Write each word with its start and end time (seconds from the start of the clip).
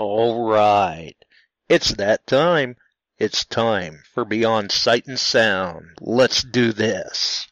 All 0.00 0.48
right. 0.48 1.14
It's 1.68 1.92
that 1.96 2.26
time. 2.26 2.76
It's 3.18 3.44
time 3.44 4.02
for 4.14 4.24
Beyond 4.24 4.72
Sight 4.72 5.06
and 5.06 5.20
Sound. 5.20 5.98
Let's 6.00 6.42
do 6.42 6.72
this. 6.72 7.46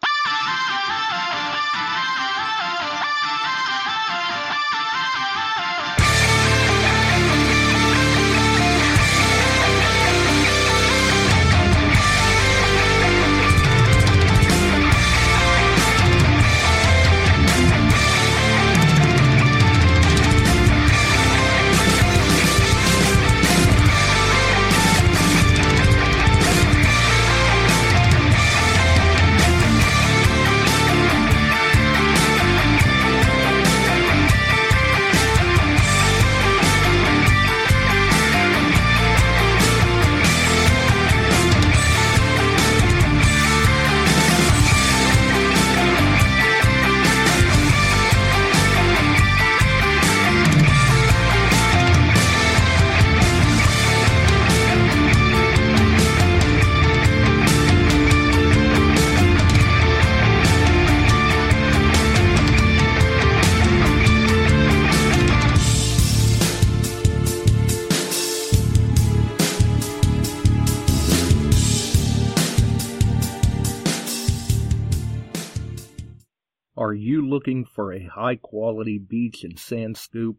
You 77.18 77.28
looking 77.28 77.64
for 77.64 77.92
a 77.92 78.04
high 78.06 78.36
quality 78.36 78.96
beach 78.96 79.42
and 79.42 79.58
sand 79.58 79.96
scoop? 79.96 80.36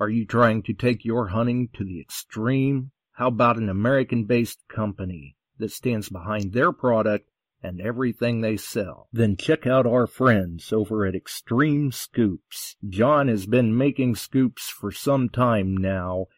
Are 0.00 0.08
you 0.08 0.24
trying 0.24 0.62
to 0.62 0.72
take 0.72 1.04
your 1.04 1.28
hunting 1.28 1.68
to 1.74 1.84
the 1.84 2.00
extreme? 2.00 2.90
How 3.12 3.28
about 3.28 3.58
an 3.58 3.68
American 3.68 4.24
based 4.24 4.60
company 4.68 5.36
that 5.58 5.70
stands 5.70 6.08
behind 6.08 6.52
their 6.54 6.72
product 6.72 7.28
and 7.62 7.82
everything 7.82 8.40
they 8.40 8.56
sell? 8.56 9.08
Then 9.12 9.36
check 9.36 9.66
out 9.66 9.84
our 9.84 10.06
friends 10.06 10.72
over 10.72 11.04
at 11.04 11.14
Extreme 11.14 11.92
Scoops. 11.92 12.76
John 12.88 13.28
has 13.28 13.44
been 13.44 13.76
making 13.76 14.14
scoops 14.14 14.70
for 14.70 14.90
some 14.90 15.28
time 15.28 15.76
now 15.76 16.28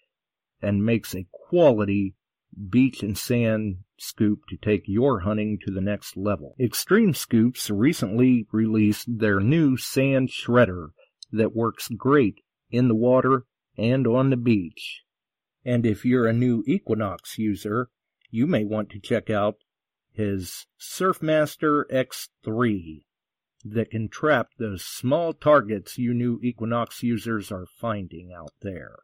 and 0.60 0.84
makes 0.84 1.14
a 1.14 1.28
quality 1.30 2.16
beach 2.68 3.02
and 3.02 3.16
sand 3.16 3.78
scoop 3.98 4.40
to 4.48 4.56
take 4.56 4.82
your 4.86 5.20
hunting 5.20 5.58
to 5.64 5.72
the 5.72 5.80
next 5.80 6.16
level. 6.16 6.54
Extreme 6.58 7.14
Scoops 7.14 7.70
recently 7.70 8.46
released 8.52 9.06
their 9.18 9.40
new 9.40 9.76
sand 9.76 10.30
shredder 10.30 10.88
that 11.30 11.54
works 11.54 11.88
great 11.88 12.40
in 12.70 12.88
the 12.88 12.94
water 12.94 13.44
and 13.76 14.06
on 14.06 14.30
the 14.30 14.36
beach. 14.36 15.02
And 15.64 15.84
if 15.84 16.04
you're 16.04 16.26
a 16.26 16.32
new 16.32 16.64
Equinox 16.66 17.38
user, 17.38 17.90
you 18.30 18.46
may 18.46 18.64
want 18.64 18.90
to 18.90 19.00
check 19.00 19.28
out 19.28 19.56
his 20.12 20.66
Surfmaster 20.78 21.84
X3 21.92 23.04
that 23.64 23.90
can 23.90 24.08
trap 24.08 24.48
those 24.58 24.84
small 24.84 25.32
targets 25.32 25.98
you 25.98 26.14
new 26.14 26.40
Equinox 26.42 27.02
users 27.02 27.52
are 27.52 27.66
finding 27.78 28.32
out 28.32 28.52
there. 28.62 29.00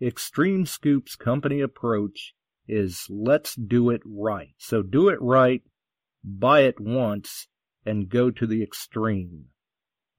Extreme 0.00 0.66
Scoop's 0.66 1.16
company 1.16 1.60
approach 1.60 2.34
is 2.68 3.06
let's 3.08 3.54
do 3.54 3.90
it 3.90 4.02
right. 4.04 4.54
So 4.58 4.82
do 4.82 5.08
it 5.08 5.20
right, 5.20 5.62
buy 6.22 6.60
it 6.60 6.78
once, 6.80 7.48
and 7.84 8.08
go 8.08 8.30
to 8.30 8.46
the 8.46 8.62
extreme. 8.62 9.46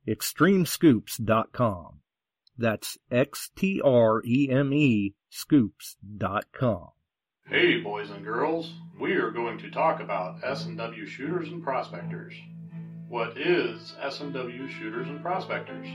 Extremescoops.com. 0.08 2.00
That's 2.58 2.98
X-T-R-E-M-E 3.12 3.84
scoops.com. 5.30 6.88
Hey, 7.46 7.80
boys 7.80 8.10
and 8.10 8.24
girls, 8.24 8.74
we 9.00 9.14
are 9.14 9.32
going 9.32 9.58
to 9.60 9.72
talk 9.72 10.02
about 10.02 10.44
S&W 10.44 11.06
shooters 11.06 11.50
and 11.50 11.64
prospectors. 11.64 12.34
What 13.08 13.38
is 13.38 13.96
S&W 14.02 14.68
shooters 14.70 15.08
and 15.08 15.22
prospectors? 15.22 15.88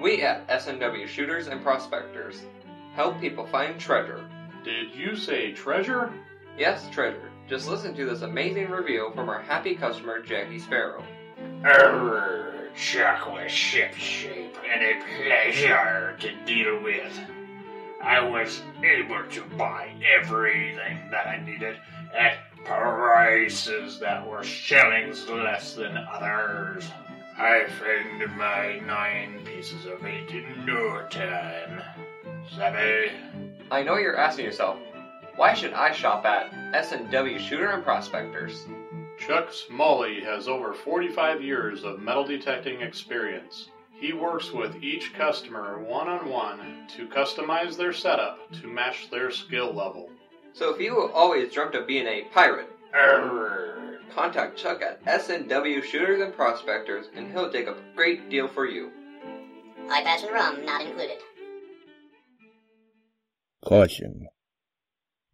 We 0.00 0.22
at 0.22 0.44
S&W 0.48 1.06
Shooters 1.06 1.48
and 1.48 1.62
Prospectors 1.62 2.40
help 2.94 3.20
people 3.20 3.46
find 3.46 3.78
treasure. 3.78 4.26
Did 4.64 4.94
you 4.94 5.16
say 5.16 5.52
treasure? 5.52 6.12
Yes, 6.58 6.88
treasure. 6.90 7.30
Just 7.48 7.68
listen 7.68 7.94
to 7.94 8.04
this 8.04 8.22
amazing 8.22 8.68
review 8.70 9.10
from 9.14 9.28
our 9.28 9.40
happy 9.40 9.74
customer, 9.74 10.20
Jackie 10.20 10.58
Sparrow. 10.58 11.02
Err, 11.64 12.68
Chuck 12.76 13.26
was 13.32 13.50
shipshape 13.50 14.54
and 14.70 14.82
a 14.82 15.02
pleasure 15.24 16.16
to 16.20 16.44
deal 16.44 16.82
with. 16.82 17.18
I 18.02 18.20
was 18.20 18.62
able 18.84 19.24
to 19.30 19.42
buy 19.56 19.94
everything 20.20 21.10
that 21.10 21.26
I 21.26 21.42
needed 21.44 21.76
at 22.14 22.38
prices 22.64 23.98
that 24.00 24.26
were 24.26 24.42
shillings 24.42 25.28
less 25.28 25.74
than 25.74 25.96
others. 25.96 26.88
I 27.38 27.64
found 27.68 28.36
my 28.36 28.78
nine 28.80 29.44
pieces 29.44 29.86
of 29.86 30.04
eight 30.04 30.30
in 30.30 30.66
no 30.66 31.06
time. 31.08 31.82
Savvy? 32.54 33.49
I 33.72 33.84
know 33.84 33.98
you're 33.98 34.16
asking 34.16 34.46
yourself, 34.46 34.78
why 35.36 35.54
should 35.54 35.72
I 35.74 35.92
shop 35.92 36.24
at 36.24 36.52
S&W 36.74 37.38
Shooter 37.38 37.68
and 37.70 37.84
Prospectors? 37.84 38.66
Chuck 39.16 39.52
Smalley 39.52 40.20
has 40.22 40.48
over 40.48 40.74
45 40.74 41.40
years 41.40 41.84
of 41.84 42.00
metal 42.00 42.24
detecting 42.24 42.80
experience. 42.80 43.68
He 43.92 44.12
works 44.12 44.50
with 44.50 44.82
each 44.82 45.14
customer 45.14 45.78
one 45.78 46.08
on 46.08 46.28
one 46.28 46.86
to 46.96 47.06
customize 47.06 47.76
their 47.76 47.92
setup 47.92 48.50
to 48.60 48.66
match 48.66 49.08
their 49.08 49.30
skill 49.30 49.72
level. 49.72 50.10
So 50.52 50.74
if 50.74 50.80
you 50.80 51.00
have 51.02 51.14
always 51.14 51.52
dreamt 51.52 51.76
of 51.76 51.86
being 51.86 52.08
a 52.08 52.22
pirate, 52.32 52.72
Err. 52.92 54.00
contact 54.12 54.58
Chuck 54.58 54.82
at 54.82 55.00
S&W 55.06 55.82
Shooters 55.82 56.22
and 56.22 56.34
Prospectors 56.34 57.06
and 57.14 57.30
he'll 57.30 57.52
dig 57.52 57.68
up 57.68 57.76
a 57.78 57.96
great 57.96 58.30
deal 58.30 58.48
for 58.48 58.66
you. 58.66 58.90
Eye 59.88 60.02
patch 60.02 60.24
and 60.24 60.32
rum 60.32 60.64
not 60.64 60.80
included. 60.80 61.18
Caution. 63.64 64.28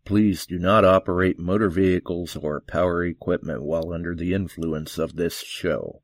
Please 0.04 0.46
do 0.46 0.58
not 0.58 0.84
operate 0.84 1.38
motor 1.38 1.68
vehicles 1.68 2.36
or 2.36 2.60
power 2.60 3.04
equipment 3.04 3.62
while 3.62 3.92
under 3.92 4.14
the 4.14 4.34
influence 4.34 4.98
of 4.98 5.16
this 5.16 5.40
show. 5.40 6.02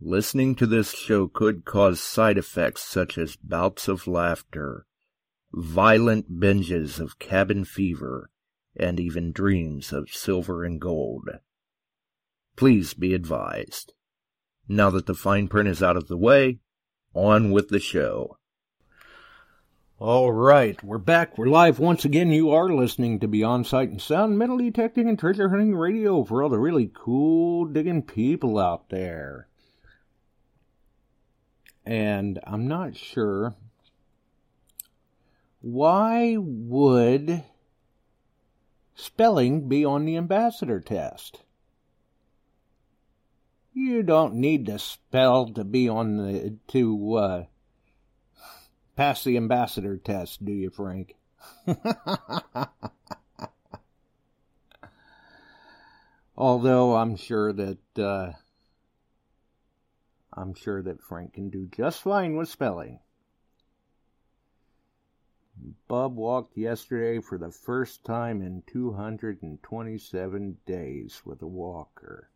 Listening 0.00 0.54
to 0.54 0.66
this 0.66 0.94
show 0.94 1.28
could 1.28 1.64
cause 1.64 2.00
side 2.00 2.38
effects 2.38 2.82
such 2.82 3.18
as 3.18 3.36
bouts 3.36 3.88
of 3.88 4.06
laughter, 4.06 4.86
violent 5.52 6.38
binges 6.38 7.00
of 7.00 7.18
cabin 7.18 7.64
fever, 7.64 8.30
and 8.76 9.00
even 9.00 9.32
dreams 9.32 9.92
of 9.92 10.10
silver 10.10 10.64
and 10.64 10.80
gold. 10.80 11.28
Please 12.56 12.94
be 12.94 13.12
advised. 13.12 13.92
Now 14.68 14.90
that 14.90 15.06
the 15.06 15.14
fine 15.14 15.48
print 15.48 15.68
is 15.68 15.82
out 15.82 15.96
of 15.96 16.08
the 16.08 16.16
way, 16.16 16.60
on 17.12 17.50
with 17.50 17.68
the 17.68 17.80
show. 17.80 18.37
All 20.00 20.30
right, 20.30 20.80
we're 20.84 20.98
back. 20.98 21.36
We're 21.36 21.48
live 21.48 21.80
once 21.80 22.04
again. 22.04 22.30
You 22.30 22.50
are 22.50 22.68
listening 22.68 23.18
to 23.18 23.26
Beyond 23.26 23.66
Sight 23.66 23.90
and 23.90 24.00
Sound, 24.00 24.38
metal 24.38 24.56
detecting 24.56 25.08
and 25.08 25.18
treasure 25.18 25.48
hunting 25.48 25.74
radio 25.74 26.22
for 26.22 26.40
all 26.40 26.48
the 26.48 26.60
really 26.60 26.88
cool 26.94 27.64
digging 27.64 28.02
people 28.02 28.60
out 28.60 28.90
there. 28.90 29.48
And 31.84 32.38
I'm 32.46 32.68
not 32.68 32.94
sure 32.94 33.56
why 35.62 36.36
would 36.38 37.42
spelling 38.94 39.68
be 39.68 39.84
on 39.84 40.04
the 40.04 40.16
ambassador 40.16 40.78
test? 40.78 41.42
You 43.74 44.04
don't 44.04 44.34
need 44.34 44.66
to 44.66 44.78
spell 44.78 45.48
to 45.54 45.64
be 45.64 45.88
on 45.88 46.18
the 46.18 46.56
to 46.68 47.14
uh, 47.16 47.44
pass 48.98 49.22
the 49.22 49.36
ambassador 49.36 49.96
test, 49.96 50.44
do 50.44 50.50
you, 50.50 50.68
Frank? 50.70 51.14
Although 56.36 56.96
I'm 56.96 57.14
sure 57.14 57.52
that 57.52 57.78
uh, 57.96 58.32
I'm 60.32 60.52
sure 60.52 60.82
that 60.82 61.00
Frank 61.00 61.34
can 61.34 61.48
do 61.48 61.68
just 61.70 62.02
fine 62.02 62.34
with 62.34 62.48
spelling. 62.48 62.98
Bub 65.86 66.16
walked 66.16 66.56
yesterday 66.56 67.20
for 67.20 67.38
the 67.38 67.52
first 67.52 68.04
time 68.04 68.42
in 68.42 68.64
227 68.66 70.56
days 70.66 71.22
with 71.24 71.40
a 71.40 71.46
walker. 71.46 72.30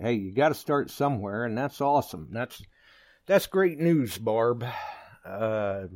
Hey, 0.00 0.14
you 0.14 0.32
got 0.32 0.48
to 0.48 0.54
start 0.56 0.90
somewhere, 0.90 1.44
and 1.44 1.56
that's 1.56 1.80
awesome. 1.80 2.30
That's 2.32 2.60
that's 3.28 3.46
great 3.46 3.78
news, 3.78 4.18
Barb. 4.18 4.64
Uh, 5.24 5.86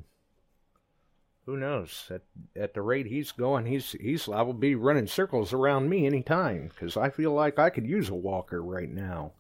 who 1.47 1.57
knows? 1.57 2.09
At 2.11 2.23
at 2.55 2.75
the 2.75 2.83
rate 2.83 3.07
he's 3.07 3.33
going, 3.33 3.67
he's 3.67 3.91
he's 3.93 4.29
liable 4.29 4.53
to 4.53 4.59
be 4.59 4.77
running 4.77 5.09
circles 5.09 5.53
around 5.53 5.89
me 5.89 6.07
any 6.07 6.23
time 6.23 6.69
because 6.69 6.97
I 6.97 7.11
feel 7.11 7.33
like 7.33 7.59
I 7.59 7.71
could 7.71 7.87
use 7.87 8.11
a 8.11 8.15
walker 8.15 8.63
right 8.63 8.91
now. 8.91 9.33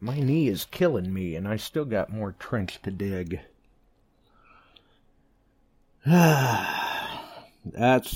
My 0.00 0.18
knee 0.18 0.48
is 0.48 0.66
killing 0.66 1.14
me, 1.14 1.34
and 1.34 1.48
I 1.48 1.56
still 1.56 1.86
got 1.86 2.12
more 2.12 2.32
trench 2.32 2.82
to 2.82 2.90
dig. 2.90 3.40
That's 6.04 7.08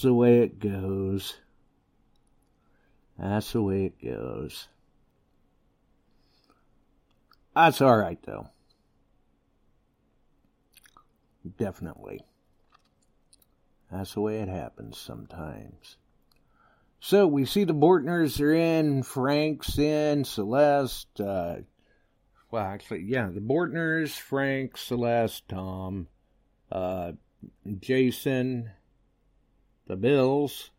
the 0.02 0.12
way 0.12 0.42
it 0.42 0.60
goes. 0.60 1.38
That's 3.18 3.52
the 3.52 3.62
way 3.62 3.86
it 3.86 4.04
goes. 4.04 4.68
That's 7.58 7.82
alright, 7.82 8.20
though. 8.22 8.50
Definitely. 11.58 12.20
That's 13.90 14.14
the 14.14 14.20
way 14.20 14.38
it 14.38 14.48
happens 14.48 14.96
sometimes. 14.96 15.96
So 17.00 17.26
we 17.26 17.44
see 17.44 17.64
the 17.64 17.74
Bortners 17.74 18.40
are 18.40 18.52
in, 18.52 19.02
Frank's 19.02 19.76
in, 19.76 20.24
Celeste, 20.24 21.20
uh, 21.20 21.56
well, 22.52 22.64
actually, 22.64 23.02
yeah, 23.02 23.28
the 23.28 23.40
Bortners, 23.40 24.16
Frank, 24.16 24.76
Celeste, 24.76 25.48
Tom, 25.48 26.06
uh, 26.70 27.12
Jason, 27.80 28.70
the 29.88 29.96
Bills. 29.96 30.70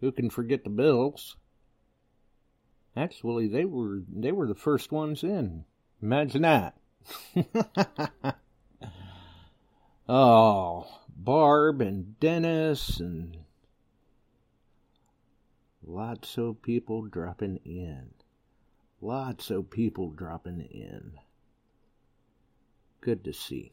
Who 0.00 0.10
can 0.10 0.30
forget 0.30 0.64
the 0.64 0.70
Bills? 0.70 1.36
Actually, 2.96 3.46
they 3.46 3.66
were 3.66 4.00
they 4.10 4.32
were 4.32 4.46
the 4.46 4.54
first 4.54 4.90
ones 4.90 5.22
in. 5.22 5.66
Imagine 6.04 6.42
that. 6.42 6.76
oh, 10.06 10.86
Barb 11.16 11.80
and 11.80 12.20
Dennis 12.20 13.00
and 13.00 13.38
lots 15.82 16.36
of 16.36 16.60
people 16.60 17.06
dropping 17.06 17.56
in. 17.64 18.10
Lots 19.00 19.48
of 19.48 19.70
people 19.70 20.10
dropping 20.10 20.60
in. 20.60 21.12
Good 23.00 23.24
to 23.24 23.32
see. 23.32 23.72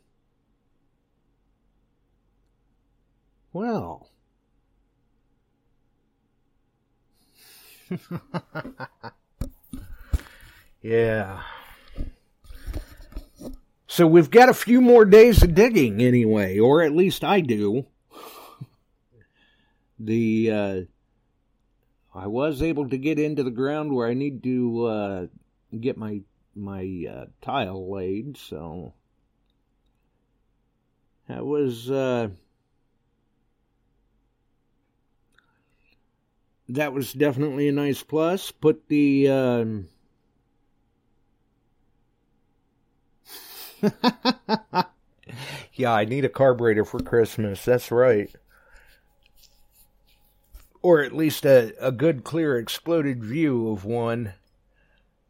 Well. 3.51 4.09
yeah. 10.81 11.41
So 13.91 14.07
we've 14.07 14.29
got 14.29 14.47
a 14.47 14.53
few 14.53 14.79
more 14.79 15.03
days 15.03 15.43
of 15.43 15.53
digging 15.53 16.01
anyway, 16.01 16.57
or 16.57 16.81
at 16.81 16.95
least 16.95 17.25
I 17.25 17.41
do. 17.41 17.87
The 19.99 20.49
uh, 20.49 20.81
I 22.15 22.27
was 22.27 22.61
able 22.61 22.87
to 22.87 22.97
get 22.97 23.19
into 23.19 23.43
the 23.43 23.51
ground 23.51 23.93
where 23.93 24.07
I 24.07 24.13
need 24.13 24.43
to 24.43 24.85
uh, 24.85 25.27
get 25.77 25.97
my 25.97 26.21
my 26.55 27.05
uh, 27.11 27.25
tile 27.41 27.91
laid, 27.91 28.37
so 28.37 28.93
that 31.27 31.45
was 31.45 31.91
uh, 31.91 32.29
that 36.69 36.93
was 36.93 37.11
definitely 37.11 37.67
a 37.67 37.73
nice 37.73 38.03
plus. 38.03 38.51
Put 38.51 38.87
the 38.87 39.27
yeah, 45.73 45.93
I 45.93 46.05
need 46.05 46.25
a 46.25 46.29
carburetor 46.29 46.85
for 46.85 46.99
Christmas. 46.99 47.65
That's 47.65 47.91
right. 47.91 48.33
Or 50.81 51.01
at 51.01 51.15
least 51.15 51.45
a, 51.45 51.73
a 51.79 51.91
good, 51.91 52.23
clear, 52.23 52.57
exploded 52.57 53.23
view 53.23 53.69
of 53.69 53.85
one. 53.85 54.33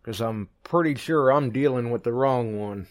Because 0.01 0.21
I'm 0.21 0.49
pretty 0.63 0.95
sure 0.95 1.31
I'm 1.31 1.51
dealing 1.51 1.91
with 1.91 2.03
the 2.03 2.13
wrong 2.13 2.57
one. 2.59 2.87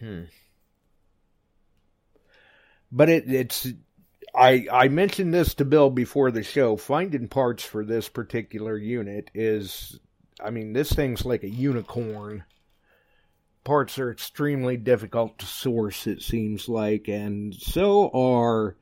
Hmm. 0.00 0.22
But 2.90 3.08
it, 3.08 3.30
it's 3.30 3.66
I 4.34 4.66
I 4.72 4.88
mentioned 4.88 5.34
this 5.34 5.54
to 5.54 5.64
Bill 5.64 5.90
before 5.90 6.30
the 6.30 6.42
show. 6.42 6.76
Finding 6.76 7.28
parts 7.28 7.64
for 7.64 7.84
this 7.84 8.08
particular 8.08 8.76
unit 8.76 9.30
is, 9.34 9.98
I 10.42 10.50
mean, 10.50 10.72
this 10.72 10.92
thing's 10.92 11.24
like 11.24 11.42
a 11.42 11.50
unicorn. 11.50 12.44
Parts 13.68 13.98
are 13.98 14.10
extremely 14.10 14.78
difficult 14.78 15.38
to 15.40 15.44
source. 15.44 16.06
It 16.06 16.22
seems 16.22 16.70
like, 16.70 17.06
and 17.06 17.54
so 17.54 18.08
are, 18.14 18.76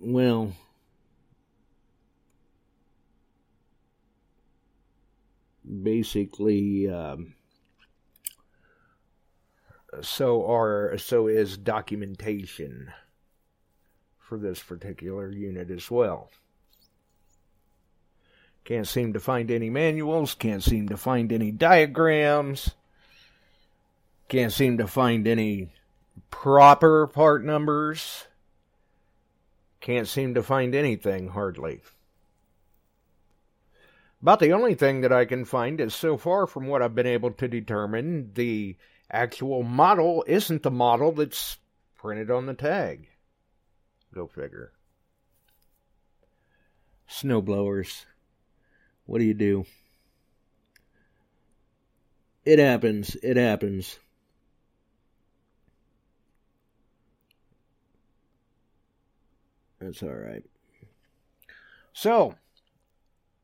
well, 0.00 0.54
basically. 5.82 6.88
Um, 6.88 7.34
so 10.00 10.50
are 10.50 10.96
so 10.96 11.26
is 11.26 11.58
documentation 11.58 12.90
for 14.18 14.38
this 14.38 14.62
particular 14.62 15.30
unit 15.30 15.70
as 15.70 15.90
well. 15.90 16.30
Can't 18.64 18.88
seem 18.88 19.12
to 19.12 19.20
find 19.20 19.50
any 19.50 19.68
manuals, 19.68 20.32
can't 20.34 20.62
seem 20.62 20.88
to 20.88 20.96
find 20.96 21.30
any 21.32 21.50
diagrams, 21.50 22.74
can't 24.28 24.52
seem 24.52 24.78
to 24.78 24.86
find 24.86 25.26
any 25.26 25.72
proper 26.30 27.06
part 27.06 27.44
numbers, 27.44 28.26
can't 29.80 30.06
seem 30.06 30.34
to 30.34 30.42
find 30.42 30.74
anything 30.74 31.28
hardly. 31.28 31.80
About 34.20 34.40
the 34.40 34.52
only 34.52 34.74
thing 34.74 35.02
that 35.02 35.12
I 35.12 35.24
can 35.24 35.44
find 35.44 35.80
is 35.80 35.94
so 35.94 36.16
far 36.16 36.46
from 36.46 36.66
what 36.66 36.82
I've 36.82 36.94
been 36.94 37.06
able 37.06 37.30
to 37.30 37.48
determine, 37.48 38.32
the 38.34 38.76
actual 39.10 39.62
model 39.62 40.24
isn't 40.26 40.62
the 40.62 40.70
model 40.70 41.12
that's 41.12 41.58
printed 41.96 42.30
on 42.30 42.46
the 42.46 42.54
tag. 42.54 43.08
Go 44.12 44.26
figure. 44.26 44.72
Snowblowers. 47.08 48.04
What 49.06 49.18
do 49.18 49.24
you 49.24 49.34
do? 49.34 49.64
It 52.44 52.58
happens. 52.58 53.16
It 53.22 53.36
happens. 53.36 53.98
That's 59.80 60.02
all 60.02 60.10
right. 60.10 60.42
So, 61.92 62.34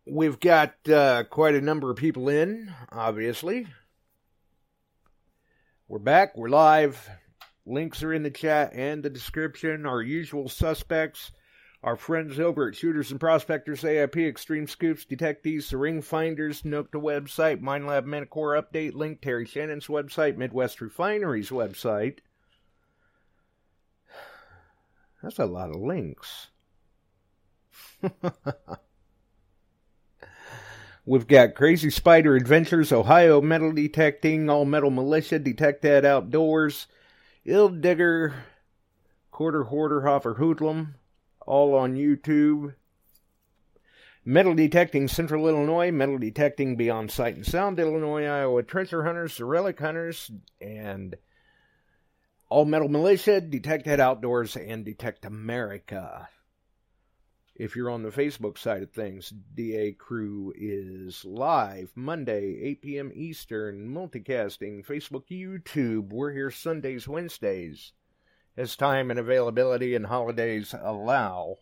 we've 0.07 0.39
got 0.41 0.75
uh, 0.89 1.25
quite 1.31 1.55
a 1.55 1.61
number 1.61 1.91
of 1.91 1.97
people 1.97 2.29
in, 2.29 2.73
obviously. 2.91 3.67
We're 5.87 5.99
back. 5.99 6.37
We're 6.37 6.49
live. 6.49 7.09
Links 7.67 8.03
are 8.03 8.13
in 8.13 8.23
the 8.23 8.31
chat 8.31 8.73
and 8.75 9.03
the 9.03 9.11
description. 9.11 9.87
Our 9.87 10.03
usual 10.03 10.49
suspects, 10.49 11.31
our 11.83 11.97
friends 11.97 12.39
over 12.41 12.69
at 12.69 12.75
Shooters 12.75 13.11
and 13.11 13.21
Prospectors, 13.21 13.83
AIP, 13.83 14.29
Extreme 14.29 14.67
Scoops, 14.67 15.05
Detectees, 15.05 15.71
The 15.71 15.77
Ring 15.77 16.03
Finders, 16.03 16.63
Nokta 16.63 17.01
website, 17.01 17.63
Minelab 17.63 18.05
Manticore 18.05 18.61
Update, 18.61 18.95
link 18.95 19.21
Terry 19.21 19.47
Shannon's 19.47 19.87
website, 19.87 20.37
Midwest 20.37 20.81
Refineries 20.81 21.51
website. 21.51 22.19
That's 25.25 25.39
a 25.39 25.47
lot 25.47 25.71
of 25.71 25.77
links. 25.77 26.49
We've 31.07 31.27
got 31.27 31.55
Crazy 31.55 31.89
Spider 31.89 32.37
Adventures, 32.37 32.93
Ohio 32.93 33.41
Metal 33.41 33.73
Detecting, 33.73 34.51
All 34.51 34.67
Metal 34.67 34.91
Militia, 34.91 35.41
DetectEd 35.41 36.05
Outdoors, 36.05 36.89
Ill 37.47 37.71
Digger, 37.71 38.35
Quarter 39.31 39.65
Hoarder 39.65 40.03
Hoffer 40.03 40.35
Hoodlum, 40.35 40.97
all 41.47 41.75
on 41.75 41.95
YouTube. 41.95 42.75
Metal 44.27 44.55
Detecting 44.55 45.09
Central 45.09 45.49
Illinois, 45.49 45.91
Metal 45.91 46.19
Detecting 46.19 46.77
Beyond 46.77 47.11
Sight 47.11 47.37
and 47.37 47.47
Sound 47.47 47.81
Illinois, 47.81 48.27
Iowa 48.27 48.63
Treasure 48.63 49.05
Hunters, 49.05 49.39
The 49.39 49.47
Relic 49.47 49.81
Hunters, 49.81 50.31
and 50.61 51.17
All 52.55 52.65
Metal 52.65 52.89
Militia, 52.89 53.41
DetectEd 53.41 53.99
Outdoors, 53.99 54.57
and 54.57 54.85
Detect 54.85 55.25
America. 55.25 56.29
If 57.57 57.75
you're 57.75 57.91
on 57.91 58.05
the 58.05 58.13
Facebook 58.13 58.59
side 58.59 58.85
of 58.85 58.93
things, 58.93 59.31
DA 59.57 59.91
Crew 59.91 60.53
is 60.57 61.25
live 61.25 61.91
Monday, 61.97 62.61
8 62.63 62.83
p.m. 62.83 63.11
Eastern, 63.13 63.89
multicasting, 63.89 64.87
Facebook, 64.87 65.25
YouTube. 65.33 66.11
We're 66.11 66.31
here 66.31 66.53
Sundays, 66.53 67.09
Wednesdays, 67.09 67.91
as 68.57 68.77
time 68.77 69.11
and 69.11 69.19
availability 69.19 69.97
and 69.97 70.07
holidays 70.07 70.77
allow. 70.81 71.57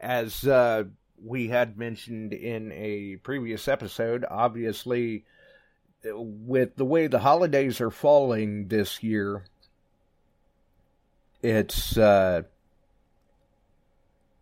As 0.00 0.44
uh, 0.44 0.82
we 1.16 1.46
had 1.46 1.78
mentioned 1.78 2.32
in 2.32 2.72
a 2.72 3.18
previous 3.22 3.68
episode, 3.68 4.24
obviously, 4.28 5.26
with 6.04 6.74
the 6.74 6.84
way 6.84 7.06
the 7.06 7.20
holidays 7.20 7.80
are 7.80 7.92
falling 7.92 8.66
this 8.66 9.00
year, 9.00 9.44
it's 11.44 11.98
uh, 11.98 12.42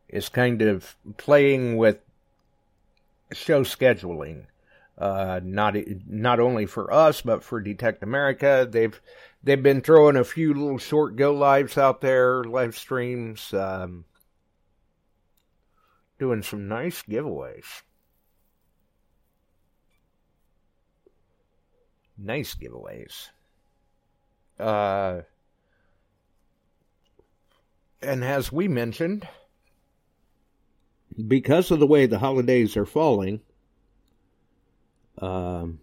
it's 0.08 0.28
kind 0.28 0.62
of 0.62 0.96
playing 1.16 1.76
with 1.76 1.98
show 3.32 3.64
scheduling. 3.64 4.44
Uh, 4.96 5.40
not 5.42 5.74
not 6.06 6.38
only 6.38 6.66
for 6.66 6.92
us, 6.92 7.22
but 7.22 7.42
for 7.42 7.60
Detect 7.60 8.02
America. 8.04 8.68
They've 8.70 8.98
they've 9.42 9.62
been 9.62 9.80
throwing 9.80 10.16
a 10.16 10.22
few 10.22 10.54
little 10.54 10.78
short 10.78 11.16
go 11.16 11.34
lives 11.34 11.76
out 11.76 12.00
there, 12.02 12.44
live 12.44 12.76
streams, 12.76 13.52
um, 13.52 14.04
doing 16.20 16.42
some 16.42 16.68
nice 16.68 17.02
giveaways. 17.02 17.82
Nice 22.16 22.54
giveaways. 22.54 23.30
Uh, 24.60 25.22
and 28.02 28.24
as 28.24 28.52
we 28.52 28.68
mentioned, 28.68 29.26
because 31.26 31.70
of 31.70 31.80
the 31.80 31.86
way 31.86 32.06
the 32.06 32.18
holidays 32.18 32.76
are 32.76 32.86
falling, 32.86 33.40
um, 35.18 35.78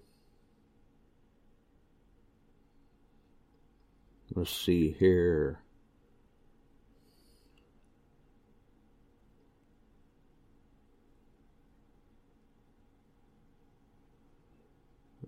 let's 4.35 4.55
see 4.55 4.95
here. 4.97 5.59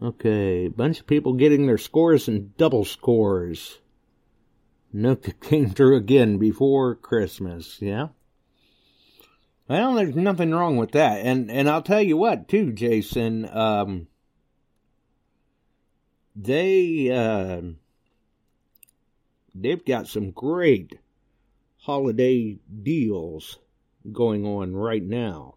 Okay, 0.04 0.68
bunch 0.68 1.00
of 1.00 1.06
people 1.06 1.34
getting 1.34 1.68
their 1.68 1.78
scores 1.78 2.28
and 2.28 2.58
double 2.58 2.86
scores. 2.86 3.81
Nook 4.94 5.40
came 5.42 5.70
through 5.70 5.96
again 5.96 6.38
before 6.38 6.96
Christmas, 6.96 7.82
yeah? 7.82 8.10
Well, 9.68 9.94
there's 9.94 10.16
nothing 10.16 10.52
wrong 10.52 10.76
with 10.78 10.92
that. 10.92 11.26
And 11.26 11.50
and 11.50 11.70
I'll 11.70 11.82
tell 11.82 12.02
you 12.02 12.18
what, 12.18 12.50
too, 12.50 12.74
Jason, 12.74 13.48
um, 13.56 14.08
they 16.36 17.10
uh, 17.10 17.62
they've 19.56 19.86
got 19.86 20.08
some 20.08 20.32
great 20.32 21.00
holiday 21.78 22.60
deals 22.84 23.60
going 24.12 24.46
on 24.46 24.76
right 24.76 25.04
now. 25.04 25.56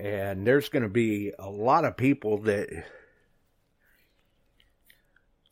And 0.00 0.46
there's 0.46 0.70
going 0.70 0.82
to 0.82 0.88
be 0.88 1.32
a 1.38 1.50
lot 1.50 1.84
of 1.84 1.98
people 1.98 2.38
that 2.38 2.84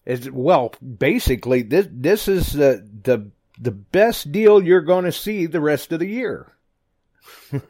is 0.06 0.30
well, 0.30 0.72
basically 0.80 1.60
this 1.62 1.86
this 1.90 2.28
is 2.28 2.54
the 2.54 2.88
the 3.02 3.30
the 3.60 3.72
best 3.72 4.32
deal 4.32 4.62
you're 4.62 4.80
going 4.80 5.04
to 5.04 5.12
see 5.12 5.44
the 5.44 5.60
rest 5.60 5.92
of 5.92 5.98
the 5.98 6.06
year. 6.06 6.54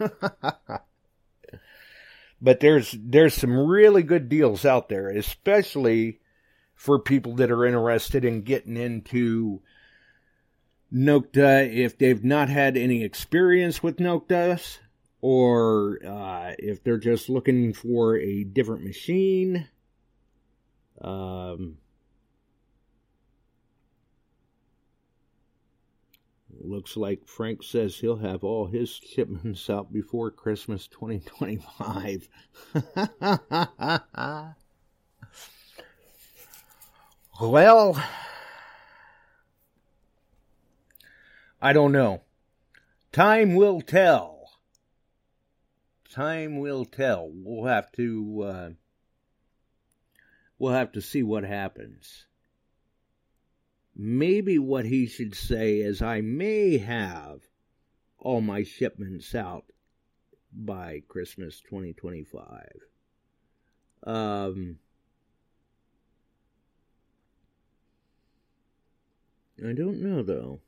but 2.41 2.61
there's 2.61 2.95
there's 2.97 3.35
some 3.35 3.59
really 3.59 4.05
good 4.05 4.29
deals 4.29 4.65
out 4.65 4.89
there, 4.89 5.11
especially 5.11 6.21
for 6.77 7.01
people 7.01 7.35
that 7.35 7.51
are 7.51 7.67
interested 7.67 8.25
in 8.25 8.43
getting 8.43 8.77
into 8.77 9.61
Nokta 10.95 11.75
if 11.75 11.99
they've 11.99 12.23
not 12.23 12.49
had 12.49 12.77
any 12.77 13.03
experience 13.03 13.83
with 13.83 13.97
Noktas 13.97 14.79
or 15.21 15.99
uh, 16.05 16.55
if 16.59 16.83
they're 16.83 16.99
just 16.99 17.29
looking 17.29 17.73
for 17.73 18.17
a 18.19 18.45
different 18.45 18.85
machine. 18.85 19.69
Um, 21.01 21.79
Looks 26.61 26.97
like 26.97 27.27
Frank 27.27 27.63
says 27.63 27.97
he'll 27.97 28.17
have 28.17 28.43
all 28.43 28.67
his 28.67 28.91
shipments 28.91 29.71
out 29.71 29.93
before 29.93 30.31
Christmas 30.31 30.89
2025. 30.89 32.29
well, 37.41 38.03
I 41.63 41.73
don't 41.73 41.93
know. 41.93 42.23
Time 43.13 43.55
will 43.55 43.81
tell. 43.81 44.38
Time 46.11 46.59
will 46.59 46.85
tell. 46.85 47.31
We'll 47.33 47.67
have 47.67 47.93
to 47.93 48.43
uh, 48.43 48.71
we'll 50.59 50.73
have 50.73 50.93
to 50.93 51.03
see 51.03 51.23
what 51.23 51.45
happens. 51.45 52.27
Maybe 53.95 54.59
what 54.59 54.85
he 54.85 55.07
should 55.07 55.35
say 55.35 55.81
is, 55.81 56.01
I 56.01 56.21
may 56.21 56.79
have 56.79 57.41
all 58.19 58.41
my 58.41 58.63
shipments 58.63 59.35
out 59.35 59.65
by 60.53 61.03
Christmas 61.09 61.61
2025. 61.61 62.69
Um, 64.05 64.79
I 69.67 69.73
don't 69.73 70.01
know 70.01 70.23
though. 70.23 70.61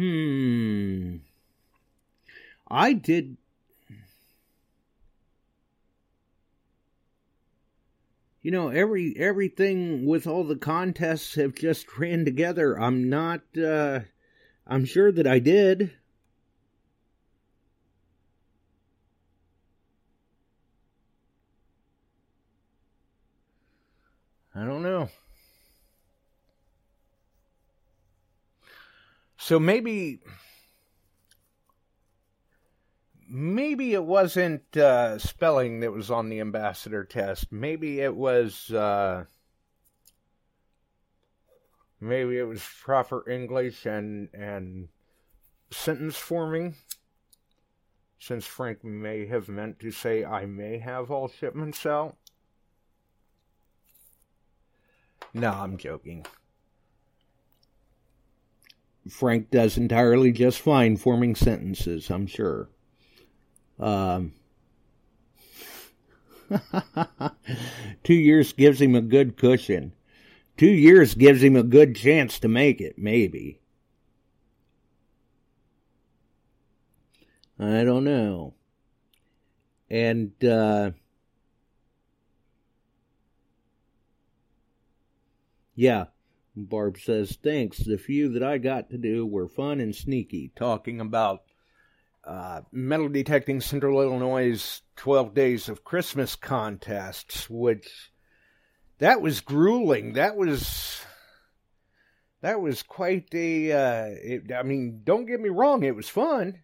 Hmm. 0.00 1.16
I 2.70 2.94
did. 2.94 3.36
You 8.40 8.50
know, 8.50 8.68
every 8.70 9.14
everything 9.18 10.06
with 10.06 10.26
all 10.26 10.44
the 10.44 10.56
contests 10.56 11.34
have 11.34 11.54
just 11.54 11.98
ran 11.98 12.24
together. 12.24 12.80
I'm 12.80 13.10
not. 13.10 13.42
Uh, 13.54 14.00
I'm 14.66 14.86
sure 14.86 15.12
that 15.12 15.26
I 15.26 15.38
did. 15.38 15.92
I 24.54 24.64
don't 24.64 24.82
know. 24.82 25.10
So 29.50 29.58
maybe 29.58 30.20
maybe 33.28 33.94
it 33.94 34.04
wasn't 34.04 34.76
uh, 34.76 35.18
spelling 35.18 35.80
that 35.80 35.90
was 35.90 36.08
on 36.08 36.28
the 36.28 36.38
ambassador 36.38 37.02
test. 37.02 37.50
Maybe 37.50 37.98
it 38.00 38.14
was 38.14 38.70
uh, 38.70 39.24
maybe 42.00 42.38
it 42.38 42.44
was 42.44 42.64
proper 42.80 43.28
English 43.28 43.86
and 43.86 44.28
and 44.32 44.86
sentence 45.72 46.16
forming. 46.16 46.76
Since 48.20 48.46
Frank 48.46 48.84
may 48.84 49.26
have 49.26 49.48
meant 49.48 49.80
to 49.80 49.90
say, 49.90 50.24
I 50.24 50.46
may 50.46 50.78
have 50.78 51.10
all 51.10 51.26
shipments 51.26 51.84
out. 51.84 52.14
No, 55.34 55.50
I'm 55.50 55.76
joking. 55.76 56.24
Frank 59.08 59.50
does 59.50 59.76
entirely 59.76 60.32
just 60.32 60.60
fine 60.60 60.96
forming 60.96 61.34
sentences, 61.34 62.10
I'm 62.10 62.26
sure. 62.26 62.68
Um, 63.78 64.32
two 68.04 68.14
years 68.14 68.52
gives 68.52 68.80
him 68.80 68.94
a 68.94 69.00
good 69.00 69.36
cushion. 69.36 69.92
Two 70.56 70.66
years 70.66 71.14
gives 71.14 71.42
him 71.42 71.56
a 71.56 71.62
good 71.62 71.96
chance 71.96 72.38
to 72.40 72.48
make 72.48 72.80
it, 72.80 72.98
maybe. 72.98 73.60
I 77.58 77.84
don't 77.84 78.04
know. 78.04 78.54
And, 79.88 80.32
uh, 80.44 80.92
yeah, 85.74 86.06
Barb 86.64 86.98
says, 86.98 87.38
Thanks. 87.42 87.78
The 87.78 87.98
few 87.98 88.28
that 88.32 88.42
I 88.42 88.58
got 88.58 88.90
to 88.90 88.98
do 88.98 89.26
were 89.26 89.48
fun 89.48 89.80
and 89.80 89.94
sneaky, 89.94 90.52
talking 90.54 91.00
about 91.00 91.42
uh, 92.24 92.62
metal 92.70 93.08
detecting 93.08 93.60
Central 93.60 94.00
Illinois' 94.00 94.82
12 94.96 95.34
Days 95.34 95.68
of 95.68 95.84
Christmas 95.84 96.36
contests, 96.36 97.48
which 97.48 98.12
that 98.98 99.20
was 99.22 99.40
grueling. 99.40 100.14
That 100.14 100.36
was. 100.36 101.02
That 102.42 102.60
was 102.60 102.82
quite 102.82 103.34
a. 103.34 103.72
Uh, 103.72 104.04
it, 104.22 104.52
I 104.52 104.62
mean, 104.62 105.02
don't 105.04 105.26
get 105.26 105.40
me 105.40 105.48
wrong, 105.48 105.82
it 105.82 105.96
was 105.96 106.08
fun. 106.08 106.62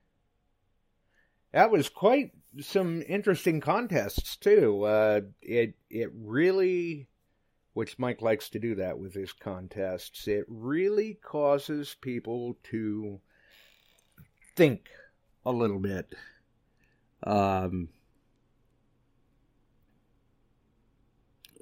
That 1.52 1.70
was 1.70 1.88
quite 1.88 2.32
some 2.60 3.02
interesting 3.06 3.60
contests 3.60 4.36
too. 4.36 4.84
Uh, 4.84 5.20
it 5.42 5.74
it 5.90 6.10
really 6.14 7.08
which 7.76 7.98
Mike 7.98 8.22
likes 8.22 8.48
to 8.48 8.58
do 8.58 8.74
that 8.74 8.98
with 8.98 9.12
his 9.12 9.34
contests, 9.34 10.26
it 10.26 10.46
really 10.48 11.12
causes 11.12 11.94
people 12.00 12.56
to 12.62 13.20
think 14.56 14.88
a 15.44 15.52
little 15.52 15.78
bit. 15.78 16.14
Um, 17.22 17.90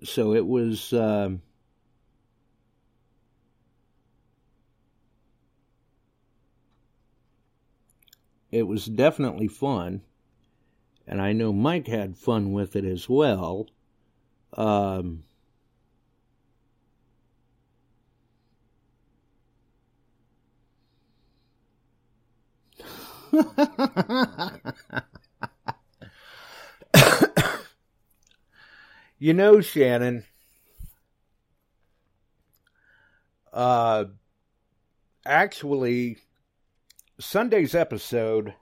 so 0.05 0.35
it 0.35 0.47
was. 0.47 0.93
Um, 0.93 1.43
it 8.53 8.63
was 8.63 8.87
definitely 8.87 9.49
fun, 9.49 10.03
and 11.09 11.21
I 11.21 11.33
know 11.33 11.53
Mike 11.53 11.89
had 11.89 12.17
fun 12.17 12.53
with 12.53 12.77
it 12.77 12.85
as 12.85 13.09
well. 13.09 13.67
Um, 14.57 15.25
you 29.19 29.33
know, 29.35 29.61
Shannon, 29.61 30.25
uh, 33.53 34.05
actually, 35.27 36.19
Sunday's 37.19 37.75
episode, 37.75 38.55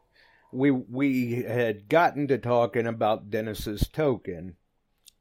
we 0.53 0.71
we 0.71 1.43
had 1.43 1.89
gotten 1.89 2.29
to 2.29 2.39
talking 2.39 2.87
about 2.87 3.31
Dennis's 3.31 3.89
token, 3.89 4.57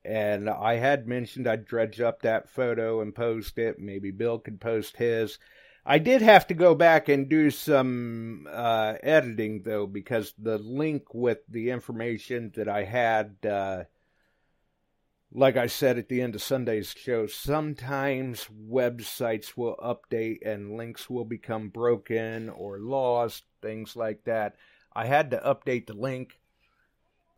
and 0.03 0.50
I 0.50 0.75
had 0.75 1.08
mentioned 1.08 1.48
I'd 1.48 1.65
dredge 1.65 2.01
up 2.01 2.22
that 2.22 2.50
photo 2.50 3.01
and 3.01 3.15
post 3.15 3.58
it. 3.58 3.79
Maybe 3.79 4.12
Bill 4.12 4.39
could 4.39 4.62
post 4.62 4.98
his. 4.98 5.39
I 5.85 5.97
did 5.97 6.21
have 6.21 6.45
to 6.47 6.53
go 6.53 6.75
back 6.75 7.09
and 7.09 7.27
do 7.27 7.50
some 7.50 8.47
uh, 8.51 8.95
editing 9.01 9.63
though, 9.63 9.88
because 9.88 10.33
the 10.38 10.59
link 10.59 11.13
with 11.13 11.39
the 11.50 11.71
information 11.71 12.51
that 12.55 12.67
I 12.69 12.83
had, 12.83 13.38
uh, 13.43 13.85
like 15.31 15.57
I 15.57 15.67
said 15.67 15.97
at 15.97 16.07
the 16.07 16.21
end 16.21 16.35
of 16.35 16.43
Sunday's 16.43 16.93
show, 16.95 17.25
sometimes 17.25 18.47
websites 18.69 19.57
will 19.57 19.75
update 19.77 20.45
and 20.45 20.77
links 20.77 21.09
will 21.09 21.25
become 21.25 21.69
broken 21.69 22.50
or 22.50 22.77
lost, 22.77 23.45
things 23.61 23.95
like 23.95 24.23
that. 24.25 24.55
I 24.93 25.05
had 25.05 25.31
to 25.31 25.38
update 25.38 25.88
the 25.88 25.93
link 25.93 26.40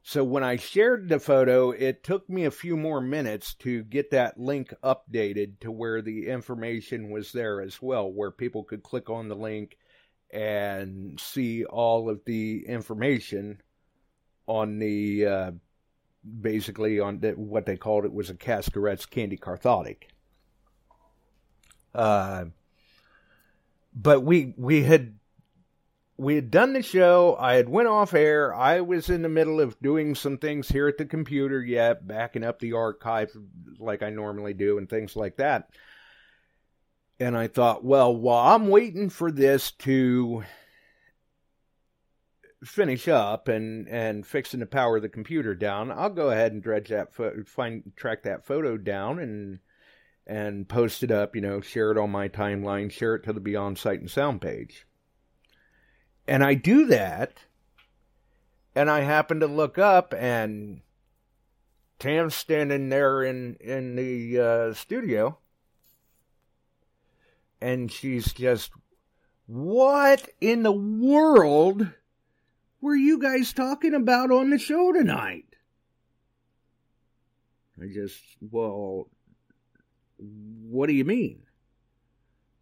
so 0.06 0.22
when 0.22 0.44
I 0.44 0.58
shared 0.58 1.08
the 1.08 1.20
photo, 1.20 1.72
it 1.72 2.04
took 2.04 2.30
me 2.30 2.44
a 2.44 2.52
few 2.52 2.76
more 2.76 3.00
minutes 3.00 3.54
to 3.56 3.84
get 3.84 4.12
that 4.12 4.38
link 4.38 4.74
updated 4.84 5.62
to 5.62 5.72
where 5.72 6.02
the 6.02 6.28
information 6.28 7.10
was 7.10 7.32
there 7.32 7.62
as 7.62 7.82
well, 7.82 8.12
where 8.12 8.30
people 8.30 8.66
could 8.66 8.84
click 8.84 9.10
on 9.10 9.30
the 9.30 9.36
link 9.36 9.78
and 10.30 11.18
see 11.22 11.64
all 11.64 12.10
of 12.10 12.20
the 12.26 12.66
information 12.68 13.62
on 14.46 14.78
the 14.80 15.26
uh, 15.26 15.52
basically 16.42 17.00
on 17.00 17.20
the, 17.22 17.32
what 17.32 17.66
they 17.66 17.78
called 17.78 18.04
it 18.04 18.12
was 18.14 18.30
a 18.30 18.34
Cascaret's 18.34 19.06
candy 19.06 19.38
cathartic. 19.38 20.10
Uh, 21.96 22.46
but 23.96 24.22
we 24.22 24.54
we 24.58 24.84
had 24.84 25.16
we 26.18 26.36
had 26.36 26.52
done 26.52 26.74
the 26.74 26.84
show. 26.84 27.36
I 27.40 27.56
had 27.56 27.70
went 27.70 27.88
off 27.88 28.14
air. 28.14 28.54
I 28.54 28.82
was 28.82 29.10
in 29.10 29.24
the 29.24 29.30
middle 29.30 29.60
of 29.60 29.80
doing 29.82 30.14
some 30.16 30.38
things 30.38 30.70
here 30.70 30.88
at 30.88 30.98
the 30.98 31.06
computer 31.06 31.62
yet, 31.62 32.08
backing 32.08 32.44
up 32.44 32.60
the 32.60 32.74
archive 32.74 33.32
like 33.80 34.04
I 34.04 34.10
normally 34.10 34.54
do 34.54 34.78
and 34.78 34.88
things 34.88 35.16
like 35.16 35.38
that. 35.38 35.70
And 37.20 37.38
I 37.38 37.48
thought, 37.48 37.84
well, 37.84 38.16
while 38.16 38.56
I'm 38.56 38.68
waiting 38.68 39.10
for 39.10 39.32
this 39.32 39.72
to 39.80 40.44
finish 42.64 43.08
up 43.08 43.48
and 43.50 43.88
and 43.90 44.26
fixing 44.26 44.60
to 44.62 44.66
power 44.66 45.00
the 45.00 45.10
computer 45.10 45.56
down, 45.56 45.92
I'll 45.92 46.10
go 46.10 46.30
ahead 46.30 46.54
and 46.54 46.62
dredge 46.62 46.90
that 46.90 47.14
fo- 47.14 47.44
find 47.46 47.92
track 47.96 48.24
that 48.24 48.46
photo 48.46 48.78
down 48.78 49.20
and 49.20 49.60
and 50.26 50.70
post 50.70 51.04
it 51.04 51.12
up, 51.12 51.36
you 51.36 51.42
know, 51.42 51.60
share 51.60 51.92
it 51.92 51.98
on 51.98 52.12
my 52.12 52.30
timeline, 52.30 52.92
share 52.92 53.16
it 53.16 53.24
to 53.24 53.34
the 53.34 53.42
Beyond 53.42 53.78
Sight 53.78 54.00
and 54.00 54.10
Sound 54.10 54.42
page. 54.42 54.86
And 56.28 56.44
I 56.44 56.54
do 56.54 56.86
that, 56.86 57.40
and 58.76 58.90
I 58.90 59.02
happen 59.02 59.40
to 59.42 59.48
look 59.48 59.78
up, 59.78 60.14
and 60.18 60.82
Tam's 62.00 62.36
standing 62.36 62.90
there 62.90 63.24
in 63.24 63.56
in 63.56 63.96
the 63.96 64.40
uh, 64.40 64.74
studio, 64.74 65.38
and 67.62 67.92
she's 67.92 68.32
just, 68.32 68.72
"What 69.48 70.30
in 70.40 70.64
the 70.64 70.72
world 70.72 71.90
were 72.80 72.96
you 72.96 73.20
guys 73.20 73.52
talking 73.52 73.94
about 73.94 74.32
on 74.32 74.50
the 74.50 74.58
show 74.58 74.94
tonight?" 74.94 75.46
I 77.82 77.88
just, 77.88 78.22
well, 78.40 79.10
what 80.18 80.88
do 80.88 80.94
you 80.94 81.04
mean? 81.06 81.44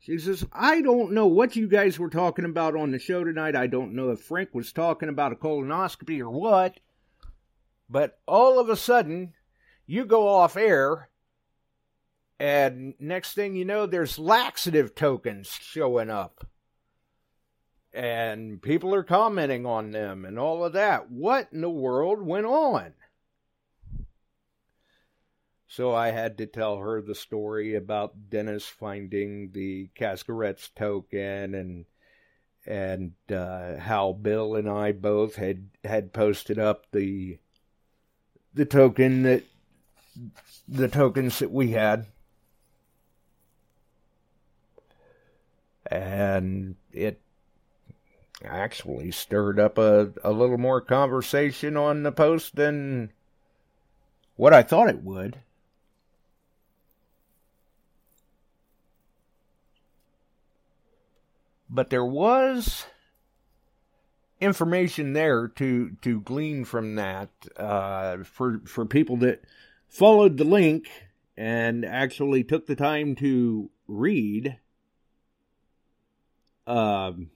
She 0.01 0.17
says, 0.17 0.43
I 0.51 0.81
don't 0.81 1.11
know 1.11 1.27
what 1.27 1.55
you 1.55 1.67
guys 1.67 1.99
were 1.99 2.09
talking 2.09 2.43
about 2.43 2.75
on 2.75 2.89
the 2.89 2.97
show 2.97 3.23
tonight. 3.23 3.55
I 3.55 3.67
don't 3.67 3.93
know 3.93 4.09
if 4.09 4.19
Frank 4.19 4.49
was 4.51 4.73
talking 4.73 5.09
about 5.09 5.31
a 5.31 5.35
colonoscopy 5.35 6.19
or 6.19 6.29
what. 6.31 6.79
But 7.87 8.17
all 8.25 8.59
of 8.59 8.67
a 8.67 8.75
sudden, 8.75 9.33
you 9.85 10.05
go 10.05 10.27
off 10.27 10.57
air, 10.57 11.09
and 12.39 12.95
next 12.99 13.35
thing 13.35 13.55
you 13.55 13.63
know, 13.63 13.85
there's 13.85 14.17
laxative 14.17 14.95
tokens 14.95 15.49
showing 15.61 16.09
up. 16.09 16.47
And 17.93 18.59
people 18.59 18.95
are 18.95 19.03
commenting 19.03 19.67
on 19.67 19.91
them 19.91 20.25
and 20.25 20.39
all 20.39 20.65
of 20.65 20.73
that. 20.73 21.11
What 21.11 21.49
in 21.51 21.61
the 21.61 21.69
world 21.69 22.25
went 22.25 22.47
on? 22.47 22.93
So 25.71 25.95
I 25.95 26.11
had 26.11 26.37
to 26.39 26.47
tell 26.47 26.79
her 26.79 27.01
the 27.01 27.15
story 27.15 27.75
about 27.75 28.29
Dennis 28.29 28.65
finding 28.65 29.51
the 29.53 29.87
Cascaret's 29.95 30.67
token 30.67 31.55
and 31.55 31.85
and 32.65 33.13
uh, 33.33 33.77
how 33.77 34.11
Bill 34.11 34.55
and 34.55 34.69
I 34.69 34.91
both 34.91 35.37
had 35.37 35.69
had 35.85 36.11
posted 36.11 36.59
up 36.59 36.87
the 36.91 37.39
the 38.53 38.65
token 38.65 39.23
that 39.23 39.43
the 40.67 40.89
tokens 40.89 41.39
that 41.39 41.51
we 41.51 41.71
had. 41.71 42.05
And 45.89 46.75
it 46.91 47.21
actually 48.43 49.11
stirred 49.11 49.57
up 49.57 49.77
a, 49.77 50.11
a 50.21 50.33
little 50.33 50.57
more 50.57 50.81
conversation 50.81 51.77
on 51.77 52.03
the 52.03 52.11
post 52.11 52.57
than 52.57 53.13
what 54.35 54.53
I 54.53 54.63
thought 54.63 54.89
it 54.89 55.01
would. 55.01 55.39
But 61.71 61.89
there 61.89 62.05
was 62.05 62.85
information 64.41 65.13
there 65.13 65.47
to 65.47 65.91
to 66.01 66.19
glean 66.21 66.65
from 66.65 66.95
that 66.95 67.29
uh, 67.55 68.17
for 68.23 68.59
for 68.65 68.85
people 68.85 69.15
that 69.17 69.41
followed 69.87 70.37
the 70.37 70.43
link 70.43 70.89
and 71.37 71.85
actually 71.85 72.43
took 72.43 72.67
the 72.67 72.75
time 72.75 73.15
to 73.15 73.69
read. 73.87 74.57
Um, 76.67 77.31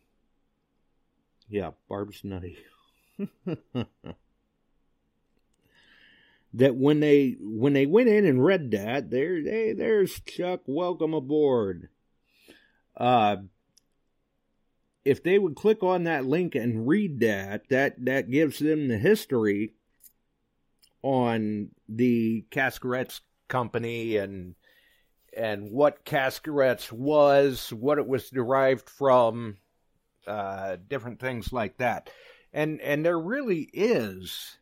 yeah, 1.47 1.71
Barb's 1.87 2.23
nutty. 2.23 2.57
that 6.53 6.75
when 6.75 6.99
they 6.99 7.37
when 7.39 7.71
they 7.73 7.85
went 7.85 8.09
in 8.09 8.25
and 8.25 8.43
read 8.43 8.71
that, 8.71 9.09
there 9.09 9.41
there's 9.73 10.19
Chuck. 10.19 10.61
Welcome 10.65 11.13
aboard. 11.13 11.87
Uh, 12.97 13.37
if 15.05 15.23
they 15.23 15.37
would 15.37 15.55
click 15.55 15.83
on 15.83 16.03
that 16.03 16.25
link 16.25 16.55
and 16.55 16.87
read 16.87 17.19
that, 17.19 17.69
that 17.69 18.03
that 18.05 18.29
gives 18.29 18.59
them 18.59 18.87
the 18.87 18.97
history 18.97 19.73
on 21.03 21.69
the 21.87 22.43
Cascaret's 22.49 23.21
company 23.47 24.17
and 24.17 24.55
and 25.37 25.69
what 25.69 26.05
Cascarets 26.05 26.91
was, 26.91 27.71
what 27.71 27.97
it 27.99 28.07
was 28.07 28.29
derived 28.29 28.89
from, 28.89 29.57
uh, 30.25 30.77
different 30.87 31.19
things 31.19 31.53
like 31.53 31.77
that. 31.77 32.09
And 32.51 32.81
and 32.81 33.05
there 33.05 33.19
really 33.19 33.69
is 33.73 34.57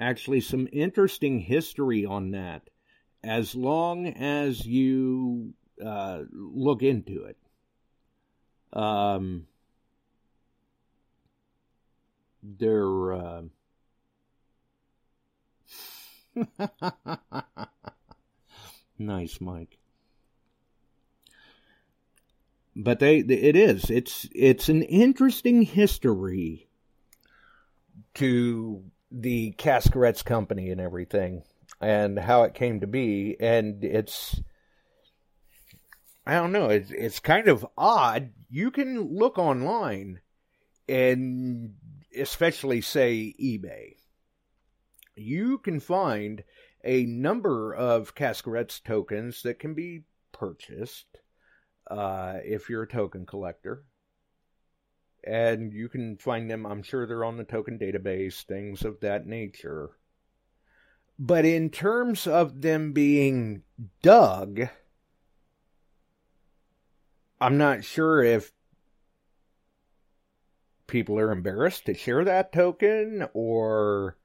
actually 0.00 0.40
some 0.40 0.68
interesting 0.72 1.38
history 1.38 2.04
on 2.04 2.32
that 2.32 2.68
as 3.22 3.54
long 3.54 4.08
as 4.08 4.66
you 4.66 5.54
uh, 5.84 6.22
look 6.32 6.82
into 6.82 7.24
it. 7.24 7.36
Um, 8.72 9.46
they're 12.42 13.12
uh, 13.12 13.42
nice, 18.98 19.40
Mike. 19.40 19.78
But 22.74 22.98
they, 22.98 23.18
it 23.20 23.56
is. 23.56 23.90
It's 23.90 24.28
it's 24.34 24.68
an 24.68 24.82
interesting 24.82 25.62
history 25.62 26.68
to 28.14 28.84
the 29.10 29.52
Cascarets 29.52 30.22
company 30.22 30.70
and 30.70 30.80
everything, 30.80 31.42
and 31.80 32.18
how 32.18 32.42
it 32.42 32.54
came 32.54 32.80
to 32.80 32.86
be, 32.86 33.36
and 33.40 33.82
it's. 33.82 34.40
I 36.26 36.34
don't 36.34 36.52
know. 36.52 36.68
It's 36.70 36.90
it's 36.90 37.20
kind 37.20 37.48
of 37.48 37.66
odd. 37.78 38.32
You 38.50 38.70
can 38.70 39.14
look 39.14 39.38
online, 39.38 40.20
and 40.88 41.74
especially 42.16 42.80
say 42.80 43.34
eBay. 43.40 43.94
You 45.14 45.58
can 45.58 45.80
find 45.80 46.42
a 46.84 47.04
number 47.04 47.74
of 47.74 48.14
Cascarets 48.14 48.80
tokens 48.80 49.42
that 49.42 49.58
can 49.58 49.74
be 49.74 50.02
purchased 50.32 51.06
uh, 51.90 52.38
if 52.44 52.68
you're 52.68 52.82
a 52.82 52.88
token 52.88 53.26
collector 53.26 53.84
and 55.26 55.72
you 55.72 55.88
can 55.88 56.16
find 56.16 56.48
them. 56.48 56.64
I'm 56.64 56.82
sure 56.82 57.06
they're 57.06 57.24
on 57.24 57.36
the 57.36 57.44
token 57.44 57.78
database, 57.78 58.44
things 58.44 58.84
of 58.84 59.00
that 59.00 59.26
nature. 59.26 59.90
But 61.18 61.44
in 61.44 61.70
terms 61.70 62.26
of 62.26 62.62
them 62.62 62.92
being 62.92 63.62
dug, 64.02 64.68
I'm 67.40 67.58
not 67.58 67.84
sure 67.84 68.22
if 68.22 68.52
people 70.86 71.18
are 71.18 71.32
embarrassed 71.32 71.86
to 71.86 71.94
share 71.94 72.24
that 72.24 72.52
token 72.52 73.26
or 73.34 74.16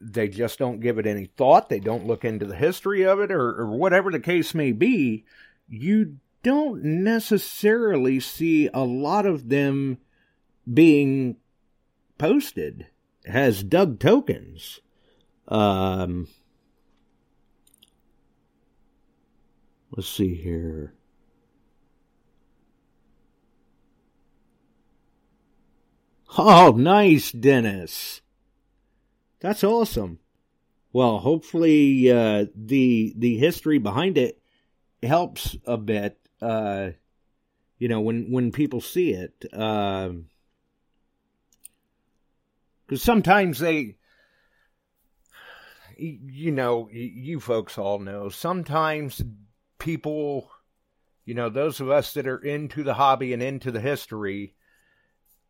they 0.00 0.28
just 0.28 0.58
don't 0.58 0.80
give 0.80 0.98
it 0.98 1.06
any 1.06 1.26
thought. 1.26 1.68
They 1.68 1.80
don't 1.80 2.06
look 2.06 2.24
into 2.24 2.46
the 2.46 2.56
history 2.56 3.04
of 3.04 3.20
it 3.20 3.32
or, 3.32 3.60
or 3.60 3.66
whatever 3.66 4.10
the 4.10 4.20
case 4.20 4.54
may 4.54 4.72
be. 4.72 5.24
You 5.68 6.18
don't 6.42 6.82
necessarily 6.84 8.20
see 8.20 8.68
a 8.72 8.84
lot 8.84 9.26
of 9.26 9.48
them 9.48 9.98
being 10.72 11.36
posted 12.18 12.86
has 13.24 13.62
dug 13.62 13.98
tokens. 13.98 14.80
Um, 15.48 16.28
let's 19.90 20.08
see 20.08 20.34
here. 20.34 20.94
Oh, 26.36 26.74
nice, 26.76 27.32
Dennis. 27.32 28.20
That's 29.40 29.64
awesome. 29.64 30.18
Well, 30.92 31.18
hopefully 31.18 32.10
uh, 32.10 32.46
the 32.54 33.14
the 33.16 33.36
history 33.38 33.78
behind 33.78 34.18
it 34.18 34.40
helps 35.02 35.56
a 35.64 35.76
bit. 35.76 36.18
Uh, 36.40 36.90
you 37.78 37.88
know, 37.88 38.00
when 38.00 38.30
when 38.30 38.52
people 38.52 38.80
see 38.80 39.12
it. 39.12 39.44
Um, 39.52 40.26
because 42.86 43.02
sometimes 43.02 43.58
they, 43.58 43.96
you 45.98 46.50
know, 46.50 46.88
you 46.90 47.38
folks 47.38 47.76
all 47.76 47.98
know, 47.98 48.30
sometimes 48.30 49.22
people, 49.78 50.50
you 51.26 51.34
know, 51.34 51.50
those 51.50 51.80
of 51.80 51.90
us 51.90 52.14
that 52.14 52.26
are 52.26 52.38
into 52.38 52.82
the 52.82 52.94
hobby 52.94 53.34
and 53.34 53.42
into 53.42 53.70
the 53.70 53.80
history, 53.80 54.54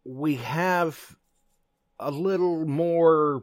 we 0.08 0.36
have 0.36 1.16
a 2.00 2.10
little 2.10 2.64
more 2.64 3.42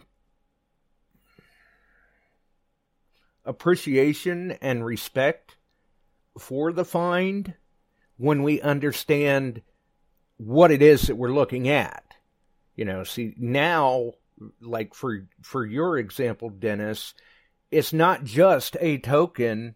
appreciation 3.45 4.57
and 4.61 4.83
respect 4.83 5.57
for 6.39 6.73
the 6.73 6.83
find 6.83 7.53
when 8.17 8.41
we 8.41 8.59
understand 8.61 9.61
what 10.37 10.71
it 10.71 10.81
is 10.81 11.03
that 11.03 11.15
we're 11.17 11.31
looking 11.31 11.69
at. 11.69 12.15
You 12.75 12.85
know, 12.85 13.03
see 13.03 13.35
now 13.37 14.13
like 14.59 14.95
for 14.95 15.27
for 15.43 15.63
your 15.67 15.99
example 15.99 16.49
Dennis, 16.49 17.13
it's 17.69 17.93
not 17.93 18.23
just 18.23 18.75
a 18.81 18.97
token 18.97 19.75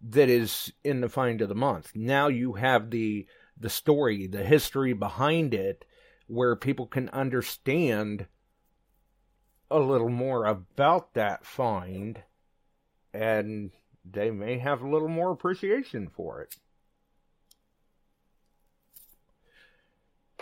that 0.00 0.28
is 0.28 0.72
in 0.84 1.00
the 1.00 1.08
find 1.08 1.40
of 1.40 1.48
the 1.48 1.56
month. 1.56 1.90
Now 1.96 2.28
you 2.28 2.52
have 2.52 2.90
the 2.90 3.26
the 3.58 3.70
story, 3.70 4.28
the 4.28 4.44
history 4.44 4.92
behind 4.92 5.52
it 5.52 5.84
where 6.26 6.56
people 6.56 6.86
can 6.86 7.08
understand 7.10 8.26
a 9.70 9.78
little 9.78 10.08
more 10.08 10.44
about 10.44 11.14
that 11.14 11.46
find 11.46 12.22
and 13.14 13.70
they 14.04 14.30
may 14.30 14.58
have 14.58 14.82
a 14.82 14.88
little 14.88 15.08
more 15.08 15.30
appreciation 15.30 16.08
for 16.08 16.42
it. 16.42 16.56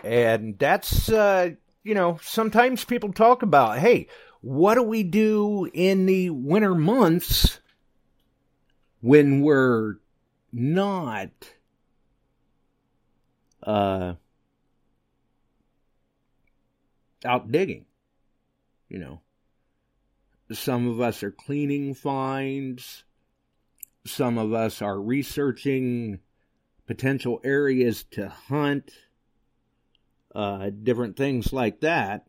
And 0.03 0.59
that's 0.59 1.11
uh, 1.11 1.51
you 1.83 1.95
know, 1.95 2.19
sometimes 2.23 2.85
people 2.85 3.13
talk 3.13 3.43
about, 3.43 3.79
hey, 3.79 4.07
what 4.41 4.75
do 4.75 4.83
we 4.83 5.03
do 5.03 5.69
in 5.73 6.07
the 6.07 6.31
winter 6.31 6.75
months 6.75 7.61
when 9.01 9.43
we're 9.43 9.97
not 10.53 11.31
uh, 13.63 14.15
out 17.25 17.51
digging? 17.51 17.87
You 18.89 18.99
know, 18.99 19.21
some 20.53 20.89
of 20.89 21.01
us 21.01 21.23
are 21.23 21.31
cleaning 21.31 21.95
finds, 21.95 23.05
some 24.05 24.39
of 24.39 24.53
us 24.53 24.83
are 24.83 25.01
researching 25.01 26.21
potential 26.87 27.41
areas 27.45 28.05
to 28.11 28.29
hunt 28.29 28.91
uh, 30.35 30.71
different 30.83 31.17
things 31.17 31.53
like 31.53 31.81
that. 31.81 32.27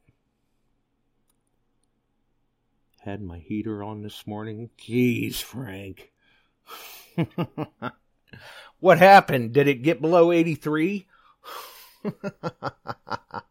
Had 3.02 3.22
my 3.22 3.40
heater 3.40 3.82
on 3.82 4.04
this 4.04 4.28
morning. 4.28 4.70
Geez, 4.78 5.42
Frank. 5.42 6.12
what 8.80 9.00
happened? 9.00 9.54
Did 9.54 9.68
it 9.68 9.82
get 9.82 10.02
below 10.02 10.32
83? 10.32 11.08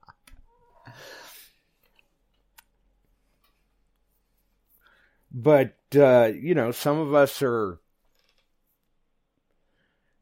but, 5.33 5.77
uh, 5.95 6.31
you 6.35 6.55
know, 6.55 6.71
some 6.71 6.99
of 6.99 7.15
us 7.15 7.43
are 7.43 7.81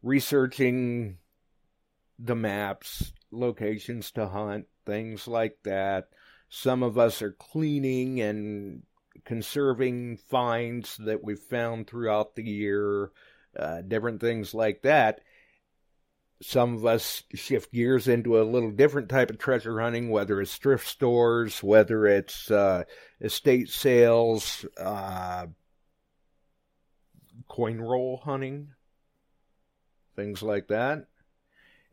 researching 0.03 1.19
the 2.19 2.35
maps, 2.35 3.13
locations 3.31 4.11
to 4.13 4.27
hunt, 4.29 4.67
things 4.87 5.29
like 5.29 5.59
that. 5.65 6.09
Some 6.49 6.83
of 6.83 6.99
us 6.99 7.21
are 7.23 7.33
cleaning 7.33 8.21
and 8.21 8.83
conserving 9.25 10.17
finds 10.17 10.97
that 10.99 11.23
we've 11.23 11.39
found 11.39 11.87
throughout 11.87 12.35
the 12.35 12.45
year, 12.45 13.11
uh, 13.57 13.83
different 13.83 14.21
things 14.21 14.55
like 14.55 14.83
that. 14.83 15.21
Some 16.41 16.75
of 16.75 16.87
us 16.87 17.25
shift 17.35 17.73
gears 17.73 18.07
into 18.07 18.41
a 18.41 18.45
little 18.45 18.71
different 18.71 19.09
type 19.09 19.31
of 19.31 19.39
treasure 19.39 19.81
hunting, 19.81 20.11
whether 20.11 20.41
it's 20.41 20.57
thrift 20.57 20.87
stores, 20.87 21.63
whether 21.63 22.07
it's 22.07 22.51
uh, 22.51 22.85
estate 23.21 23.69
sales, 23.69 24.65
uh, 24.79 25.47
coin 27.49 27.81
roll 27.81 28.19
hunting, 28.25 28.69
things 30.15 30.43
like 30.43 30.69
that. 30.69 31.07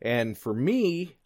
And 0.00 0.38
for 0.38 0.54
me, 0.54 1.16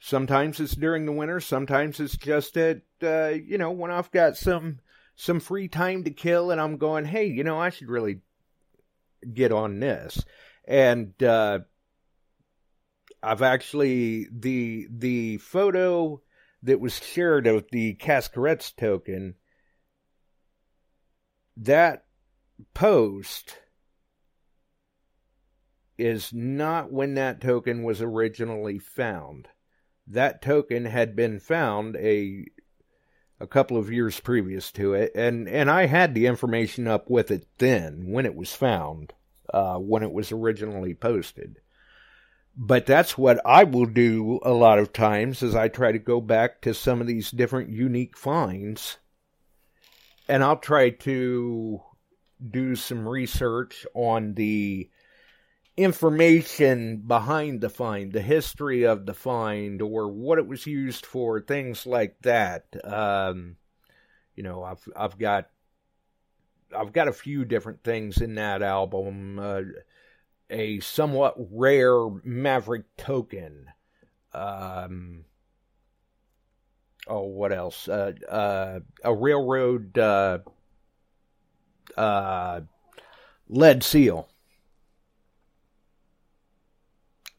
Sometimes 0.00 0.58
it's 0.58 0.74
during 0.74 1.04
the 1.04 1.12
winter. 1.12 1.40
Sometimes 1.40 2.00
it's 2.00 2.16
just 2.16 2.56
at 2.56 2.80
uh, 3.02 3.28
you 3.28 3.58
know 3.58 3.70
when 3.70 3.90
I've 3.90 4.10
got 4.10 4.36
some 4.36 4.80
some 5.14 5.40
free 5.40 5.68
time 5.68 6.04
to 6.04 6.10
kill 6.10 6.50
and 6.50 6.58
I'm 6.58 6.78
going, 6.78 7.04
hey, 7.04 7.26
you 7.26 7.44
know, 7.44 7.60
I 7.60 7.68
should 7.68 7.90
really 7.90 8.20
get 9.34 9.52
on 9.52 9.78
this. 9.78 10.24
And 10.70 11.20
uh, 11.20 11.58
I've 13.20 13.42
actually 13.42 14.28
the 14.30 14.86
the 14.88 15.38
photo 15.38 16.22
that 16.62 16.78
was 16.78 16.96
shared 16.96 17.48
of 17.48 17.66
the 17.72 17.94
Cascarets 17.94 18.70
token. 18.70 19.34
That 21.56 22.04
post 22.72 23.58
is 25.98 26.32
not 26.32 26.92
when 26.92 27.14
that 27.14 27.40
token 27.40 27.82
was 27.82 28.00
originally 28.00 28.78
found. 28.78 29.48
That 30.06 30.40
token 30.40 30.84
had 30.84 31.16
been 31.16 31.40
found 31.40 31.96
a 31.96 32.46
a 33.40 33.46
couple 33.48 33.76
of 33.76 33.90
years 33.90 34.20
previous 34.20 34.70
to 34.72 34.94
it, 34.94 35.10
and 35.16 35.48
and 35.48 35.68
I 35.68 35.86
had 35.86 36.14
the 36.14 36.26
information 36.26 36.86
up 36.86 37.10
with 37.10 37.32
it 37.32 37.48
then 37.58 38.12
when 38.12 38.24
it 38.24 38.36
was 38.36 38.54
found, 38.54 39.14
uh, 39.52 39.76
when 39.76 40.02
it 40.02 40.12
was 40.12 40.32
originally 40.32 40.94
posted. 40.94 41.60
But 42.56 42.84
that's 42.84 43.16
what 43.16 43.40
I 43.46 43.64
will 43.64 43.86
do 43.86 44.40
a 44.42 44.52
lot 44.52 44.78
of 44.78 44.92
times 44.92 45.42
is 45.42 45.54
I 45.54 45.68
try 45.68 45.92
to 45.92 45.98
go 45.98 46.20
back 46.20 46.60
to 46.62 46.74
some 46.74 47.00
of 47.00 47.06
these 47.06 47.30
different 47.30 47.70
unique 47.70 48.16
finds, 48.16 48.98
and 50.28 50.42
I'll 50.42 50.58
try 50.58 50.90
to 50.90 51.80
do 52.50 52.74
some 52.76 53.08
research 53.08 53.86
on 53.94 54.34
the 54.34 54.90
information 55.76 56.98
behind 57.06 57.60
the 57.60 57.70
find, 57.70 58.12
the 58.12 58.20
history 58.20 58.84
of 58.84 59.06
the 59.06 59.14
find, 59.14 59.80
or 59.80 60.08
what 60.08 60.38
it 60.38 60.46
was 60.46 60.66
used 60.66 61.06
for, 61.06 61.40
things 61.40 61.86
like 61.86 62.16
that. 62.22 62.66
Um, 62.84 63.56
you 64.34 64.42
know, 64.42 64.62
I've 64.62 64.86
I've 64.96 65.18
got 65.18 65.48
I've 66.76 66.92
got 66.92 67.08
a 67.08 67.12
few 67.12 67.44
different 67.44 67.82
things 67.82 68.20
in 68.20 68.34
that 68.36 68.62
album. 68.62 69.38
Uh, 69.38 69.62
a 70.50 70.80
somewhat 70.80 71.34
rare 71.36 72.08
Maverick 72.24 72.96
token. 72.96 73.66
Um, 74.32 75.24
oh, 77.06 77.26
what 77.26 77.52
else? 77.52 77.88
Uh, 77.88 78.12
uh, 78.28 78.80
a 79.04 79.14
railroad 79.14 79.98
uh, 79.98 80.38
uh 81.96 82.60
lead 83.48 83.82
seal 83.82 84.28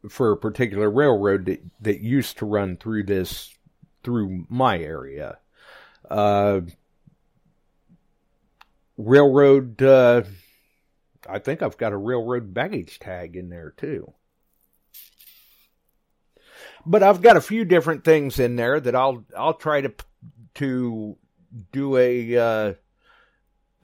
for 0.09 0.31
a 0.31 0.37
particular 0.37 0.89
railroad 0.89 1.45
that, 1.45 1.61
that 1.79 2.01
used 2.01 2.37
to 2.37 2.45
run 2.45 2.75
through 2.75 3.03
this 3.03 3.55
through 4.03 4.45
my 4.49 4.79
area. 4.79 5.37
Railroad. 9.05 9.81
Uh, 9.81 10.23
I 11.27 11.39
think 11.39 11.61
I've 11.61 11.77
got 11.77 11.93
a 11.93 11.97
railroad 11.97 12.53
baggage 12.53 12.99
tag 12.99 13.35
in 13.35 13.49
there 13.49 13.73
too. 13.75 14.13
But 16.85 17.03
I've 17.03 17.21
got 17.21 17.37
a 17.37 17.41
few 17.41 17.65
different 17.65 18.03
things 18.03 18.39
in 18.39 18.55
there 18.55 18.79
that 18.79 18.95
I'll 18.95 19.25
I'll 19.37 19.53
try 19.53 19.81
to 19.81 19.93
to 20.55 21.17
do 21.71 21.97
a 21.97 22.37
uh, 22.37 22.73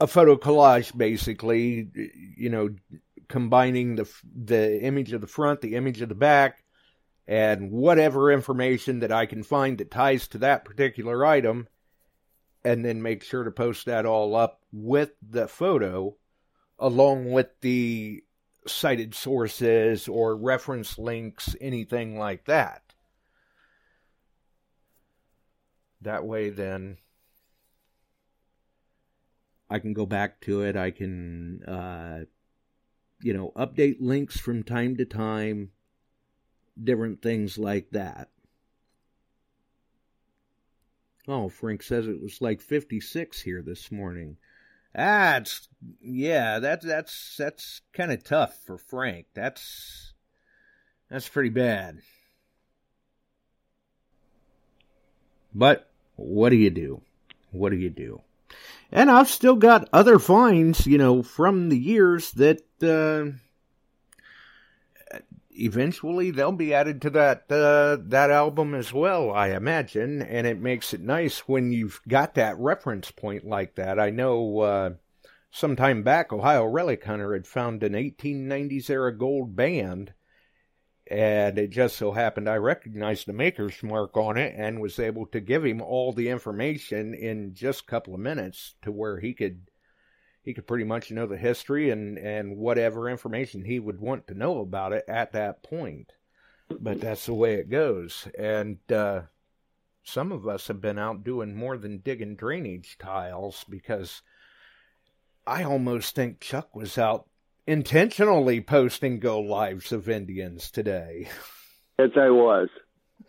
a 0.00 0.06
photo 0.06 0.36
collage 0.36 0.96
basically, 0.96 1.88
you 2.36 2.50
know, 2.50 2.70
combining 3.28 3.96
the 3.96 4.10
the 4.34 4.82
image 4.82 5.12
of 5.12 5.20
the 5.20 5.26
front, 5.26 5.60
the 5.60 5.76
image 5.76 6.00
of 6.00 6.08
the 6.08 6.14
back, 6.14 6.64
and 7.26 7.70
whatever 7.70 8.32
information 8.32 9.00
that 9.00 9.12
I 9.12 9.26
can 9.26 9.42
find 9.42 9.78
that 9.78 9.90
ties 9.90 10.28
to 10.28 10.38
that 10.38 10.64
particular 10.64 11.24
item, 11.24 11.68
and 12.64 12.84
then 12.84 13.02
make 13.02 13.22
sure 13.22 13.44
to 13.44 13.50
post 13.50 13.86
that 13.86 14.06
all 14.06 14.34
up 14.34 14.60
with 14.72 15.12
the 15.22 15.48
photo, 15.48 16.16
along 16.78 17.32
with 17.32 17.48
the 17.60 18.22
cited 18.66 19.14
sources 19.14 20.08
or 20.08 20.36
reference 20.36 20.98
links, 20.98 21.56
anything 21.60 22.18
like 22.18 22.44
that. 22.46 22.82
That 26.02 26.24
way, 26.24 26.50
then 26.50 26.98
I 29.68 29.78
can 29.78 29.92
go 29.94 30.06
back 30.06 30.40
to 30.42 30.62
it. 30.62 30.76
I 30.76 30.90
can 30.90 31.62
uh, 31.64 32.24
you 33.20 33.32
know, 33.32 33.52
update 33.56 33.96
links 34.00 34.38
from 34.38 34.62
time 34.62 34.96
to 34.96 35.04
time, 35.04 35.70
different 36.82 37.22
things 37.22 37.58
like 37.58 37.90
that. 37.90 38.28
Oh, 41.28 41.50
Frank 41.50 41.82
says 41.82 42.08
it 42.08 42.22
was 42.22 42.40
like 42.40 42.62
56 42.62 43.42
here 43.42 43.60
this 43.60 43.92
morning. 43.92 44.38
Ah, 44.96 45.42
yeah, 46.00 46.58
that's 46.58 46.86
that's 46.86 47.36
that's 47.36 47.82
kind 47.92 48.10
of 48.10 48.24
tough 48.24 48.58
for 48.64 48.78
Frank. 48.78 49.26
That's 49.34 50.14
that's 51.10 51.28
pretty 51.28 51.50
bad. 51.50 51.98
But 55.54 55.90
what 56.16 56.48
do 56.48 56.56
you 56.56 56.70
do? 56.70 57.02
What 57.52 57.70
do 57.70 57.76
you 57.76 57.90
do? 57.90 58.22
And 58.90 59.10
I've 59.10 59.28
still 59.28 59.56
got 59.56 59.88
other 59.92 60.18
finds, 60.18 60.86
you 60.86 60.96
know, 60.96 61.22
from 61.22 61.68
the 61.68 61.78
years 61.78 62.32
that 62.32 62.62
uh, 62.82 63.36
eventually 65.58 66.30
they'll 66.30 66.52
be 66.52 66.74
added 66.74 67.02
to 67.02 67.10
that 67.10 67.50
uh, 67.50 67.98
that 68.08 68.30
album 68.30 68.74
as 68.74 68.92
well, 68.92 69.32
I 69.32 69.48
imagine. 69.48 70.22
And 70.22 70.46
it 70.46 70.60
makes 70.60 70.94
it 70.94 71.00
nice 71.00 71.40
when 71.40 71.72
you've 71.72 72.00
got 72.08 72.34
that 72.34 72.58
reference 72.58 73.10
point 73.10 73.44
like 73.44 73.74
that. 73.76 73.98
I 73.98 74.10
know 74.10 74.60
uh, 74.60 74.90
some 75.50 75.76
time 75.76 76.02
back, 76.02 76.32
Ohio 76.32 76.64
Relic 76.64 77.04
Hunter 77.04 77.32
had 77.32 77.46
found 77.46 77.82
an 77.82 77.92
1890s 77.92 78.90
era 78.90 79.16
gold 79.16 79.56
band 79.56 80.12
and 81.10 81.58
it 81.58 81.70
just 81.70 81.96
so 81.96 82.12
happened 82.12 82.48
I 82.48 82.56
recognized 82.56 83.26
the 83.26 83.32
maker's 83.32 83.82
mark 83.82 84.16
on 84.16 84.36
it 84.36 84.54
and 84.56 84.80
was 84.80 84.98
able 84.98 85.26
to 85.26 85.40
give 85.40 85.64
him 85.64 85.80
all 85.80 86.12
the 86.12 86.28
information 86.28 87.14
in 87.14 87.54
just 87.54 87.82
a 87.82 87.86
couple 87.86 88.14
of 88.14 88.20
minutes 88.20 88.74
to 88.82 88.92
where 88.92 89.18
he 89.18 89.32
could 89.32 89.70
he 90.48 90.54
could 90.54 90.66
pretty 90.66 90.84
much 90.84 91.10
know 91.10 91.26
the 91.26 91.36
history 91.36 91.90
and 91.90 92.16
and 92.16 92.56
whatever 92.56 93.06
information 93.06 93.62
he 93.66 93.78
would 93.78 94.00
want 94.00 94.26
to 94.26 94.32
know 94.32 94.60
about 94.60 94.94
it 94.94 95.04
at 95.06 95.32
that 95.32 95.62
point 95.62 96.14
but 96.80 96.98
that's 97.02 97.26
the 97.26 97.34
way 97.34 97.56
it 97.56 97.68
goes 97.68 98.26
and 98.38 98.78
uh, 98.90 99.20
some 100.02 100.32
of 100.32 100.48
us 100.48 100.68
have 100.68 100.80
been 100.80 100.98
out 100.98 101.22
doing 101.22 101.54
more 101.54 101.76
than 101.76 101.98
digging 101.98 102.34
drainage 102.34 102.96
tiles 102.98 103.66
because 103.68 104.22
I 105.46 105.64
almost 105.64 106.14
think 106.14 106.40
Chuck 106.40 106.74
was 106.74 106.96
out 106.96 107.28
intentionally 107.66 108.62
posting 108.62 109.18
go 109.18 109.40
lives 109.40 109.92
of 109.92 110.08
Indians 110.08 110.70
today. 110.70 111.28
Yes, 111.98 112.10
I 112.16 112.30
was. 112.30 112.68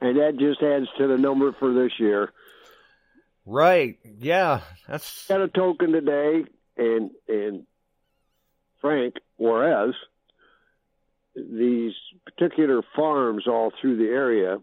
and 0.00 0.16
that 0.16 0.36
just 0.38 0.62
adds 0.62 0.86
to 0.96 1.06
the 1.08 1.18
number 1.18 1.52
for 1.58 1.74
this 1.74 1.92
year. 1.98 2.32
Right. 3.46 3.98
Yeah. 4.18 4.60
That's 4.88 5.26
got 5.26 5.40
a 5.40 5.48
token 5.48 5.92
today 5.92 6.44
and 6.76 7.10
and 7.28 7.66
Frank 8.80 9.16
Juarez 9.38 9.94
these 11.34 11.92
particular 12.24 12.82
farms 12.94 13.46
all 13.46 13.72
through 13.80 13.96
the 13.96 14.12
area 14.12 14.58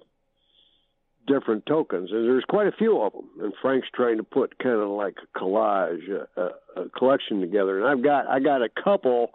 different 1.27 1.65
tokens, 1.65 2.09
and 2.11 2.25
there's 2.25 2.43
quite 2.45 2.67
a 2.67 2.71
few 2.71 3.01
of 3.01 3.13
them. 3.13 3.29
And 3.41 3.53
Frank's 3.61 3.87
trying 3.93 4.17
to 4.17 4.23
put 4.23 4.57
kind 4.57 4.81
of 4.81 4.89
like 4.89 5.15
a 5.21 5.39
collage, 5.39 6.09
a, 6.09 6.41
a, 6.41 6.83
a 6.83 6.89
collection 6.89 7.41
together. 7.41 7.79
And 7.79 7.87
I've 7.87 8.03
got 8.03 8.27
I 8.27 8.39
got 8.39 8.61
a 8.61 8.69
couple 8.69 9.31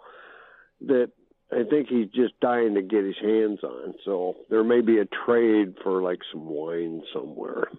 that 0.81 1.11
I 1.51 1.63
think 1.69 1.87
he's 1.87 2.09
just 2.09 2.39
dying 2.41 2.75
to 2.75 2.81
get 2.81 3.05
his 3.05 3.15
hands 3.21 3.59
on. 3.63 3.95
So 4.03 4.35
there 4.49 4.63
may 4.63 4.81
be 4.81 4.99
a 4.99 5.05
trade 5.05 5.75
for 5.83 6.01
like 6.01 6.19
some 6.31 6.45
wine 6.45 7.03
somewhere. 7.13 7.69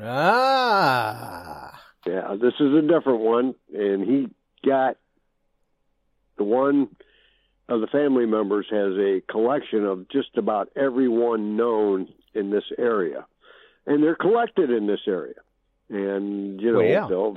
Ah. 0.00 1.80
Yeah, 2.06 2.36
this 2.40 2.54
is 2.58 2.74
a 2.74 2.82
different 2.82 3.20
one, 3.20 3.54
and 3.72 4.04
he 4.04 4.28
got 4.66 4.96
the 6.36 6.44
one 6.44 6.88
of 7.68 7.80
the 7.80 7.86
family 7.86 8.26
members 8.26 8.66
has 8.70 8.92
a 8.98 9.22
collection 9.30 9.84
of 9.84 10.08
just 10.08 10.36
about 10.36 10.70
everyone 10.76 11.56
known 11.56 12.08
in 12.34 12.50
this 12.50 12.64
area, 12.78 13.26
and 13.86 14.02
they're 14.02 14.16
collected 14.16 14.70
in 14.70 14.86
this 14.86 15.00
area. 15.06 15.34
And 15.88 16.60
you 16.60 16.72
know, 16.72 16.78
well, 16.78 16.88
yeah. 16.88 17.06
they'll, 17.08 17.36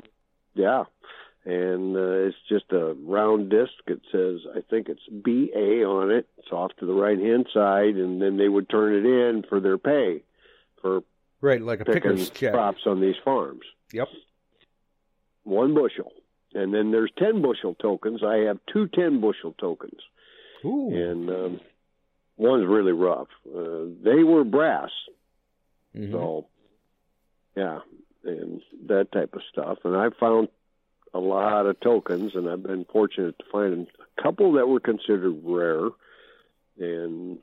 yeah, 0.55 0.83
and 1.45 1.95
uh, 1.95 2.27
it's 2.27 2.37
just 2.49 2.71
a 2.71 2.95
round 3.05 3.51
disc. 3.51 3.73
It 3.87 4.01
says, 4.11 4.39
I 4.55 4.61
think 4.61 4.89
it's 4.89 5.07
BA 5.09 5.83
on 5.83 6.11
it. 6.11 6.27
It's 6.39 6.51
off 6.51 6.71
to 6.79 6.85
the 6.85 6.93
right 6.93 7.19
hand 7.19 7.47
side, 7.53 7.95
and 7.95 8.21
then 8.21 8.37
they 8.37 8.49
would 8.49 8.69
turn 8.69 8.95
it 8.95 9.05
in 9.05 9.43
for 9.47 9.59
their 9.59 9.77
pay 9.77 10.23
for 10.81 11.01
right, 11.41 11.61
like 11.61 11.81
a 11.81 11.85
picker's 11.85 12.29
check. 12.29 12.53
crops 12.53 12.81
on 12.85 13.01
these 13.01 13.15
farms. 13.23 13.63
Yep, 13.93 14.07
one 15.43 15.73
bushel. 15.73 16.11
And 16.53 16.73
then 16.73 16.91
there's 16.91 17.11
10 17.19 17.41
bushel 17.41 17.75
tokens. 17.75 18.21
I 18.23 18.37
have 18.47 18.59
two 18.71 18.87
10 18.87 19.19
bushel 19.19 19.53
tokens. 19.59 19.99
Ooh. 20.63 20.89
And 20.93 21.29
um, 21.29 21.59
one's 22.37 22.65
really 22.65 22.93
rough. 22.93 23.27
Uh, 23.45 23.85
they 24.03 24.23
were 24.23 24.43
brass, 24.43 24.89
mm-hmm. 25.95 26.11
so 26.11 26.47
yeah, 27.55 27.79
and 28.23 28.61
that 28.87 29.11
type 29.11 29.33
of 29.33 29.41
stuff. 29.51 29.79
And 29.83 29.95
I 29.95 30.09
found 30.19 30.49
a 31.13 31.19
lot 31.19 31.65
of 31.65 31.79
tokens, 31.79 32.35
and 32.35 32.49
I've 32.49 32.63
been 32.63 32.85
fortunate 32.91 33.37
to 33.39 33.45
find 33.51 33.87
a 34.17 34.21
couple 34.21 34.53
that 34.53 34.67
were 34.67 34.79
considered 34.79 35.35
rare, 35.43 35.89
and 36.79 37.37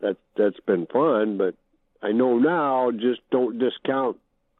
that 0.00 0.16
that's 0.36 0.60
been 0.66 0.86
fun. 0.86 1.38
But 1.38 1.54
I 2.02 2.12
know 2.12 2.38
now, 2.38 2.90
just 2.90 3.20
don't 3.30 3.58
discount 3.58 4.16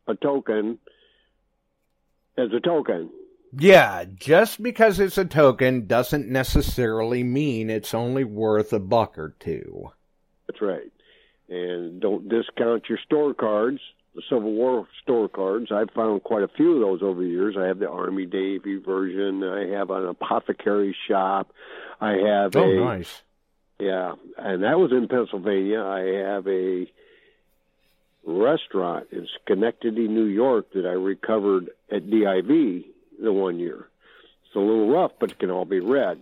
a 0.07 0.15
token 0.15 0.79
as 2.39 2.49
a 2.53 2.61
token. 2.61 3.11
Yeah, 3.59 4.05
just 4.15 4.63
because 4.63 4.99
it's 4.99 5.19
a 5.19 5.25
token 5.25 5.87
doesn't 5.87 6.29
necessarily 6.29 7.23
mean 7.23 7.69
it's 7.69 7.93
only 7.95 8.25
worth 8.25 8.73
a 8.73 8.79
buck 8.79 9.19
or 9.19 9.35
two. 9.41 9.91
That's 10.47 10.63
right. 10.63 10.91
And 11.49 12.01
don't 12.01 12.29
discount 12.29 12.89
your 12.89 12.99
store 13.05 13.35
cards, 13.35 13.81
the 14.15 14.23
Civil 14.31 14.53
War 14.53 14.87
store 15.03 15.29
cards. 15.29 15.71
I've 15.71 15.91
found 15.91 16.23
quite 16.23 16.43
a 16.45 16.49
few 16.49 16.75
of 16.77 16.81
those 16.81 17.03
over 17.03 17.21
the 17.21 17.29
years. 17.29 17.57
I 17.59 17.67
have 17.67 17.79
the 17.79 17.91
Army 17.91 18.25
Navy 18.25 18.77
version. 18.77 19.45
I 19.45 19.67
have 19.77 19.91
an 19.91 20.07
apothecary 20.07 20.97
shop. 21.09 21.53
I 22.01 22.13
have 22.13 22.57
Oh, 22.57 22.71
a 22.71 22.75
nice. 22.77 23.23
yeah, 23.79 24.15
and 24.39 24.63
that 24.63 24.79
was 24.79 24.93
in 24.93 25.09
Pennsylvania. 25.09 25.83
I 25.83 26.01
have 26.31 26.47
a 26.49 26.91
restaurant 28.25 29.09
in 29.13 29.27
Schenectady, 29.45 30.09
New 30.09 30.25
York 30.25 30.73
that 30.75 30.87
I 30.87 30.93
recovered 30.93 31.71
at 31.91 32.07
DIV 32.07 32.85
the 33.23 33.33
one 33.33 33.59
year. 33.59 33.89
It's 34.47 34.57
a 34.57 34.59
little 34.59 34.91
rough, 34.91 35.13
but 35.19 35.33
it 35.33 35.39
can 35.39 35.51
all 35.51 35.65
be 35.65 35.81
read. 35.81 36.21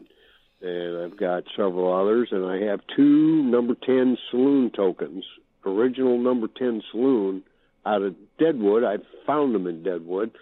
And 0.62 0.98
I've 0.98 1.18
got 1.18 1.44
several 1.56 1.92
others, 1.92 2.28
and 2.32 2.44
I 2.44 2.66
have 2.70 2.80
two 2.94 3.42
number 3.42 3.74
10 3.74 4.18
saloon 4.30 4.70
tokens, 4.70 5.24
original 5.64 6.18
number 6.18 6.48
10 6.48 6.82
saloon 6.90 7.42
out 7.86 8.02
of 8.02 8.14
Deadwood. 8.38 8.84
I 8.84 8.98
found 9.26 9.54
them 9.54 9.66
in 9.66 9.82
Deadwood, 9.82 10.32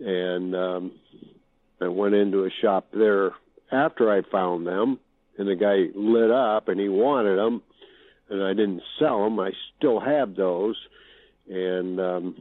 and 0.00 0.54
um, 0.54 0.92
I 1.80 1.88
went 1.88 2.14
into 2.14 2.44
a 2.44 2.50
shop 2.50 2.88
there 2.92 3.32
after 3.72 4.10
I 4.12 4.22
found 4.22 4.66
them, 4.66 4.98
and 5.38 5.48
the 5.48 5.56
guy 5.56 5.88
lit 5.94 6.30
up 6.30 6.68
and 6.68 6.80
he 6.80 6.88
wanted 6.88 7.36
them, 7.36 7.62
and 8.30 8.42
I 8.42 8.52
didn't 8.54 8.82
sell 8.98 9.24
them. 9.24 9.38
I 9.40 9.52
still 9.76 10.00
have 10.00 10.34
those, 10.36 10.76
and 11.48 12.00
um, 12.00 12.36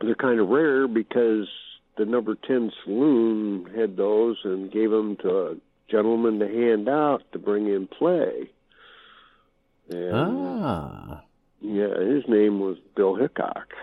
they're 0.00 0.14
kind 0.14 0.40
of 0.40 0.48
rare 0.48 0.88
because 0.88 1.48
the 1.96 2.04
number 2.04 2.34
10 2.34 2.72
saloon 2.84 3.70
had 3.76 3.96
those 3.96 4.38
and 4.44 4.70
gave 4.72 4.90
them 4.90 5.16
to 5.16 5.28
a 5.48 5.56
gentleman 5.90 6.38
to 6.38 6.48
hand 6.48 6.88
out 6.88 7.22
to 7.32 7.38
bring 7.38 7.66
in 7.66 7.86
play. 7.86 8.50
And 9.90 10.12
Ah. 10.14 11.22
yeah, 11.60 11.98
his 11.98 12.24
name 12.28 12.60
was 12.60 12.78
Bill 12.94 13.16
Hickok, 13.16 13.74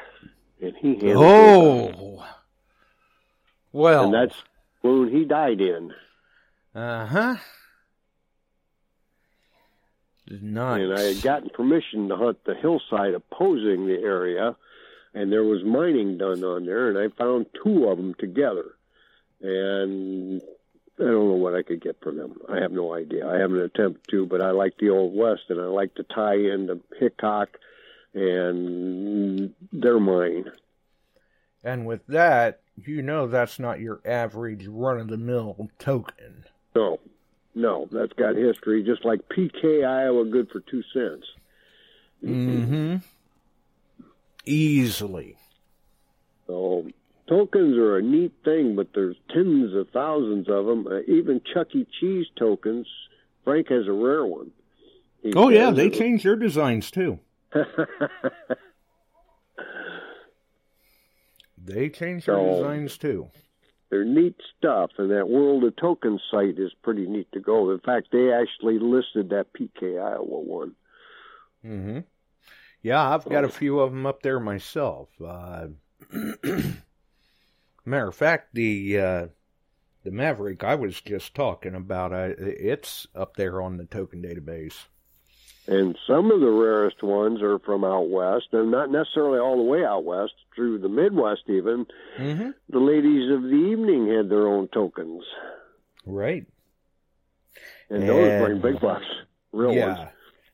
and 0.61 0.73
he 0.77 0.89
handed. 0.95 1.17
Oh. 1.17 2.25
Well. 3.73 4.05
and 4.05 4.13
that's 4.13 4.35
the 4.35 4.43
saloon 4.89 5.09
he 5.11 5.25
died 5.25 5.59
in. 5.61 5.93
Uh 6.73 7.05
huh. 7.05 7.35
Nice. 10.29 10.81
And 10.81 10.93
I 10.93 11.01
had 11.01 11.21
gotten 11.21 11.49
permission 11.49 12.09
to 12.09 12.17
hunt 12.17 12.43
the 12.43 12.55
hillside 12.55 13.13
opposing 13.13 13.87
the 13.87 13.99
area, 13.99 14.55
and 15.13 15.31
there 15.31 15.43
was 15.43 15.63
mining 15.63 16.17
done 16.17 16.43
on 16.43 16.65
there, 16.65 16.89
and 16.89 16.97
I 16.97 17.07
found 17.17 17.47
two 17.63 17.87
of 17.87 17.97
them 17.97 18.13
together. 18.15 18.65
And 19.41 20.41
I 20.99 21.03
don't 21.03 21.27
know 21.29 21.35
what 21.35 21.55
I 21.55 21.61
could 21.61 21.81
get 21.81 21.97
for 22.01 22.11
them. 22.11 22.39
I 22.49 22.59
have 22.59 22.71
no 22.71 22.93
idea. 22.93 23.27
I 23.27 23.37
haven't 23.37 23.61
attempted 23.61 24.07
to, 24.09 24.25
but 24.25 24.41
I 24.41 24.51
like 24.51 24.77
the 24.77 24.89
Old 24.89 25.15
West, 25.15 25.43
and 25.49 25.61
I 25.61 25.65
like 25.65 25.95
to 25.95 26.03
tie 26.03 26.35
into 26.35 26.81
Hickok 26.99 27.57
and 28.13 29.53
their 29.71 29.99
mine. 29.99 30.51
And 31.63 31.85
with 31.85 32.05
that, 32.07 32.61
you 32.75 33.01
know 33.01 33.27
that's 33.27 33.59
not 33.59 33.79
your 33.79 33.99
average 34.05 34.67
run 34.67 34.99
of 34.99 35.07
the 35.07 35.17
mill 35.17 35.69
token. 35.79 36.45
No, 36.75 36.99
no, 37.57 37.87
that's 37.91 38.13
got 38.13 38.35
history, 38.35 38.83
just 38.83 39.03
like 39.03 39.21
PK 39.29 39.85
Iowa, 39.85 40.25
good 40.25 40.49
for 40.49 40.59
two 40.61 40.83
cents. 40.93 41.25
Mm-hmm. 42.23 42.95
Easily. 44.45 45.35
So 46.47 46.85
tokens 47.27 47.75
are 47.77 47.97
a 47.97 48.01
neat 48.01 48.33
thing, 48.45 48.75
but 48.75 48.87
there's 48.93 49.17
tens 49.33 49.73
of 49.75 49.89
thousands 49.89 50.47
of 50.49 50.65
them. 50.65 50.87
Uh, 50.87 50.99
even 51.07 51.41
Chuck 51.53 51.67
E. 51.75 51.85
Cheese 51.99 52.27
tokens. 52.37 52.87
Frank 53.43 53.69
has 53.69 53.87
a 53.87 53.91
rare 53.91 54.25
one. 54.25 54.51
He 55.21 55.33
Oh 55.35 55.49
yeah, 55.49 55.71
they 55.71 55.89
change 55.89 56.23
their 56.23 56.35
designs 56.35 56.89
too. 56.91 57.19
They 61.59 61.89
change 61.89 62.25
their 62.25 62.35
So- 62.35 62.55
designs 62.55 62.97
too. 62.97 63.29
They're 63.89 64.03
neat 64.03 64.35
stuff, 64.57 64.91
and 64.97 65.11
that 65.11 65.29
World 65.29 65.63
of 65.63 65.75
Tokens 65.77 66.21
site 66.29 66.59
is 66.59 66.73
pretty 66.83 67.07
neat 67.07 67.31
to 67.31 67.39
go. 67.39 67.71
In 67.71 67.79
fact, 67.79 68.07
they 68.11 68.33
actually 68.33 68.79
listed 68.79 69.29
that 69.29 69.53
PK 69.53 70.01
Iowa 70.01 70.39
one. 70.39 70.75
Mm-hmm. 71.65 71.99
Yeah, 72.81 73.13
I've 73.13 73.27
got 73.27 73.43
a 73.43 73.49
few 73.49 73.79
of 73.79 73.91
them 73.91 74.05
up 74.05 74.21
there 74.21 74.39
myself. 74.39 75.09
Uh, 75.25 75.67
matter 77.85 78.07
of 78.07 78.15
fact, 78.15 78.53
the 78.53 78.99
uh, 78.99 79.27
the 80.03 80.11
Maverick 80.11 80.63
I 80.63 80.75
was 80.75 81.01
just 81.01 81.35
talking 81.35 81.75
about, 81.75 82.13
I, 82.13 82.27
it's 82.37 83.07
up 83.15 83.35
there 83.35 83.61
on 83.61 83.77
the 83.77 83.85
token 83.85 84.21
database. 84.21 84.85
And 85.69 85.97
some 86.07 86.31
of 86.31 86.39
the 86.39 86.49
rarest 86.49 87.03
ones 87.03 87.41
are 87.41 87.59
from 87.59 87.83
out 87.83 88.09
west, 88.09 88.47
and 88.53 88.71
not 88.71 88.89
necessarily 88.89 89.37
all 89.37 89.57
the 89.57 89.63
way 89.69 89.83
out 89.83 90.05
west, 90.05 90.33
through 90.55 90.79
the 90.79 90.87
Midwest 90.87 91.41
even. 91.47 91.85
Mm-hmm. 92.17 92.51
The 92.69 92.79
ladies 92.79 93.29
of 93.31 93.43
the 93.43 93.49
evening 93.49 94.07
had 94.07 94.29
their 94.29 94.47
own 94.47 94.69
tokens, 94.69 95.23
Right. 96.05 96.45
and 97.89 98.07
those 98.07 98.41
bring 98.45 98.61
big 98.61 98.79
bucks, 98.79 99.05
real 99.51 99.73
yeah. 99.73 99.97
ones. 99.97 100.09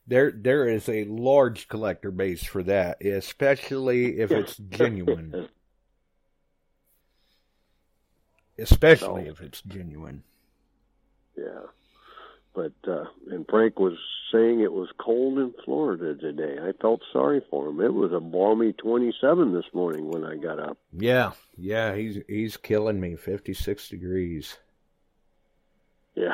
There, 0.08 0.32
there 0.32 0.68
is 0.68 0.90
a 0.90 1.06
large 1.06 1.68
collector 1.68 2.10
base 2.12 2.44
for 2.44 2.64
that, 2.64 3.06
especially 3.06 4.20
if 4.20 4.32
it's 4.32 4.58
genuine. 4.58 5.48
Especially 8.58 9.26
So- 9.26 9.32
if 9.32 9.42
it's 9.42 9.62
genuine. 9.62 10.24
Yeah. 11.38 11.62
But 12.54 12.74
uh 12.88 13.06
and 13.30 13.46
Frank 13.50 13.80
was 13.80 13.98
saying 14.32 14.62
it 14.62 14.74
was 14.74 14.90
cold 14.98 15.38
in 15.40 15.54
Florida 15.66 16.16
today. 16.16 16.58
I 16.62 16.72
felt 16.74 17.02
sorry 17.12 17.42
for 17.50 17.70
him. 17.70 17.82
It 17.82 17.94
was 17.94 18.12
a 18.14 18.20
balmy 18.20 18.74
27 18.74 19.54
this 19.54 19.66
morning 19.74 20.10
when 20.10 20.24
I 20.24 20.36
got 20.36 20.60
up. 20.60 20.78
Yeah, 20.92 21.32
yeah, 21.58 21.96
he's 21.96 22.20
he's 22.28 22.58
killing 22.58 23.00
me. 23.00 23.16
Fifty 23.16 23.54
six 23.54 23.90
degrees. 23.90 24.58
Yeah. 26.16 26.34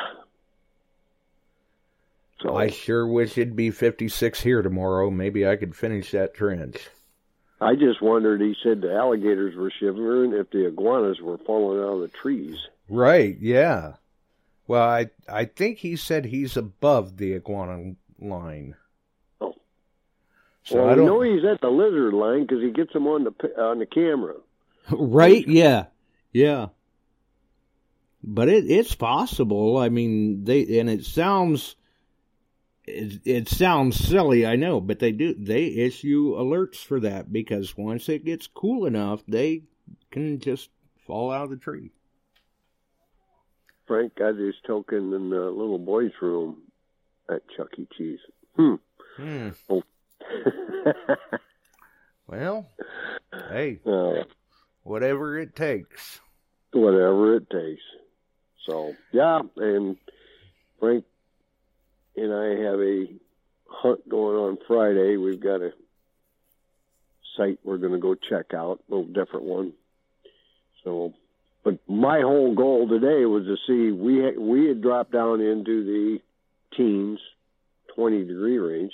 So 2.42 2.56
I 2.56 2.70
sure 2.70 3.06
wish 3.06 3.38
it'd 3.38 3.56
be 3.56 3.70
56 3.70 4.42
here 4.42 4.62
tomorrow. 4.62 5.10
Maybe 5.10 5.46
I 5.46 5.58
could 5.58 5.76
finish 5.76 6.12
that 6.12 6.34
trench. 6.34 6.90
I 7.62 7.76
just 7.76 8.02
wondered 8.02 8.40
he 8.40 8.56
said 8.64 8.82
the 8.82 8.94
alligators 8.94 9.56
were 9.56 9.72
shivering 9.78 10.32
if 10.34 10.50
the 10.50 10.68
iguanas 10.68 11.20
were 11.20 11.38
falling 11.40 11.80
out 11.80 11.96
of 11.96 12.00
the 12.00 12.08
trees. 12.08 12.56
Right, 12.88 13.38
yeah. 13.42 13.94
Well, 14.70 14.88
I 14.88 15.10
I 15.28 15.46
think 15.46 15.80
he 15.80 15.96
said 15.96 16.26
he's 16.26 16.56
above 16.56 17.18
the 17.18 17.34
iguana 17.34 17.96
line. 18.22 18.76
Oh. 19.42 19.56
So 20.64 20.76
well, 20.76 20.90
I 20.90 20.94
don't 20.94 21.08
know 21.08 21.22
he's 21.22 21.44
at 21.44 21.60
the 21.60 21.70
lizard 21.70 22.14
line 22.14 22.42
because 22.42 22.62
he 22.62 22.70
gets 22.70 22.94
them 22.94 23.08
on 23.08 23.24
the 23.24 23.60
on 23.60 23.80
the 23.80 23.88
camera. 23.88 24.36
Right, 24.92 25.48
yeah. 25.48 25.86
Yeah. 26.34 26.68
But 28.24 28.50
it 28.50 28.70
it's 28.70 28.94
possible. 28.94 29.78
I 29.78 29.90
mean, 29.90 30.44
they 30.44 30.80
and 30.80 30.88
it 30.88 31.04
sounds 31.04 31.76
it, 32.86 33.22
it 33.26 33.50
sounds 33.50 33.98
silly, 33.98 34.46
I 34.46 34.56
know, 34.56 34.80
but 34.82 35.00
they 35.00 35.12
do 35.12 35.34
they 35.34 35.66
issue 35.66 36.36
alerts 36.36 36.78
for 36.78 37.00
that 37.00 37.34
because 37.34 37.76
once 37.76 38.08
it 38.08 38.24
gets 38.24 38.46
cool 38.46 38.86
enough, 38.86 39.24
they 39.28 39.64
can 40.12 40.40
just 40.40 40.70
fall 41.08 41.32
out 41.32 41.46
of 41.46 41.50
the 41.50 41.58
tree. 41.58 41.90
Frank 43.90 44.16
got 44.16 44.36
his 44.36 44.54
token 44.68 45.12
in 45.14 45.32
the 45.32 45.42
little 45.50 45.80
boy's 45.80 46.12
room 46.22 46.62
at 47.28 47.42
Chuck 47.58 47.70
E. 47.78 47.88
Cheese. 47.98 48.20
Hmm. 48.56 48.76
Hmm. 49.18 49.50
Oh. 49.70 49.84
Well, 52.28 52.70
hey, 53.50 53.80
uh, 53.88 54.24
whatever 54.84 55.40
it 55.40 55.56
takes. 55.56 56.20
whatever 56.72 57.38
it 57.38 57.50
takes. 57.50 57.82
So 58.68 58.94
yeah, 59.12 59.40
and 59.58 59.98
Frank 60.80 61.06
and 62.16 62.32
I 62.32 62.70
have 62.70 62.80
a 62.80 63.08
hunt 63.68 64.08
going 64.08 64.36
on 64.38 64.58
Friday. 64.68 65.18
We've 65.18 65.42
got 65.42 65.62
a 65.64 65.72
site 67.36 67.58
we're 67.64 67.78
going 67.78 67.94
to 67.94 68.00
go 68.00 68.14
check 68.14 68.54
out, 68.54 68.84
a 68.88 68.94
little 68.96 69.12
different 69.12 69.46
one. 69.46 69.74
So, 70.84 71.14
but 71.70 71.80
my 71.94 72.22
whole 72.22 72.56
goal 72.56 72.88
today 72.88 73.26
was 73.26 73.46
to 73.46 73.58
see 73.68 73.92
we 73.92 74.18
had, 74.18 74.40
we 74.40 74.68
had 74.68 74.82
dropped 74.82 75.12
down 75.12 75.42
into 75.42 75.84
the 75.84 76.20
teens, 76.76 77.20
twenty 77.96 78.24
degree 78.24 78.58
range. 78.58 78.94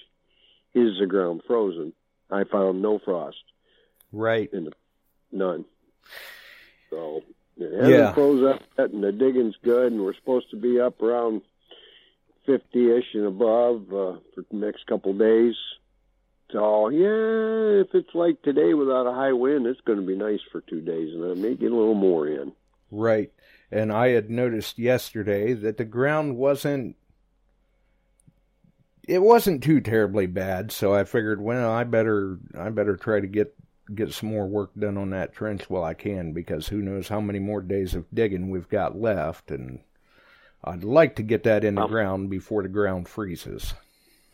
Is 0.73 0.99
the 0.99 1.05
ground 1.05 1.41
frozen? 1.47 1.93
I 2.29 2.43
found 2.43 2.81
no 2.81 2.99
frost. 2.99 3.37
Right. 4.11 4.49
None. 5.31 5.65
So 6.89 7.21
it 7.57 7.71
hasn't 7.71 7.89
Yeah. 7.89 8.13
froze 8.13 8.43
up 8.43 8.61
yet, 8.77 8.89
and 8.91 9.03
the 9.03 9.11
digging's 9.11 9.55
good, 9.63 9.91
and 9.93 10.03
we're 10.03 10.15
supposed 10.15 10.49
to 10.51 10.57
be 10.57 10.79
up 10.79 11.01
around 11.01 11.41
fifty-ish 12.45 13.13
and 13.13 13.25
above 13.25 13.83
uh, 13.93 14.19
for 14.33 14.43
the 14.51 14.57
next 14.57 14.85
couple 14.87 15.11
of 15.11 15.17
days. 15.19 15.55
So 16.51 16.89
yeah, 16.89 17.81
if 17.81 17.95
it's 17.95 18.13
like 18.13 18.41
today 18.41 18.73
without 18.73 19.07
a 19.07 19.13
high 19.13 19.33
wind, 19.33 19.65
it's 19.65 19.81
going 19.81 19.99
to 19.99 20.05
be 20.05 20.15
nice 20.15 20.41
for 20.51 20.61
two 20.61 20.81
days, 20.81 21.13
and 21.13 21.23
I 21.25 21.33
may 21.35 21.55
get 21.55 21.71
a 21.71 21.75
little 21.75 21.95
more 21.95 22.27
in. 22.27 22.51
Right. 22.95 23.31
And 23.71 23.91
I 23.91 24.09
had 24.09 24.29
noticed 24.29 24.79
yesterday 24.79 25.53
that 25.53 25.77
the 25.77 25.85
ground 25.85 26.37
wasn't 26.37 26.95
it 29.07 29.21
wasn't 29.21 29.63
too 29.63 29.81
terribly 29.81 30.25
bad, 30.25 30.71
so 30.71 30.93
I 30.93 31.03
figured, 31.03 31.39
well, 31.39 31.71
I 31.71 31.83
better 31.83 32.39
I 32.57 32.69
better 32.69 32.97
try 32.97 33.19
to 33.19 33.27
get 33.27 33.55
get 33.93 34.13
some 34.13 34.29
more 34.29 34.47
work 34.47 34.71
done 34.77 34.97
on 34.97 35.11
that 35.11 35.33
trench 35.33 35.69
while 35.69 35.83
I 35.83 35.93
can 35.93 36.33
because 36.33 36.67
who 36.67 36.81
knows 36.81 37.07
how 37.07 37.21
many 37.21 37.37
more 37.37 37.61
days 37.61 37.93
of 37.93 38.05
digging 38.11 38.49
we've 38.49 38.69
got 38.69 38.99
left 38.99 39.51
and 39.51 39.79
I'd 40.63 40.83
like 40.83 41.17
to 41.17 41.23
get 41.23 41.43
that 41.43 41.63
in 41.63 41.75
the 41.75 41.85
ground 41.85 42.31
before 42.31 42.63
the 42.63 42.69
ground 42.69 43.07
freezes. 43.07 43.75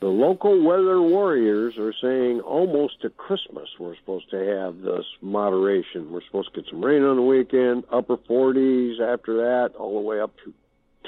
The 0.01 0.07
local 0.07 0.59
weather 0.63 0.99
warriors 0.99 1.77
are 1.77 1.93
saying 2.01 2.39
almost 2.39 3.01
to 3.01 3.11
Christmas 3.11 3.69
we're 3.77 3.95
supposed 3.97 4.31
to 4.31 4.37
have 4.37 4.81
this 4.81 5.05
moderation. 5.21 6.11
We're 6.11 6.23
supposed 6.23 6.55
to 6.55 6.61
get 6.61 6.71
some 6.71 6.83
rain 6.83 7.03
on 7.03 7.17
the 7.17 7.21
weekend, 7.21 7.83
upper 7.91 8.17
40s 8.17 8.99
after 8.99 9.37
that, 9.37 9.75
all 9.77 10.01
the 10.01 10.07
way 10.07 10.19
up 10.19 10.33
to 10.43 10.53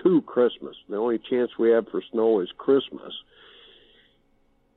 to 0.03 0.21
Christmas. 0.21 0.75
The 0.89 0.97
only 0.97 1.17
chance 1.17 1.57
we 1.57 1.71
have 1.71 1.87
for 1.89 2.03
snow 2.11 2.39
is 2.41 2.49
Christmas, 2.55 3.13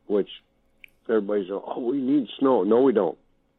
which 0.07 0.31
everybody's 1.09 1.51
oh 1.51 1.81
we 1.81 1.99
need 1.99 2.29
snow. 2.39 2.63
No, 2.63 2.81
we 2.81 2.95
don't. 2.95 3.19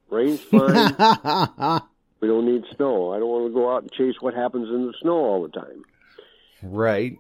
Rain's 0.10 0.42
fine. 0.42 0.62
we 2.20 2.28
don't 2.28 2.46
need 2.52 2.64
snow. 2.76 3.14
I 3.14 3.20
don't 3.20 3.30
want 3.30 3.48
to 3.48 3.54
go 3.54 3.72
out 3.72 3.84
and 3.84 3.92
chase 3.92 4.16
what 4.22 4.34
happens 4.34 4.70
in 4.70 4.88
the 4.88 4.94
snow 5.02 5.18
all 5.18 5.44
the 5.44 5.50
time. 5.50 5.84
Right. 6.64 7.20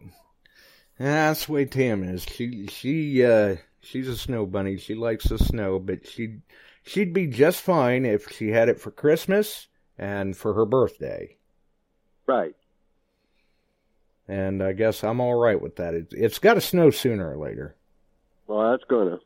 That's 0.97 1.45
the 1.45 1.51
way 1.51 1.65
Tam 1.65 2.03
is. 2.03 2.23
She 2.23 2.67
she 2.67 3.23
uh 3.23 3.57
she's 3.81 4.07
a 4.07 4.17
snow 4.17 4.45
bunny. 4.45 4.77
She 4.77 4.95
likes 4.95 5.25
the 5.25 5.37
snow, 5.37 5.79
but 5.79 6.07
she 6.07 6.39
she'd 6.83 7.13
be 7.13 7.27
just 7.27 7.61
fine 7.61 8.05
if 8.05 8.31
she 8.31 8.49
had 8.49 8.69
it 8.69 8.79
for 8.79 8.91
Christmas 8.91 9.67
and 9.97 10.35
for 10.35 10.53
her 10.53 10.65
birthday. 10.65 11.35
Right. 12.25 12.55
And 14.27 14.61
I 14.61 14.73
guess 14.73 15.03
I'm 15.03 15.21
all 15.21 15.35
right 15.35 15.61
with 15.61 15.77
that. 15.77 15.93
It, 15.93 16.07
it's 16.11 16.39
got 16.39 16.55
to 16.55 16.61
snow 16.61 16.89
sooner 16.89 17.31
or 17.31 17.37
later. 17.37 17.75
Well, 18.47 18.71
that's 18.71 18.83
gonna. 18.89 19.19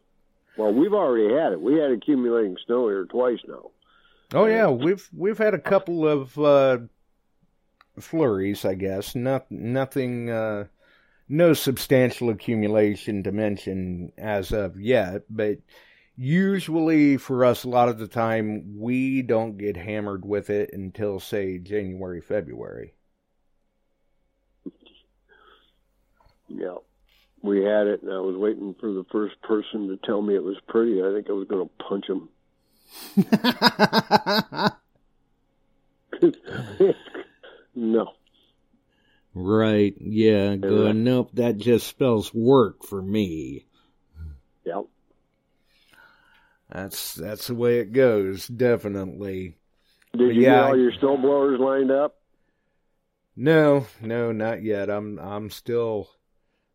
Well, 0.58 0.74
we've 0.74 0.94
already 0.94 1.34
had 1.34 1.54
it. 1.54 1.62
We 1.62 1.80
had 1.80 1.92
accumulating 1.92 2.58
snow 2.66 2.88
here 2.88 3.06
twice 3.06 3.40
now. 3.48 3.72
Oh 4.34 4.46
yeah, 4.46 4.70
we've 4.70 5.08
we've 5.16 5.38
had 5.38 5.54
a 5.54 5.60
couple 5.60 6.08
of 6.08 6.38
uh 6.38 6.80
flurries, 8.00 8.66
I 8.66 8.76
guess. 8.76 9.16
Not 9.16 9.50
nothing 9.50 10.30
uh 10.30 10.66
no 11.32 11.54
substantial 11.54 12.30
accumulation 12.30 13.24
to 13.24 13.32
mention 13.32 14.12
as 14.18 14.52
of 14.52 14.80
yet, 14.80 15.24
but 15.30 15.58
usually 16.18 17.18
for 17.18 17.46
us 17.46 17.64
a 17.64 17.70
lot 17.70 17.88
of 17.88 17.98
the 17.98 18.08
time 18.08 18.78
we 18.78 19.22
don't 19.22 19.58
get 19.58 19.78
hammered 19.78 20.26
with 20.26 20.50
it 20.50 20.72
until 20.74 21.20
say 21.20 21.58
January, 21.58 22.22
February. 22.22 22.94
Yeah. 26.50 26.76
We 27.42 27.64
had 27.64 27.88
it, 27.88 28.04
and 28.04 28.12
I 28.12 28.20
was 28.20 28.36
waiting 28.36 28.76
for 28.80 28.92
the 28.92 29.06
first 29.12 29.42
person 29.42 29.88
to 29.88 29.98
tell 30.06 30.22
me 30.22 30.36
it 30.36 30.44
was 30.44 30.58
pretty. 30.68 31.02
I 31.02 31.12
think 31.14 31.30
I 31.30 31.34
was 31.34 31.48
going 31.48 31.68
to 31.68 31.84
punch 31.84 32.08
him. 32.08 32.30
no. 37.76 38.14
Right, 39.34 39.94
yeah, 40.00 40.56
good. 40.56 40.98
nope, 41.04 41.32
that 41.34 41.58
just 41.58 41.86
spells 41.88 42.34
work 42.34 42.84
for 42.86 43.02
me. 43.02 43.66
Yep. 44.66 44.86
That's 46.70 47.14
that's 47.14 47.48
the 47.48 47.56
way 47.56 47.80
it 47.80 47.92
goes, 47.94 48.48
definitely. 48.48 49.58
Did 50.18 50.36
you 50.36 50.46
Yeah, 50.46 50.48
get 50.48 50.62
all 50.64 50.78
your 50.78 50.92
snow 51.00 51.18
blowers 51.18 51.60
lined 51.60 51.92
up? 51.92 52.16
No, 53.36 53.88
no, 54.00 54.32
not 54.32 54.64
yet. 54.64 54.90
I'm 54.90 55.20
I'm 55.20 55.50
still 55.50 56.10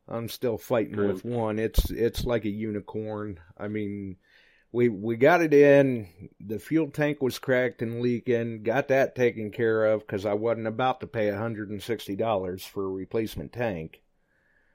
I'm 0.08 0.28
still 0.28 0.58
fighting 0.58 1.04
with 1.04 1.24
one. 1.24 1.58
It's 1.58 1.90
it's 1.90 2.24
like 2.24 2.44
a 2.44 2.50
unicorn. 2.50 3.40
I 3.58 3.68
mean, 3.68 4.18
we 4.76 4.90
we 4.90 5.16
got 5.16 5.40
it 5.40 5.54
in. 5.54 6.06
The 6.38 6.58
fuel 6.58 6.90
tank 6.90 7.22
was 7.22 7.38
cracked 7.38 7.80
and 7.80 8.02
leaking. 8.02 8.62
Got 8.62 8.88
that 8.88 9.14
taken 9.14 9.50
care 9.50 9.86
of 9.86 10.00
because 10.00 10.26
I 10.26 10.34
wasn't 10.34 10.66
about 10.66 11.00
to 11.00 11.06
pay 11.06 11.28
$160 11.28 12.60
for 12.60 12.84
a 12.84 12.88
replacement 12.88 13.54
tank. 13.54 14.02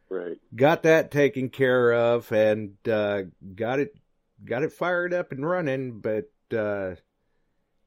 Right. 0.09 0.39
Got 0.55 0.81
that 0.83 1.11
taken 1.11 1.49
care 1.49 1.93
of 1.93 2.31
and 2.31 2.75
uh, 2.87 3.23
got 3.53 3.79
it 3.79 3.93
got 4.43 4.63
it 4.63 4.73
fired 4.73 5.13
up 5.13 5.31
and 5.31 5.47
running, 5.47 5.99
but 5.99 6.31
uh, 6.51 6.95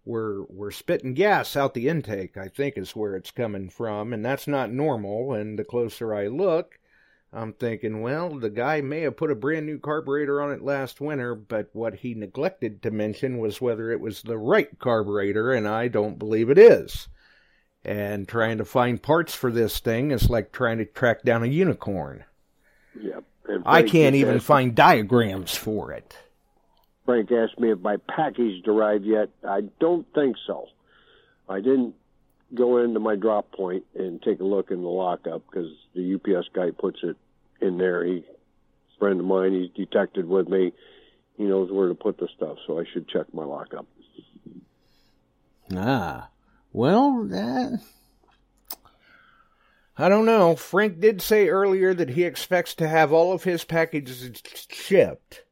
we're 0.04 0.44
we're 0.44 0.70
spitting 0.70 1.14
gas 1.14 1.56
out 1.56 1.74
the 1.74 1.88
intake. 1.88 2.36
I 2.36 2.46
think 2.46 2.78
is 2.78 2.94
where 2.94 3.16
it's 3.16 3.32
coming 3.32 3.68
from, 3.68 4.12
and 4.12 4.24
that's 4.24 4.46
not 4.46 4.70
normal. 4.70 5.32
And 5.32 5.58
the 5.58 5.64
closer 5.64 6.14
I 6.14 6.28
look, 6.28 6.78
I'm 7.34 7.52
thinking, 7.52 8.00
well, 8.00 8.30
the 8.30 8.48
guy 8.48 8.80
may 8.80 9.00
have 9.00 9.16
put 9.16 9.32
a 9.32 9.34
brand 9.34 9.66
new 9.66 9.78
carburetor 9.80 10.40
on 10.40 10.52
it 10.52 10.62
last 10.62 11.00
winter, 11.00 11.34
but 11.34 11.68
what 11.72 11.96
he 11.96 12.14
neglected 12.14 12.80
to 12.82 12.92
mention 12.92 13.38
was 13.38 13.60
whether 13.60 13.90
it 13.90 14.00
was 14.00 14.22
the 14.22 14.38
right 14.38 14.68
carburetor, 14.78 15.52
and 15.52 15.66
I 15.66 15.88
don't 15.88 16.18
believe 16.18 16.48
it 16.48 16.58
is. 16.58 17.08
And 17.84 18.28
trying 18.28 18.58
to 18.58 18.64
find 18.64 19.02
parts 19.02 19.34
for 19.34 19.50
this 19.50 19.80
thing 19.80 20.12
is 20.12 20.30
like 20.30 20.52
trying 20.52 20.78
to 20.78 20.84
track 20.84 21.22
down 21.22 21.42
a 21.42 21.46
unicorn. 21.46 22.24
Yep. 23.00 23.24
I 23.66 23.82
can't 23.82 24.14
even 24.14 24.38
find 24.38 24.74
diagrams 24.74 25.56
for 25.56 25.92
it. 25.92 26.16
Frank 27.04 27.30
asked 27.32 27.58
me 27.58 27.72
if 27.72 27.80
my 27.80 27.96
package 28.08 28.66
arrived 28.66 29.04
yet. 29.04 29.28
I 29.46 29.62
don't 29.80 30.06
think 30.14 30.36
so. 30.46 30.68
I 31.48 31.56
didn't 31.56 31.94
go 32.54 32.78
into 32.78 33.00
my 33.00 33.16
drop 33.16 33.50
point 33.52 33.84
and 33.94 34.22
take 34.22 34.40
a 34.40 34.44
look 34.44 34.70
in 34.70 34.82
the 34.82 34.88
lockup 34.88 35.42
because 35.50 35.70
the 35.94 36.14
UPS 36.14 36.48
guy 36.54 36.70
puts 36.70 37.00
it 37.02 37.16
in 37.60 37.78
there. 37.78 38.04
He, 38.04 38.24
friend 38.98 39.20
of 39.20 39.26
mine, 39.26 39.52
he's 39.52 39.70
detected 39.70 40.26
with 40.26 40.48
me. 40.48 40.72
He 41.36 41.44
knows 41.44 41.70
where 41.70 41.88
to 41.88 41.94
put 41.94 42.18
the 42.18 42.28
stuff, 42.36 42.58
so 42.66 42.78
I 42.78 42.84
should 42.92 43.08
check 43.08 43.26
my 43.32 43.44
lockup. 43.44 43.86
Ah, 45.74 46.28
well, 46.72 47.24
that. 47.24 47.80
I 49.96 50.08
don't 50.08 50.26
know. 50.26 50.56
Frank 50.56 51.00
did 51.00 51.22
say 51.22 51.48
earlier 51.48 51.94
that 51.94 52.10
he 52.10 52.24
expects 52.24 52.74
to 52.76 52.88
have 52.88 53.12
all 53.12 53.32
of 53.32 53.44
his 53.44 53.64
packages 53.64 54.30
shipped 54.68 55.44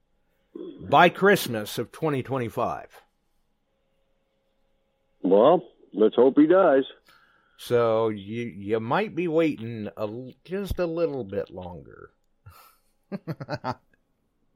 by 0.80 1.09
Christmas 1.09 1.78
of 1.78 1.92
2025. 1.92 3.03
Well, 5.22 5.62
let's 5.92 6.16
hope 6.16 6.36
he 6.36 6.46
does. 6.46 6.84
So 7.64 8.08
you 8.08 8.46
you 8.46 8.80
might 8.80 9.14
be 9.14 9.28
waiting 9.28 9.88
a, 9.96 10.32
just 10.44 10.78
a 10.78 10.86
little 10.86 11.22
bit 11.22 11.50
longer. 11.50 12.10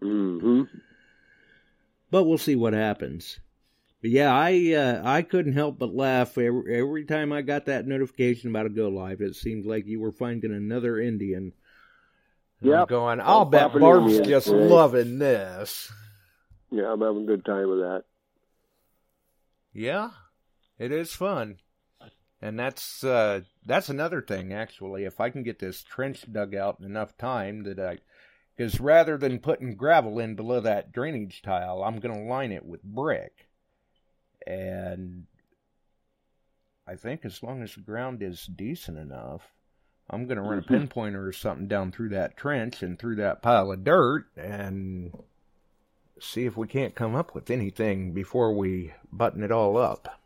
hmm 0.00 0.62
but 2.10 2.24
we'll 2.24 2.38
see 2.38 2.56
what 2.56 2.72
happens. 2.72 3.40
But 4.00 4.10
yeah, 4.10 4.34
I 4.34 4.72
uh, 4.72 5.02
I 5.04 5.22
couldn't 5.22 5.52
help 5.52 5.78
but 5.78 5.94
laugh 5.94 6.36
every, 6.38 6.78
every 6.78 7.04
time 7.04 7.32
I 7.32 7.42
got 7.42 7.66
that 7.66 7.86
notification 7.86 8.50
about 8.50 8.66
a 8.66 8.70
go 8.70 8.88
live. 8.88 9.20
It 9.20 9.36
seemed 9.36 9.66
like 9.66 9.86
you 9.86 10.00
were 10.00 10.12
finding 10.12 10.52
another 10.52 10.98
Indian. 10.98 11.52
Yep. 12.62 12.88
going. 12.88 13.20
All 13.20 13.40
I'll 13.40 13.44
bet 13.44 13.72
Barb's 13.72 14.18
just 14.20 14.46
today." 14.46 14.68
loving 14.68 15.18
this. 15.18 15.92
Yeah, 16.70 16.92
I'm 16.92 17.00
having 17.00 17.22
a 17.22 17.26
good 17.26 17.44
time 17.44 17.68
with 17.68 17.80
that. 17.80 18.04
Yeah, 19.72 20.10
it 20.78 20.90
is 20.90 21.12
fun, 21.12 21.58
and 22.46 22.58
that's 22.58 23.02
uh, 23.02 23.40
that's 23.64 23.88
another 23.88 24.22
thing 24.22 24.52
actually. 24.52 25.04
If 25.04 25.20
I 25.20 25.30
can 25.30 25.42
get 25.42 25.58
this 25.58 25.82
trench 25.82 26.30
dug 26.30 26.54
out 26.54 26.78
in 26.78 26.86
enough 26.86 27.16
time 27.18 27.64
that 27.64 27.78
I, 27.78 27.98
because 28.56 28.80
rather 28.80 29.18
than 29.18 29.40
putting 29.40 29.74
gravel 29.74 30.18
in 30.18 30.36
below 30.36 30.60
that 30.60 30.92
drainage 30.92 31.42
tile, 31.42 31.82
I'm 31.82 31.98
going 31.98 32.14
to 32.14 32.28
line 32.28 32.52
it 32.52 32.64
with 32.64 32.82
brick, 32.82 33.48
and 34.46 35.26
I 36.86 36.94
think 36.94 37.24
as 37.24 37.42
long 37.42 37.62
as 37.62 37.74
the 37.74 37.80
ground 37.80 38.22
is 38.22 38.46
decent 38.46 38.98
enough, 38.98 39.42
I'm 40.08 40.26
going 40.26 40.36
to 40.36 40.42
run 40.42 40.58
a 40.58 40.62
pinpointer 40.62 41.26
or 41.26 41.32
something 41.32 41.66
down 41.66 41.90
through 41.90 42.10
that 42.10 42.36
trench 42.36 42.82
and 42.82 42.96
through 42.96 43.16
that 43.16 43.42
pile 43.42 43.72
of 43.72 43.82
dirt 43.82 44.26
and 44.36 45.12
see 46.20 46.46
if 46.46 46.56
we 46.56 46.68
can't 46.68 46.94
come 46.94 47.16
up 47.16 47.34
with 47.34 47.50
anything 47.50 48.12
before 48.12 48.52
we 48.52 48.92
button 49.12 49.42
it 49.42 49.50
all 49.50 49.76
up. 49.76 50.20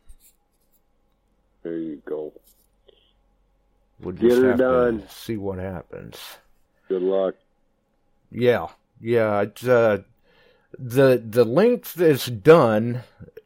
There 1.63 1.77
you 1.77 2.01
go. 2.05 2.33
We'll 3.99 4.15
Get 4.15 4.37
her 4.37 4.49
have 4.49 4.57
done. 4.57 5.01
to 5.01 5.09
see 5.09 5.37
what 5.37 5.59
happens. 5.59 6.17
Good 6.87 7.03
luck. 7.03 7.35
Yeah, 8.31 8.67
yeah. 8.99 9.41
It's, 9.41 9.63
uh, 9.67 9.99
the 10.77 11.21
the 11.23 11.45
length 11.45 11.99
is 12.01 12.25
done, 12.25 13.03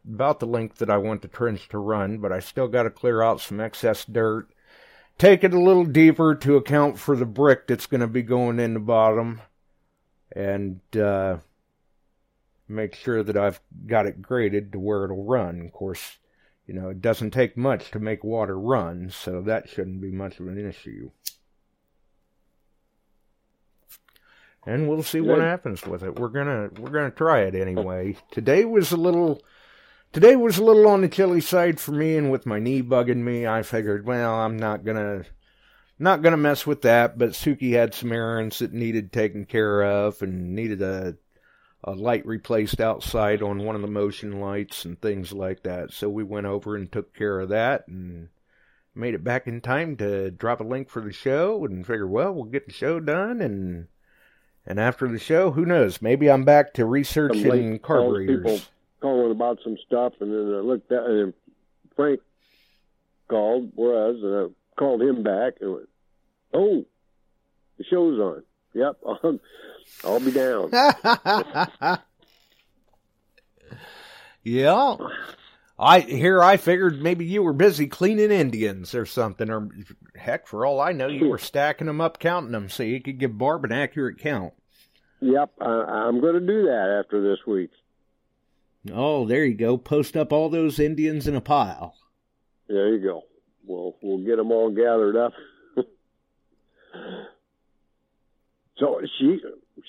about 0.07 0.39
the 0.39 0.47
length 0.47 0.77
that 0.77 0.89
I 0.89 0.97
want 0.97 1.21
the 1.23 1.27
trench 1.27 1.67
to 1.69 1.77
run, 1.77 2.19
but 2.19 2.31
I 2.31 2.39
still 2.39 2.67
got 2.67 2.83
to 2.83 2.89
clear 2.89 3.21
out 3.21 3.41
some 3.41 3.59
excess 3.59 4.05
dirt. 4.05 4.47
Take 5.17 5.43
it 5.43 5.53
a 5.53 5.59
little 5.59 5.85
deeper 5.85 6.35
to 6.35 6.55
account 6.57 6.99
for 6.99 7.15
the 7.15 7.25
brick 7.25 7.67
that's 7.67 7.87
going 7.87 8.01
to 8.01 8.07
be 8.07 8.21
going 8.21 8.59
in 8.59 8.73
the 8.75 8.79
bottom, 8.79 9.41
and 10.35 10.79
uh, 10.95 11.37
make 12.67 12.95
sure 12.95 13.23
that 13.23 13.37
I've 13.37 13.59
got 13.87 14.05
it 14.05 14.21
graded 14.21 14.71
to 14.71 14.79
where 14.79 15.03
it'll 15.05 15.23
run. 15.25 15.61
Of 15.65 15.71
course, 15.73 16.17
You 16.67 16.73
know, 16.73 16.89
it 16.89 17.01
doesn't 17.01 17.31
take 17.31 17.55
much 17.55 17.91
to 17.91 17.99
make 17.99 18.23
water 18.23 18.57
run, 18.57 19.11
so 19.11 19.41
that 19.41 19.69
shouldn't 19.69 20.01
be 20.01 20.11
much 20.11 20.39
of 20.39 20.47
an 20.47 20.57
issue. 20.67 21.11
And 24.65 24.89
we'll 24.89 25.03
see 25.03 25.21
what 25.21 25.41
happens 25.41 25.85
with 25.85 26.01
it. 26.01 26.17
We're 26.17 26.29
gonna 26.29 26.69
we're 26.79 26.89
gonna 26.89 27.11
try 27.11 27.41
it 27.41 27.53
anyway. 27.53 28.17
Today 28.31 28.65
was 28.65 28.91
a 28.91 28.97
little 28.97 29.43
today 30.11 30.35
was 30.35 30.57
a 30.57 30.63
little 30.63 30.87
on 30.87 31.01
the 31.01 31.07
chilly 31.07 31.41
side 31.41 31.79
for 31.79 31.91
me, 31.91 32.17
and 32.17 32.31
with 32.31 32.47
my 32.47 32.59
knee 32.59 32.81
bugging 32.81 33.17
me, 33.17 33.45
I 33.45 33.61
figured, 33.61 34.07
well, 34.07 34.33
I'm 34.33 34.57
not 34.57 34.83
gonna 34.83 35.25
not 35.99 36.23
gonna 36.23 36.37
mess 36.37 36.65
with 36.65 36.81
that. 36.81 37.15
But 37.15 37.31
Suki 37.31 37.73
had 37.73 37.93
some 37.93 38.11
errands 38.11 38.57
that 38.57 38.73
needed 38.73 39.13
taken 39.13 39.45
care 39.45 39.83
of, 39.83 40.23
and 40.23 40.55
needed 40.55 40.81
a 40.81 41.15
a 41.85 41.91
light 41.91 42.25
replaced 42.25 42.81
outside 42.81 43.43
on 43.43 43.63
one 43.63 43.75
of 43.75 43.81
the 43.81 43.87
motion 43.87 44.39
lights 44.41 44.85
and 44.85 44.99
things 44.99 45.31
like 45.31 45.61
that. 45.63 45.93
So 45.93 46.09
we 46.09 46.23
went 46.23 46.47
over 46.47 46.75
and 46.75 46.91
took 46.91 47.13
care 47.13 47.39
of 47.39 47.49
that 47.49 47.87
and 47.87 48.29
made 48.95 49.13
it 49.13 49.23
back 49.23 49.45
in 49.45 49.61
time 49.61 49.95
to 49.97 50.31
drop 50.31 50.59
a 50.59 50.63
link 50.63 50.89
for 50.89 51.01
the 51.01 51.13
show 51.13 51.63
and 51.63 51.85
figure, 51.85 52.07
well, 52.07 52.33
we'll 52.33 52.45
get 52.45 52.65
the 52.65 52.73
show 52.73 52.99
done 52.99 53.39
and 53.39 53.87
and 54.65 54.79
after 54.79 55.07
the 55.07 55.19
show, 55.19 55.51
who 55.51 55.63
knows? 55.63 56.01
Maybe 56.01 56.27
I'm 56.29 56.43
back 56.43 56.73
to 56.73 56.85
researching 56.85 57.77
calls, 57.77 58.17
people 58.25 58.59
calling 58.99 59.29
about 59.29 59.59
some 59.63 59.77
stuff, 59.85 60.13
and 60.19 60.31
then 60.31 60.55
I 60.55 60.61
looked 60.61 60.91
at 60.91 61.03
and 61.03 61.33
Frank 61.95 62.19
called, 63.27 63.71
whereas, 63.75 64.15
and 64.23 64.35
I 64.35 64.79
called 64.79 65.03
him 65.03 65.21
back 65.21 65.57
and 65.61 65.73
went, 65.73 65.89
"Oh, 66.51 66.83
the 67.77 67.83
show's 67.83 68.19
on. 68.19 68.43
Yep, 68.75 68.97
I'll, 69.07 69.39
I'll 70.03 70.19
be 70.19 70.31
down." 70.31 70.69
yeah. 74.43 74.97
I 75.77 75.99
here 76.01 76.41
I 76.41 76.55
figured 76.57 77.01
maybe 77.01 77.25
you 77.25 77.43
were 77.43 77.51
busy 77.51 77.87
cleaning 77.87 78.31
Indians 78.31 78.95
or 78.95 79.05
something, 79.05 79.49
or 79.49 79.69
heck, 80.15 80.47
for 80.47 80.65
all 80.65 80.79
I 80.79 80.93
know, 80.93 81.07
you 81.07 81.27
were 81.27 81.37
stacking 81.37 81.87
them 81.87 81.99
up, 81.99 82.19
counting 82.19 82.51
them, 82.53 82.69
so 82.69 82.83
you 82.83 83.01
could 83.01 83.17
give 83.17 83.37
Barb 83.37 83.65
an 83.65 83.73
accurate 83.73 84.19
count. 84.19 84.53
Yep, 85.19 85.51
I, 85.59 85.65
I'm 85.65 86.21
going 86.21 86.35
to 86.35 86.39
do 86.39 86.63
that 86.63 87.03
after 87.03 87.21
this 87.21 87.39
week. 87.45 87.71
Oh, 88.93 89.25
there 89.25 89.43
you 89.43 89.55
go. 89.55 89.77
Post 89.77 90.15
up 90.15 90.31
all 90.31 90.49
those 90.49 90.79
Indians 90.79 91.27
in 91.27 91.35
a 91.35 91.41
pile. 91.41 91.95
There 92.67 92.93
you 92.93 92.99
go. 92.99 93.23
We'll 93.65 93.97
we'll 94.01 94.25
get 94.25 94.37
them 94.37 94.51
all 94.51 94.69
gathered 94.69 95.17
up. 95.17 95.33
so 98.77 99.01
she 99.17 99.41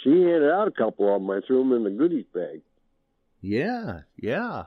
she 0.02 0.10
handed 0.10 0.50
out 0.50 0.68
a 0.68 0.72
couple 0.72 1.14
of 1.14 1.20
them. 1.20 1.30
I 1.30 1.40
threw 1.46 1.60
them 1.60 1.72
in 1.72 1.84
the 1.84 1.90
goodies 1.90 2.26
bag. 2.32 2.62
Yeah, 3.40 4.00
yeah. 4.16 4.64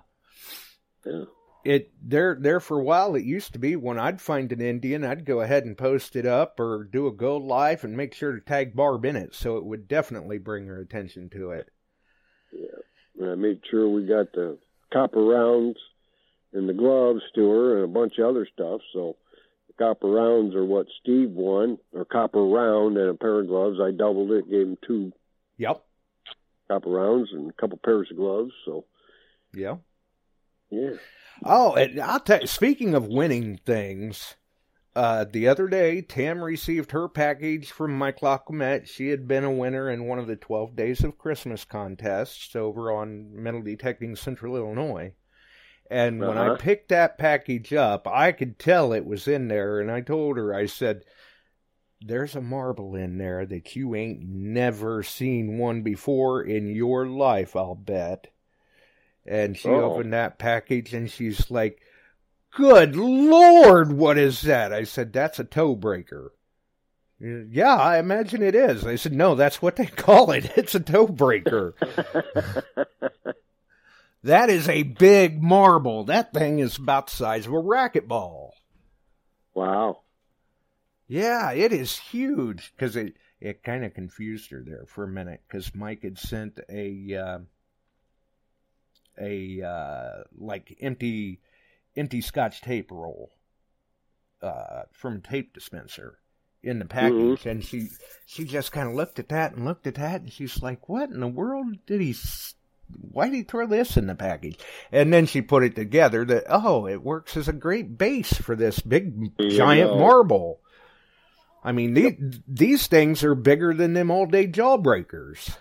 Yeah. 1.06 1.26
It 1.66 1.92
there 2.02 2.38
there 2.40 2.60
for 2.60 2.80
a 2.80 2.84
while. 2.84 3.16
It 3.16 3.26
used 3.26 3.54
to 3.54 3.60
be 3.60 3.76
when 3.76 4.00
I'd 4.00 4.22
find 4.22 4.52
an 4.52 4.62
Indian, 4.62 5.04
I'd 5.04 5.26
go 5.26 5.42
ahead 5.42 5.66
and 5.66 5.78
post 5.78 6.16
it 6.16 6.26
up 6.26 6.60
or 6.60 6.88
do 6.90 7.08
a 7.08 7.12
go 7.12 7.38
live 7.38 7.84
and 7.84 7.98
make 7.98 8.14
sure 8.14 8.32
to 8.32 8.40
tag 8.40 8.76
Barb 8.76 9.04
in 9.06 9.16
it, 9.16 9.36
so 9.36 9.58
it 9.58 9.66
would 9.66 9.88
definitely 9.88 10.38
bring 10.38 10.68
her 10.68 10.80
attention 10.80 11.30
to 11.32 11.52
it. 11.52 11.70
And 13.20 13.32
I 13.32 13.36
made 13.36 13.60
sure 13.70 13.90
we 13.90 14.06
got 14.06 14.32
the 14.32 14.58
copper 14.94 15.22
rounds 15.22 15.78
and 16.54 16.68
the 16.68 16.74
gloves 16.74 17.22
to 17.36 17.50
her 17.50 17.76
and 17.76 17.84
a 17.84 17.94
bunch 17.94 18.18
of 18.18 18.26
other 18.26 18.48
stuff. 18.52 18.82
So 18.94 19.18
copper 19.80 20.08
rounds 20.10 20.54
are 20.54 20.66
what 20.66 20.86
Steve 21.02 21.32
won, 21.32 21.80
or 21.94 22.06
copper 22.06 22.44
round 22.44 22.98
and 22.98 23.10
a 23.10 23.14
pair 23.16 23.40
of 23.40 23.48
gloves. 23.48 23.80
I 23.82 23.92
doubled 23.92 24.32
it, 24.32 24.50
gave 24.50 24.68
him 24.68 24.78
two 24.86 25.12
Yep. 25.58 25.84
copper 26.68 26.90
rounds 26.90 27.30
and 27.34 27.50
a 27.50 27.54
couple 27.54 27.80
pairs 27.84 28.10
of 28.12 28.18
gloves. 28.18 28.52
So 28.66 28.86
Yeah. 29.54 29.78
yeah, 30.70 30.92
Oh, 31.44 31.74
and 31.74 32.00
I'll 32.00 32.20
tell 32.20 32.42
you, 32.42 32.48
speaking 32.48 32.94
of 32.94 33.08
winning 33.08 33.58
things, 33.66 34.36
uh, 34.96 35.24
the 35.24 35.48
other 35.48 35.68
day, 35.68 36.02
Tam 36.02 36.44
received 36.44 36.92
her 36.92 37.08
package 37.08 37.72
from 37.72 37.98
Mike 37.98 38.20
Laquamet. 38.20 38.88
She 38.88 39.08
had 39.10 39.28
been 39.28 39.44
a 39.46 39.52
winner 39.52 39.90
in 39.90 40.06
one 40.08 40.20
of 40.20 40.28
the 40.28 40.36
12 40.36 40.76
Days 40.76 41.04
of 41.04 41.18
Christmas 41.18 41.64
contests 41.64 42.56
over 42.56 42.92
on 42.92 43.34
Metal 43.34 43.62
Detecting 43.62 44.16
Central 44.18 44.58
Illinois. 44.58 45.14
And 45.90 46.26
when 46.28 46.38
I 46.38 46.50
Uh-huh. 46.50 46.56
picked 46.58 46.90
that 46.90 47.18
package 47.18 47.74
up, 47.74 48.08
I 48.08 48.32
could 48.32 48.60
tell 48.60 48.94
it 48.94 49.06
was 49.06 49.28
in 49.28 49.48
there, 49.48 49.80
and 49.80 49.90
I 49.92 50.02
told 50.02 50.38
her, 50.38 50.54
I 50.54 50.66
said, 50.68 51.04
there's 52.02 52.36
a 52.36 52.42
marble 52.42 52.96
in 52.96 53.18
there 53.18 53.46
that 53.46 53.76
you 53.76 53.96
ain't 53.96 54.22
never 54.22 55.04
seen 55.04 55.58
one 55.58 55.82
before 55.82 56.42
in 56.44 56.68
your 56.74 57.06
life, 57.08 57.56
I'll 57.56 57.76
bet. 57.76 58.28
And 59.26 59.58
she 59.58 59.70
Oh. 59.70 59.86
opened 59.86 60.14
that 60.14 60.40
package 60.40 60.94
and 60.94 61.10
she's 61.10 61.52
like, 61.52 61.82
Good 62.56 62.96
Lord, 62.96 63.92
what 63.94 64.18
is 64.18 64.42
that? 64.44 64.74
I 64.74 64.84
said, 64.86 65.14
That's 65.14 65.40
a 65.40 65.44
toe 65.44 65.76
breaker. 65.76 66.34
Yeah, 67.20 67.76
I 67.76 68.00
imagine 68.00 68.42
it 68.42 68.56
is. 68.56 68.86
I 68.86 68.96
said, 68.96 69.14
No, 69.14 69.36
that's 69.36 69.62
what 69.62 69.76
they 69.76 69.86
call 70.06 70.32
it. 70.32 70.52
It's 70.58 70.76
a 70.76 70.80
toe 70.80 71.08
breaker. 71.08 71.76
that 74.24 74.50
is 74.50 74.68
a 74.68 74.84
big 74.84 75.42
marble. 75.42 76.04
That 76.04 76.34
thing 76.34 76.60
is 76.60 76.78
about 76.78 77.08
the 77.08 77.16
size 77.16 77.46
of 77.46 77.54
a 77.54 77.58
racquetball. 77.58 78.52
wow. 79.54 80.02
Yeah, 81.08 81.52
it 81.52 81.74
is 81.74 81.98
huge 81.98 82.72
because 82.76 82.96
it 82.96 83.16
it 83.42 83.64
kind 83.64 83.84
of 83.84 83.94
confused 83.94 84.52
her 84.52 84.64
there 84.66 84.86
for 84.86 85.04
a 85.04 85.08
minute 85.08 85.42
because 85.48 85.74
Mike 85.74 86.04
had 86.04 86.20
sent 86.20 86.60
a 86.70 87.16
uh, 87.16 87.40
a 89.20 89.62
uh, 89.62 90.24
like 90.38 90.78
empty 90.82 91.42
empty 91.96 92.22
Scotch 92.22 92.62
tape 92.62 92.92
roll 92.92 93.32
uh, 94.42 94.84
from 94.92 95.22
tape 95.22 95.54
dispenser 95.54 96.20
in 96.62 96.80
the 96.80 96.86
package, 96.86 97.46
and 97.46 97.64
she 97.64 97.90
she 98.26 98.44
just 98.44 98.72
kind 98.72 98.88
of 98.90 98.96
looked 98.96 99.18
at 99.20 99.30
that 99.30 99.54
and 99.54 99.66
looked 99.66 99.88
at 99.88 99.96
that, 99.96 100.22
and 100.22 100.32
she's 100.32 100.62
like, 100.62 100.88
"What 100.90 101.10
in 101.10 101.22
the 101.22 101.28
world 101.28 101.78
did 101.86 102.02
he?" 102.02 102.16
Why 103.12 103.30
did 103.30 103.36
he 103.36 103.44
throw 103.44 103.68
this 103.68 103.98
in 103.98 104.08
the 104.08 104.16
package? 104.16 104.60
And 104.92 105.12
then 105.12 105.26
she 105.26 105.42
put 105.42 105.64
it 105.64 105.76
together 105.76 106.26
that 106.26 106.46
oh, 106.50 106.88
it 106.88 107.04
works 107.04 107.38
as 107.38 107.48
a 107.48 107.54
great 107.54 107.98
base 107.98 108.34
for 108.34 108.56
this 108.56 108.80
big 108.80 109.32
you 109.38 109.50
giant 109.50 109.98
marble. 109.98 110.62
I 111.64 111.72
mean, 111.72 111.94
these, 111.94 112.40
these 112.48 112.88
things 112.88 113.24
are 113.24 113.36
bigger 113.36 113.74
than 113.74 113.94
them 113.94 114.10
all 114.10 114.26
day 114.26 114.48
jawbreakers. 114.48 115.58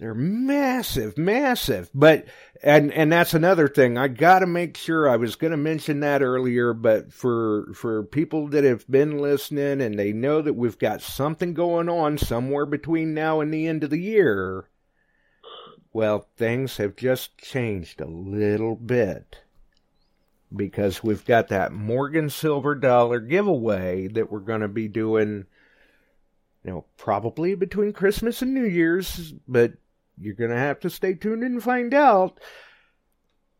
They're 0.00 0.14
massive, 0.14 1.18
massive. 1.18 1.90
But 1.92 2.24
and 2.62 2.90
and 2.90 3.12
that's 3.12 3.34
another 3.34 3.68
thing. 3.68 3.98
I 3.98 4.08
got 4.08 4.38
to 4.38 4.46
make 4.46 4.78
sure. 4.78 5.06
I 5.06 5.16
was 5.16 5.36
going 5.36 5.50
to 5.50 5.58
mention 5.58 6.00
that 6.00 6.22
earlier, 6.22 6.72
but 6.72 7.12
for 7.12 7.70
for 7.74 8.02
people 8.04 8.48
that 8.48 8.64
have 8.64 8.90
been 8.90 9.18
listening 9.18 9.82
and 9.82 9.98
they 9.98 10.14
know 10.14 10.40
that 10.40 10.54
we've 10.54 10.78
got 10.78 11.02
something 11.02 11.52
going 11.52 11.90
on 11.90 12.16
somewhere 12.16 12.64
between 12.64 13.12
now 13.12 13.40
and 13.40 13.52
the 13.52 13.66
end 13.66 13.84
of 13.84 13.90
the 13.90 14.00
year. 14.00 14.69
Well, 15.92 16.28
things 16.36 16.76
have 16.76 16.94
just 16.94 17.36
changed 17.36 18.00
a 18.00 18.06
little 18.06 18.76
bit 18.76 19.38
because 20.54 21.02
we've 21.02 21.24
got 21.24 21.48
that 21.48 21.72
Morgan 21.72 22.30
Silver 22.30 22.76
Dollar 22.76 23.18
giveaway 23.18 24.06
that 24.08 24.30
we're 24.30 24.38
going 24.38 24.60
to 24.60 24.68
be 24.68 24.86
doing, 24.86 25.46
you 26.64 26.70
know, 26.70 26.84
probably 26.96 27.56
between 27.56 27.92
Christmas 27.92 28.40
and 28.40 28.54
New 28.54 28.64
Year's, 28.64 29.32
but 29.48 29.72
you're 30.20 30.34
going 30.34 30.50
to 30.50 30.56
have 30.56 30.78
to 30.80 30.90
stay 30.90 31.14
tuned 31.14 31.42
and 31.42 31.62
find 31.62 31.92
out. 31.92 32.38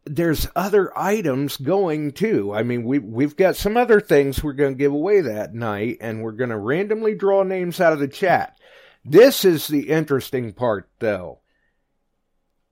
There's 0.04 0.46
other 0.54 0.96
items 0.96 1.56
going 1.56 2.12
too. 2.12 2.54
I 2.54 2.62
mean, 2.62 2.84
we 2.84 3.00
we've 3.00 3.36
got 3.36 3.56
some 3.56 3.76
other 3.76 4.00
things 4.00 4.42
we're 4.42 4.52
going 4.52 4.74
to 4.74 4.78
give 4.78 4.92
away 4.92 5.20
that 5.20 5.52
night, 5.52 5.98
and 6.00 6.22
we're 6.22 6.32
going 6.32 6.50
to 6.50 6.58
randomly 6.58 7.14
draw 7.14 7.42
names 7.42 7.80
out 7.80 7.92
of 7.92 7.98
the 7.98 8.08
chat. 8.08 8.56
This 9.04 9.44
is 9.44 9.66
the 9.66 9.90
interesting 9.90 10.52
part, 10.52 10.88
though 11.00 11.39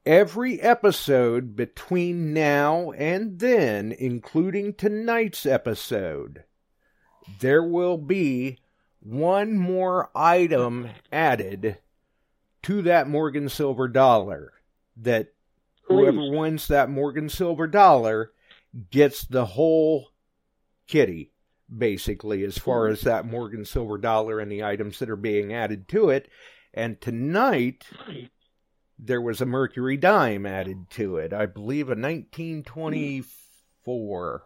every 0.08 0.58
episode 0.62 1.54
between 1.54 2.32
now 2.32 2.90
and 2.92 3.38
then, 3.40 3.92
including 3.92 4.72
tonight's 4.72 5.44
episode, 5.44 6.44
there 7.40 7.62
will 7.62 7.98
be 7.98 8.58
one 9.00 9.58
more 9.58 10.10
item 10.14 10.88
added 11.12 11.76
to 12.62 12.80
that 12.80 13.06
Morgan 13.06 13.50
Silver 13.50 13.86
dollar. 13.86 14.54
That 14.96 15.34
whoever 15.82 16.16
Please. 16.16 16.36
wins 16.36 16.68
that 16.68 16.88
Morgan 16.88 17.28
Silver 17.28 17.66
dollar 17.66 18.32
gets 18.90 19.26
the 19.26 19.44
whole 19.44 20.08
kitty, 20.86 21.32
basically, 21.76 22.44
as 22.44 22.56
far 22.56 22.88
as 22.88 23.02
that 23.02 23.26
Morgan 23.26 23.66
Silver 23.66 23.98
dollar 23.98 24.40
and 24.40 24.50
the 24.50 24.64
items 24.64 25.00
that 25.00 25.10
are 25.10 25.16
being 25.16 25.52
added 25.52 25.86
to 25.88 26.08
it. 26.08 26.30
And 26.72 26.98
tonight, 26.98 27.84
there 28.98 29.20
was 29.20 29.40
a 29.40 29.46
mercury 29.46 29.96
dime 29.96 30.44
added 30.46 30.90
to 30.90 31.16
it. 31.18 31.32
I 31.32 31.46
believe 31.46 31.86
a 31.88 31.94
1924 31.94 34.42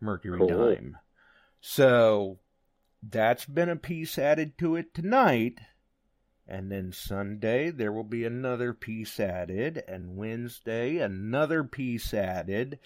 mercury 0.00 0.38
Cool. 0.38 0.48
dime. 0.48 0.96
So 1.60 2.38
that's 3.02 3.44
been 3.46 3.68
a 3.68 3.74
piece 3.76 4.16
added 4.18 4.56
to 4.58 4.76
it 4.76 4.94
tonight. 4.94 5.58
And 6.46 6.70
then 6.72 6.92
Sunday, 6.92 7.70
there 7.70 7.92
will 7.92 8.04
be 8.04 8.24
another 8.24 8.72
piece 8.72 9.20
added. 9.20 9.82
And 9.86 10.16
Wednesday, 10.16 10.96
another 10.98 11.62
piece 11.64 12.14
added. 12.14 12.78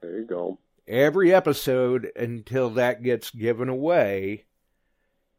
There 0.00 0.18
you 0.20 0.24
go. 0.26 0.58
Every 0.86 1.34
episode 1.34 2.10
until 2.14 2.70
that 2.70 3.02
gets 3.02 3.30
given 3.30 3.68
away. 3.68 4.44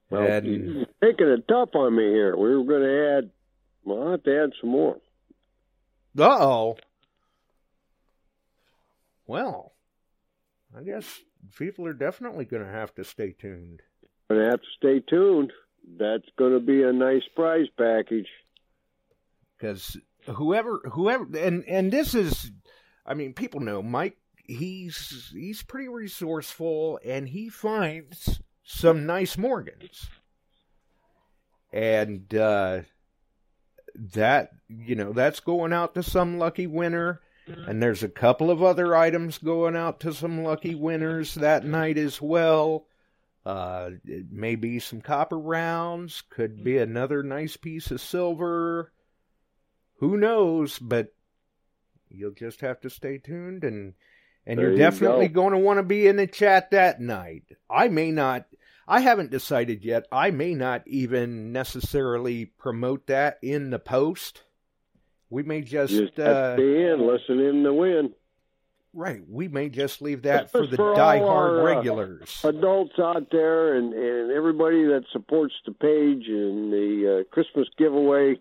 Well, 0.10 0.24
and 0.24 0.46
you're 0.46 0.86
taking 1.02 1.28
it 1.28 1.48
tough 1.48 1.70
on 1.74 1.96
me 1.96 2.04
here. 2.04 2.36
We 2.36 2.58
were 2.58 2.66
going 2.66 2.82
to 2.84 3.18
add, 3.18 3.30
well, 3.84 4.04
I'll 4.04 4.12
have 4.12 4.24
to 4.24 4.44
add 4.44 4.52
some 4.60 4.70
more. 4.72 4.98
uh 6.20 6.24
oh. 6.24 6.78
Well, 9.26 9.74
I 10.78 10.84
guess 10.84 11.22
people 11.58 11.86
are 11.88 11.94
definitely 11.94 12.46
going 12.46 12.64
to 12.64 12.70
have 12.72 12.94
to 12.96 13.04
stay 13.04 13.32
tuned. 13.40 13.82
Going 14.30 14.42
to 14.42 14.50
have 14.52 14.62
to 14.62 14.68
stay 14.78 15.00
tuned. 15.00 15.52
That's 15.98 16.28
going 16.38 16.54
to 16.54 16.60
be 16.60 16.84
a 16.84 16.92
nice 16.94 17.24
prize 17.36 17.68
package. 17.78 18.28
because 19.58 19.98
whoever 20.28 20.80
whoever 20.92 21.26
and 21.38 21.66
and 21.66 21.92
this 21.92 22.16
is 22.16 22.50
i 23.06 23.14
mean 23.14 23.34
people 23.34 23.60
know 23.60 23.82
mike 23.84 24.16
he's 24.46 25.30
he's 25.34 25.62
pretty 25.64 25.90
resourceful 25.90 26.98
and 27.04 27.28
he 27.28 27.50
finds 27.50 28.40
some 28.64 29.06
nice 29.06 29.38
morgans 29.38 30.08
and 31.74 32.34
uh 32.36 32.80
that 33.96 34.52
you 34.68 34.96
know 34.96 35.14
that's 35.14 35.40
going 35.40 35.74
out 35.74 35.94
to 35.94 36.04
some 36.04 36.38
lucky 36.38 36.68
winner 36.68 37.22
mm-hmm. 37.48 37.70
and 37.70 37.82
there's 37.82 38.04
a 38.04 38.10
couple 38.10 38.50
of 38.50 38.64
other 38.64 38.96
items 38.96 39.38
going 39.38 39.76
out 39.76 40.00
to 40.00 40.14
some 40.14 40.44
lucky 40.44 40.76
winners 40.76 41.36
that 41.36 41.62
mm-hmm. 41.62 41.72
night 41.72 41.98
as 41.98 42.22
well 42.22 42.86
uh, 43.46 43.90
it 44.06 44.32
may 44.32 44.56
be 44.56 44.80
some 44.80 45.02
copper 45.02 45.38
rounds, 45.38 46.24
could 46.30 46.64
be 46.64 46.74
mm-hmm. 46.74 46.92
another 46.92 47.24
nice 47.24 47.58
piece 47.58 47.92
of 47.92 48.00
silver. 48.00 48.92
Who 49.98 50.18
knows? 50.18 50.80
But 50.80 51.14
you'll 52.10 52.32
just 52.32 52.62
have 52.62 52.80
to 52.82 52.90
stay 52.90 53.18
tuned, 53.18 53.64
and 53.64 53.94
and 54.46 54.58
There 54.58 54.68
you're 54.68 54.74
you 54.74 54.80
definitely 54.80 55.28
go. 55.28 55.42
going 55.42 55.54
to 55.54 55.60
want 55.60 55.80
to 55.80 55.84
be 55.84 56.08
in 56.08 56.16
the 56.16 56.28
chat 56.28 56.72
that 56.72 57.02
night. 57.02 57.44
I 57.70 57.90
may 57.90 58.12
not. 58.12 58.46
I 58.88 59.00
haven't 59.00 59.32
decided 59.32 59.86
yet. 59.86 60.06
I 60.12 60.32
may 60.32 60.54
not 60.54 60.84
even 60.88 61.52
necessarily 61.52 62.46
promote 62.46 63.08
that 63.08 63.38
in 63.42 63.70
the 63.70 63.80
post. 63.80 64.44
We 65.30 65.44
may 65.44 65.62
just, 65.62 65.94
Just 65.94 66.18
have 66.18 66.28
uh, 66.28 66.56
to 66.56 66.62
stay 66.62 66.92
in, 66.92 67.08
listen 67.08 67.40
in 67.40 67.64
to 67.64 67.74
win. 67.74 68.14
right. 68.94 69.22
We 69.28 69.48
may 69.48 69.70
just 69.70 70.02
leave 70.02 70.24
that 70.24 70.52
for 70.52 70.68
the 70.68 70.76
for 70.76 70.94
diehard 70.94 71.30
our, 71.30 71.60
uh, 71.62 71.64
regulars. 71.64 72.42
Adults 72.44 72.94
out 73.00 73.28
there 73.32 73.76
and, 73.76 73.94
and 73.94 74.32
everybody 74.32 74.84
that 74.86 75.06
supports 75.12 75.54
the 75.66 75.72
page 75.72 76.28
and 76.28 76.72
the 76.72 77.22
uh, 77.22 77.34
Christmas 77.34 77.68
giveaway, 77.78 78.40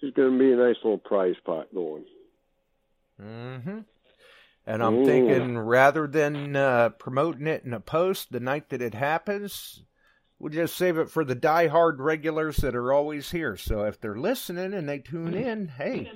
there's 0.00 0.14
going 0.14 0.32
to 0.32 0.38
be 0.38 0.52
a 0.52 0.56
nice 0.56 0.76
little 0.82 0.98
prize 0.98 1.36
pot 1.44 1.68
going. 1.72 2.04
hmm 3.20 3.80
And 4.66 4.82
I'm 4.82 4.98
Ooh. 4.98 5.04
thinking 5.06 5.58
rather 5.58 6.06
than 6.06 6.54
uh, 6.54 6.90
promoting 6.90 7.46
it 7.46 7.64
in 7.64 7.72
a 7.72 7.80
post 7.80 8.30
the 8.30 8.40
night 8.40 8.68
that 8.68 8.82
it 8.82 8.94
happens, 8.94 9.82
we'll 10.38 10.52
just 10.52 10.76
save 10.76 10.98
it 10.98 11.10
for 11.10 11.24
the 11.24 11.34
diehard 11.34 11.96
regulars 11.98 12.58
that 12.58 12.76
are 12.76 12.92
always 12.92 13.30
here. 13.30 13.56
So 13.56 13.84
if 13.84 14.00
they're 14.00 14.18
listening 14.18 14.74
and 14.74 14.88
they 14.88 14.98
tune 14.98 15.34
in, 15.34 15.68
hey, 15.68 16.12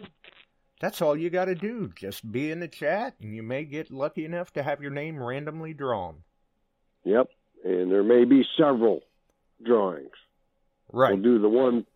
that's 0.80 1.01
all 1.01 1.16
you 1.16 1.30
got 1.30 1.47
to 1.47 1.55
do. 1.55 1.90
Just 1.97 2.30
be 2.30 2.51
in 2.51 2.61
the 2.61 2.68
chat, 2.68 3.14
and 3.20 3.34
you 3.34 3.42
may 3.42 3.64
get 3.64 3.90
lucky 3.90 4.24
enough 4.24 4.53
to 4.53 4.62
have 4.62 4.82
your 4.82 4.90
name 4.90 5.22
randomly 5.22 5.72
drawn. 5.72 6.22
Yep. 7.05 7.30
And 7.64 7.90
there 7.90 8.03
may 8.03 8.24
be 8.24 8.45
several 8.57 9.01
drawings. 9.64 10.11
Right. 10.92 11.14
We'll 11.14 11.22
do 11.22 11.38
the 11.40 11.49
one 11.49 11.86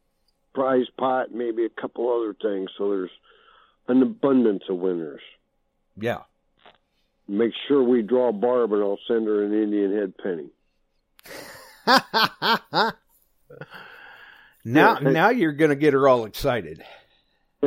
prize 0.55 0.87
pot, 0.99 1.31
maybe 1.31 1.65
a 1.65 1.81
couple 1.81 2.09
other 2.11 2.35
things, 2.35 2.71
so 2.79 2.89
there's 2.89 3.11
an 3.87 4.03
abundance 4.03 4.65
of 4.69 4.79
winners. 4.79 5.21
Yeah. 6.01 6.23
Make 7.29 7.53
sure 7.69 7.83
we 7.83 8.01
draw 8.03 8.33
Barb, 8.33 8.73
and 8.73 8.83
I'll 8.83 8.99
send 9.07 9.27
her 9.27 9.45
an 9.45 9.53
Indian 9.53 9.93
head 9.95 10.15
penny. 10.17 10.49
now, 14.65 14.99
now 14.99 15.29
you're 15.31 15.53
gonna 15.53 15.75
get 15.77 15.93
her 15.93 16.09
all 16.09 16.25
excited. 16.25 16.83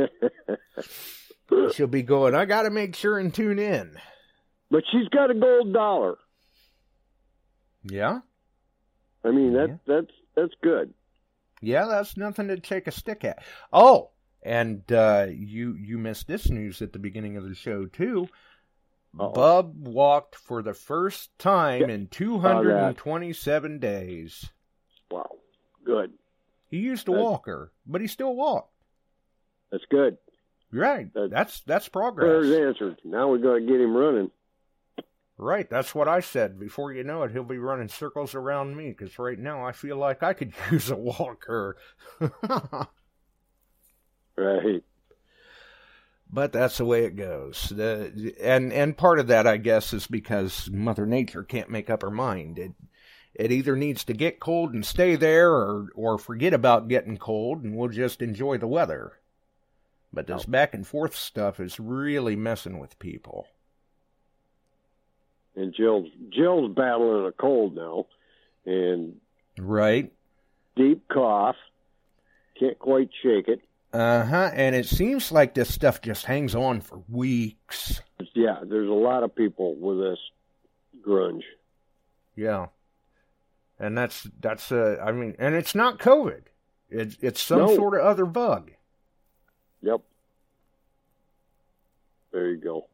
She'll 1.74 1.88
be 1.88 2.02
going. 2.04 2.34
I 2.34 2.46
got 2.46 2.64
to 2.64 2.70
make 2.70 2.96
sure 2.96 3.20
and 3.20 3.34
tune 3.34 3.60
in. 3.60 3.98
but 4.70 4.84
she's 4.92 5.08
got 5.10 5.30
a 5.32 5.34
gold 5.34 5.74
dollar. 5.74 6.16
Yeah. 7.84 8.20
I 9.26 9.32
mean, 9.32 9.54
that 9.54 9.70
Yeah. 9.70 9.76
that's 9.86 10.12
that's 10.36 10.54
good. 10.64 10.94
Yeah, 11.62 11.86
that's 11.86 12.16
nothing 12.18 12.48
to 12.48 12.60
take 12.60 12.88
a 12.88 12.92
stick 12.92 13.24
at. 13.26 13.44
Oh, 13.74 14.12
and 14.42 14.90
uh, 14.92 15.28
you 15.30 15.76
you 15.76 15.98
missed 15.98 16.28
this 16.28 16.50
news 16.50 16.82
at 16.82 16.94
the 16.94 17.00
beginning 17.00 17.36
of 17.38 17.44
the 17.48 17.54
show 17.56 17.86
too. 17.86 18.28
Uh-oh. 19.20 19.32
Bub 19.34 19.88
walked 19.88 20.36
for 20.36 20.62
the 20.62 20.74
first 20.74 21.38
time 21.38 21.82
Yeah, 21.82 21.96
in 21.96 22.08
227 22.08 23.80
days. 23.80 24.50
Wow, 25.10 25.30
good. 25.84 26.14
He 26.70 26.78
used 26.78 27.08
a 27.08 27.12
That's- 27.12 27.24
walker, 27.24 27.72
but 27.86 28.00
he 28.02 28.08
still 28.08 28.34
walked. 28.36 28.74
That's 29.72 29.84
good. 29.90 30.18
Right. 30.72 31.14
That's- 31.14 31.30
That's 31.32 31.60
that's 31.62 31.90
Prayers 31.90 32.14
progress. 32.16 32.46
answered. 32.68 33.02
Now 33.04 33.28
we 33.30 33.40
got 33.40 33.56
to 33.56 33.62
get 33.62 33.82
him 33.82 33.96
running. 33.96 34.32
Right. 35.38 35.70
That's 35.70 35.94
what 35.96 36.08
I 36.08 36.20
said. 36.22 36.60
Before 36.60 36.94
you 36.94 37.04
know 37.04 37.24
it, 37.24 37.32
he'll 37.32 37.44
be 37.44 37.58
running 37.58 37.88
circles 37.90 38.36
around 38.36 38.78
me 38.78 38.90
because 38.98 39.18
right 39.20 39.40
now 39.40 39.66
I 39.66 39.72
feel 39.74 39.98
like 39.98 40.24
I 40.24 40.34
could 40.34 40.54
use 40.72 40.90
a 40.90 40.96
walker. 40.96 41.76
Right. 44.38 44.84
But 46.34 46.54
that's 46.54 46.78
the 46.78 46.86
way 46.86 47.04
it 47.04 47.18
goes. 47.18 47.74
The, 47.76 48.34
and 48.42 48.72
and 48.72 48.98
part 48.98 49.20
of 49.20 49.28
that, 49.28 49.46
I 49.46 49.58
guess, 49.58 49.92
is 49.92 50.08
because 50.08 50.70
Mother 50.72 51.06
Nature 51.06 51.44
can't 51.44 51.70
make 51.70 51.90
up 51.90 52.02
her 52.02 52.12
mind. 52.12 52.58
It 52.58 52.72
it 53.34 53.52
either 53.52 53.76
needs 53.76 54.04
to 54.06 54.14
get 54.14 54.40
cold 54.40 54.74
and 54.74 54.86
stay 54.86 55.16
there, 55.16 55.52
or 55.52 55.90
or 55.94 56.18
forget 56.18 56.54
about 56.54 56.88
getting 56.88 57.18
cold, 57.18 57.64
and 57.64 57.76
we'll 57.76 57.90
just 57.90 58.22
enjoy 58.22 58.58
the 58.58 58.68
weather. 58.68 59.20
But 60.14 60.28
this 60.28 60.46
oh. 60.48 60.52
back 60.52 60.74
and 60.74 60.88
forth 60.88 61.16
stuff 61.16 61.60
is 61.60 61.80
really 61.80 62.36
messing 62.36 62.80
with 62.80 63.00
people. 63.00 63.48
And 65.56 65.74
Jill's 65.74 66.10
Jill's 66.30 66.74
battling 66.74 67.26
a 67.26 67.32
cold 67.34 67.76
now, 67.76 68.06
and 68.66 69.20
Right. 69.58 70.12
deep 70.78 71.08
cough. 71.10 71.58
Can't 72.58 72.80
quite 72.80 73.10
shake 73.22 73.48
it. 73.48 73.62
Uh 73.94 74.24
huh. 74.24 74.52
And 74.54 74.76
it 74.76 74.86
seems 74.86 75.32
like 75.32 75.54
this 75.54 75.74
stuff 75.74 76.02
just 76.02 76.26
hangs 76.26 76.56
on 76.56 76.80
for 76.82 77.02
weeks. 77.10 78.02
Yeah, 78.34 78.60
there's 78.64 78.90
a 78.90 78.94
lot 78.94 79.24
of 79.24 79.36
people 79.36 79.76
with 79.76 80.00
this 80.00 80.20
grunge. 81.06 81.44
Yeah. 82.36 82.68
And 83.80 83.98
that's 83.98 84.28
that's 84.40 84.72
uh 84.72 84.98
I 85.04 85.12
mean 85.12 85.36
and 85.40 85.56
it's 85.56 85.76
not 85.76 86.00
COVID. 86.00 86.44
It's 86.90 87.18
it's 87.22 87.42
some 87.42 87.60
No. 87.60 87.76
sort 87.76 87.96
of 88.00 88.06
other 88.06 88.26
bug. 88.26 88.72
Yep. 89.82 90.02
There 92.32 92.50
you 92.50 92.58
go. 92.58 92.86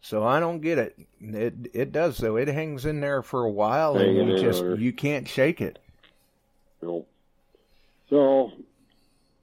So 0.00 0.24
I 0.24 0.40
don't 0.40 0.60
get 0.60 0.78
it. 0.78 0.98
It 1.20 1.54
it 1.74 1.92
does 1.92 2.18
though. 2.18 2.36
It 2.36 2.48
hangs 2.48 2.86
in 2.86 3.00
there 3.00 3.22
for 3.22 3.44
a 3.44 3.50
while 3.50 3.96
and 3.96 4.16
you 4.16 4.38
just 4.38 4.62
there. 4.62 4.74
you 4.76 4.92
can't 4.92 5.28
shake 5.28 5.60
it. 5.60 5.78
No. 6.82 7.04
So 8.10 8.52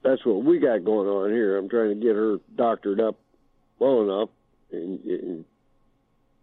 that's 0.04 0.26
what 0.26 0.44
we 0.44 0.60
got 0.60 0.84
going 0.84 1.08
on 1.08 1.32
here. 1.32 1.58
I'm 1.58 1.70
trying 1.70 1.90
to 1.90 1.96
get 1.96 2.16
her 2.16 2.38
doctored 2.56 3.00
up 3.00 3.16
well 3.80 4.02
enough, 4.02 4.30
and, 4.72 5.00
and 5.06 5.46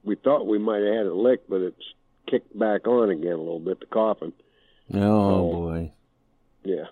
we 0.05 0.17
thought 0.17 0.47
we 0.47 0.59
might 0.59 0.83
have 0.83 0.95
had 0.95 1.07
it 1.07 1.15
licked, 1.15 1.49
but 1.49 1.61
it's 1.61 1.83
kicked 2.29 2.59
back 2.59 2.87
on 2.87 3.11
again 3.11 3.33
a 3.33 3.37
little 3.37 3.61
bit. 3.61 3.81
The 3.81 3.87
coughing. 3.87 4.33
Oh, 4.95 4.99
Oh. 5.01 5.53
boy. 5.53 5.93
Yeah. 6.65 6.85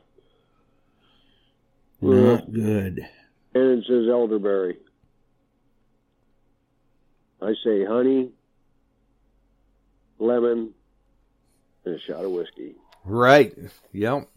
Not 2.01 2.43
uh, 2.43 2.47
good. 2.47 3.09
And 3.55 3.79
it 3.79 3.85
says 3.89 4.09
elderberry. 4.09 4.77
I 7.41 7.55
say 7.65 7.85
honey, 7.85 8.31
lemon, 10.19 10.71
and 11.85 11.95
a 11.95 12.01
shot 12.01 12.25
of 12.25 12.31
whiskey. 12.33 12.75
Right. 13.05 13.57
Yep. 13.93 14.29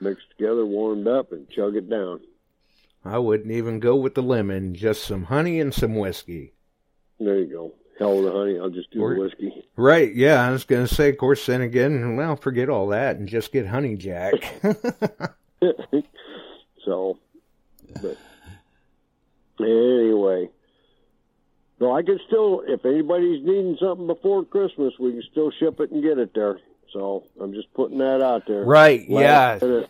Mixed 0.00 0.28
together, 0.36 0.66
warmed 0.66 1.06
up, 1.06 1.32
and 1.32 1.48
chug 1.50 1.76
it 1.76 1.88
down. 1.88 2.20
I 3.04 3.18
wouldn't 3.18 3.50
even 3.52 3.80
go 3.80 3.96
with 3.96 4.14
the 4.14 4.22
lemon, 4.22 4.74
just 4.74 5.04
some 5.04 5.24
honey 5.24 5.60
and 5.60 5.72
some 5.72 5.94
whiskey. 5.94 6.52
There 7.20 7.38
you 7.38 7.46
go. 7.46 7.72
Hell 7.98 8.16
with 8.16 8.24
the 8.24 8.32
honey. 8.32 8.58
I'll 8.58 8.70
just 8.70 8.90
do 8.90 9.00
Or- 9.00 9.14
the 9.14 9.20
whiskey. 9.20 9.52
Right, 9.76 10.14
yeah, 10.14 10.46
I 10.46 10.50
was 10.52 10.64
gonna 10.64 10.86
say, 10.88 11.10
of 11.10 11.18
course, 11.18 11.46
then 11.46 11.60
again, 11.60 12.16
well, 12.16 12.36
forget 12.36 12.68
all 12.68 12.88
that 12.88 13.16
and 13.16 13.28
just 13.28 13.52
get 13.52 13.66
honey 13.66 13.96
jack. 13.96 14.34
so, 16.84 17.18
but 18.02 18.16
anyway, 19.60 20.48
so 21.78 21.92
I 21.92 22.02
can 22.02 22.18
still, 22.26 22.62
if 22.66 22.84
anybody's 22.84 23.44
needing 23.44 23.76
something 23.80 24.06
before 24.06 24.44
Christmas, 24.44 24.94
we 24.98 25.12
can 25.12 25.22
still 25.30 25.50
ship 25.58 25.80
it 25.80 25.90
and 25.90 26.02
get 26.02 26.18
it 26.18 26.32
there. 26.34 26.58
So 26.94 27.24
I'm 27.40 27.52
just 27.52 27.72
putting 27.74 27.98
that 27.98 28.22
out 28.22 28.46
there. 28.46 28.64
right, 28.64 29.00
Last 29.10 29.60
yeah. 29.62 29.68
minute, 29.68 29.84
uh, 29.84 29.88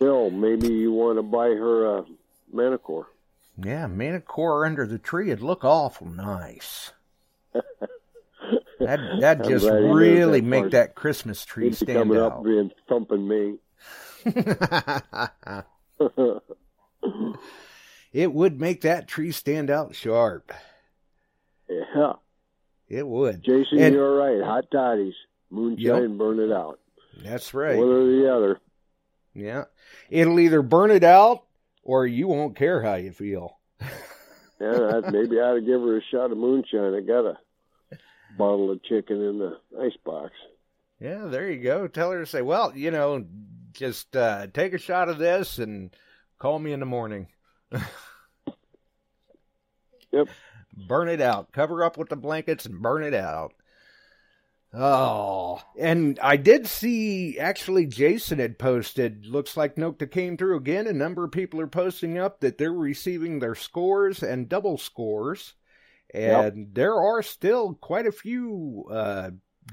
Bill, 0.00 0.30
maybe 0.30 0.68
you 0.68 0.92
want 0.92 1.16
to 1.16 1.22
buy 1.22 1.46
her 1.48 1.98
a 1.98 2.04
Manticore. 2.52 3.06
Yeah, 3.56 3.86
Manticore 3.86 4.66
under 4.66 4.86
the 4.86 4.98
tree 4.98 5.28
would 5.30 5.40
look 5.42 5.64
awful 5.64 6.08
nice. 6.08 6.92
That 8.80 8.98
that 9.20 9.44
just 9.48 9.64
glad 9.64 9.80
he 9.80 9.86
knows 9.86 9.96
really 9.96 10.40
that 10.40 10.46
make 10.46 10.62
part. 10.62 10.72
that 10.72 10.94
Christmas 10.96 11.44
tree 11.44 11.66
He'd 11.66 11.76
stand 11.76 11.98
coming 12.10 12.18
out. 12.18 12.32
up 12.32 12.44
and 12.46 12.74
thumping 12.88 13.28
me. 13.28 13.58
it 18.12 18.32
would 18.32 18.60
make 18.60 18.80
that 18.82 19.08
tree 19.08 19.32
stand 19.32 19.70
out 19.70 19.94
sharp. 19.94 20.52
yeah. 21.68 22.12
It 22.88 23.06
would. 23.06 23.42
Jason, 23.44 23.78
And- 23.78 23.94
you're 23.94 24.16
right. 24.16 24.42
Hot 24.44 24.64
toddies. 24.72 25.14
Moonshine, 25.52 26.16
burn 26.16 26.40
it 26.40 26.50
out. 26.50 26.80
That's 27.22 27.52
right. 27.54 27.76
One 27.76 27.88
or 27.88 28.06
the 28.06 28.34
other. 28.34 28.60
Yeah. 29.34 29.64
It'll 30.10 30.40
either 30.40 30.62
burn 30.62 30.90
it 30.90 31.04
out 31.04 31.44
or 31.82 32.06
you 32.06 32.26
won't 32.26 32.56
care 32.56 32.82
how 32.82 32.94
you 32.94 33.12
feel. 33.12 33.58
Yeah, 34.60 34.98
I'd, 34.98 35.12
maybe 35.12 35.40
I 35.40 35.42
ought 35.42 35.54
to 35.54 35.60
give 35.60 35.80
her 35.80 35.98
a 35.98 36.02
shot 36.12 36.30
of 36.30 36.38
moonshine. 36.38 36.94
I 36.94 37.00
got 37.00 37.26
a 37.26 37.36
bottle 38.38 38.70
of 38.70 38.80
chicken 38.84 39.20
in 39.20 39.40
the 39.40 39.58
icebox. 39.80 40.30
Yeah, 41.00 41.24
there 41.24 41.50
you 41.50 41.60
go. 41.60 41.88
Tell 41.88 42.12
her 42.12 42.20
to 42.20 42.26
say, 42.26 42.42
well, 42.42 42.72
you 42.72 42.92
know, 42.92 43.26
just 43.72 44.14
uh, 44.14 44.46
take 44.54 44.72
a 44.72 44.78
shot 44.78 45.08
of 45.08 45.18
this 45.18 45.58
and 45.58 45.90
call 46.38 46.60
me 46.60 46.72
in 46.72 46.78
the 46.78 46.86
morning. 46.86 47.26
Yep. 50.12 50.28
Burn 50.88 51.08
it 51.08 51.20
out. 51.20 51.52
Cover 51.52 51.82
up 51.82 51.96
with 51.96 52.08
the 52.08 52.16
blankets 52.16 52.66
and 52.66 52.80
burn 52.80 53.02
it 53.02 53.14
out. 53.14 53.54
Oh, 54.74 55.60
and 55.78 56.18
I 56.22 56.36
did 56.38 56.66
see 56.66 57.38
actually 57.38 57.84
Jason 57.86 58.38
had 58.38 58.58
posted. 58.58 59.26
Looks 59.26 59.54
like 59.54 59.76
Nokta 59.76 60.10
came 60.10 60.38
through 60.38 60.56
again. 60.56 60.86
A 60.86 60.94
number 60.94 61.24
of 61.24 61.30
people 61.32 61.60
are 61.60 61.66
posting 61.66 62.16
up 62.18 62.40
that 62.40 62.56
they're 62.56 62.72
receiving 62.72 63.38
their 63.38 63.54
scores 63.54 64.22
and 64.22 64.48
double 64.48 64.78
scores, 64.78 65.54
and 66.14 66.56
Yep. 66.56 66.68
there 66.72 66.94
are 66.94 67.22
still 67.22 67.74
quite 67.74 68.06
a 68.06 68.12
few 68.12 68.86
uh, 68.90 69.30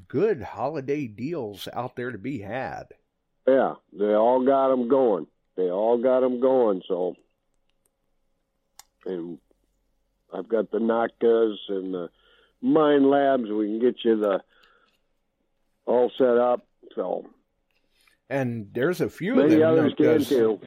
good 0.09 0.41
holiday 0.41 1.07
deals 1.07 1.69
out 1.71 1.95
there 1.95 2.11
to 2.11 2.17
be 2.17 2.39
had. 2.39 2.87
Yeah, 3.47 3.75
they 3.93 4.13
all 4.13 4.45
got 4.45 4.67
them 4.67 4.89
going. 4.89 5.27
They 5.55 5.69
all 5.69 5.97
got 5.97 6.19
them 6.19 6.41
going. 6.41 6.81
So, 6.87 7.15
and 9.05 9.39
I've 10.33 10.49
got 10.49 10.71
the 10.71 10.79
Noktas 10.79 11.55
and 11.69 11.93
the 11.93 12.09
Minelabs. 12.61 13.57
We 13.57 13.65
can 13.67 13.79
get 13.79 14.03
you 14.03 14.17
the 14.19 14.41
all 15.89 16.11
set 16.17 16.37
up. 16.37 16.65
So 16.95 17.25
And 18.29 18.69
there's 18.73 19.01
a 19.01 19.09
few 19.09 19.31
of 19.33 19.37
many 19.49 19.55
them. 19.59 19.69
others 19.69 20.27
too. 20.27 20.59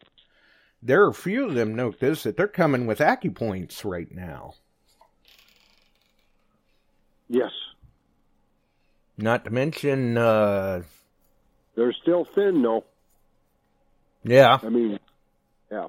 There 0.82 1.04
are 1.04 1.08
a 1.10 1.14
few 1.14 1.44
of 1.46 1.54
them. 1.54 1.74
Note 1.76 2.00
this 2.00 2.24
that 2.24 2.36
they're 2.36 2.48
coming 2.48 2.86
with 2.86 2.98
AccuPoints 2.98 3.84
right 3.84 4.10
now. 4.12 4.54
Yes, 7.28 7.52
Not 9.16 9.44
to 9.46 9.50
mention, 9.50 10.18
uh, 10.18 10.82
they're 11.74 11.94
still 11.94 12.26
thin 12.34 12.60
though. 12.60 12.84
yeah, 14.22 14.58
I 14.62 14.68
mean, 14.68 14.98
yeah, 15.70 15.86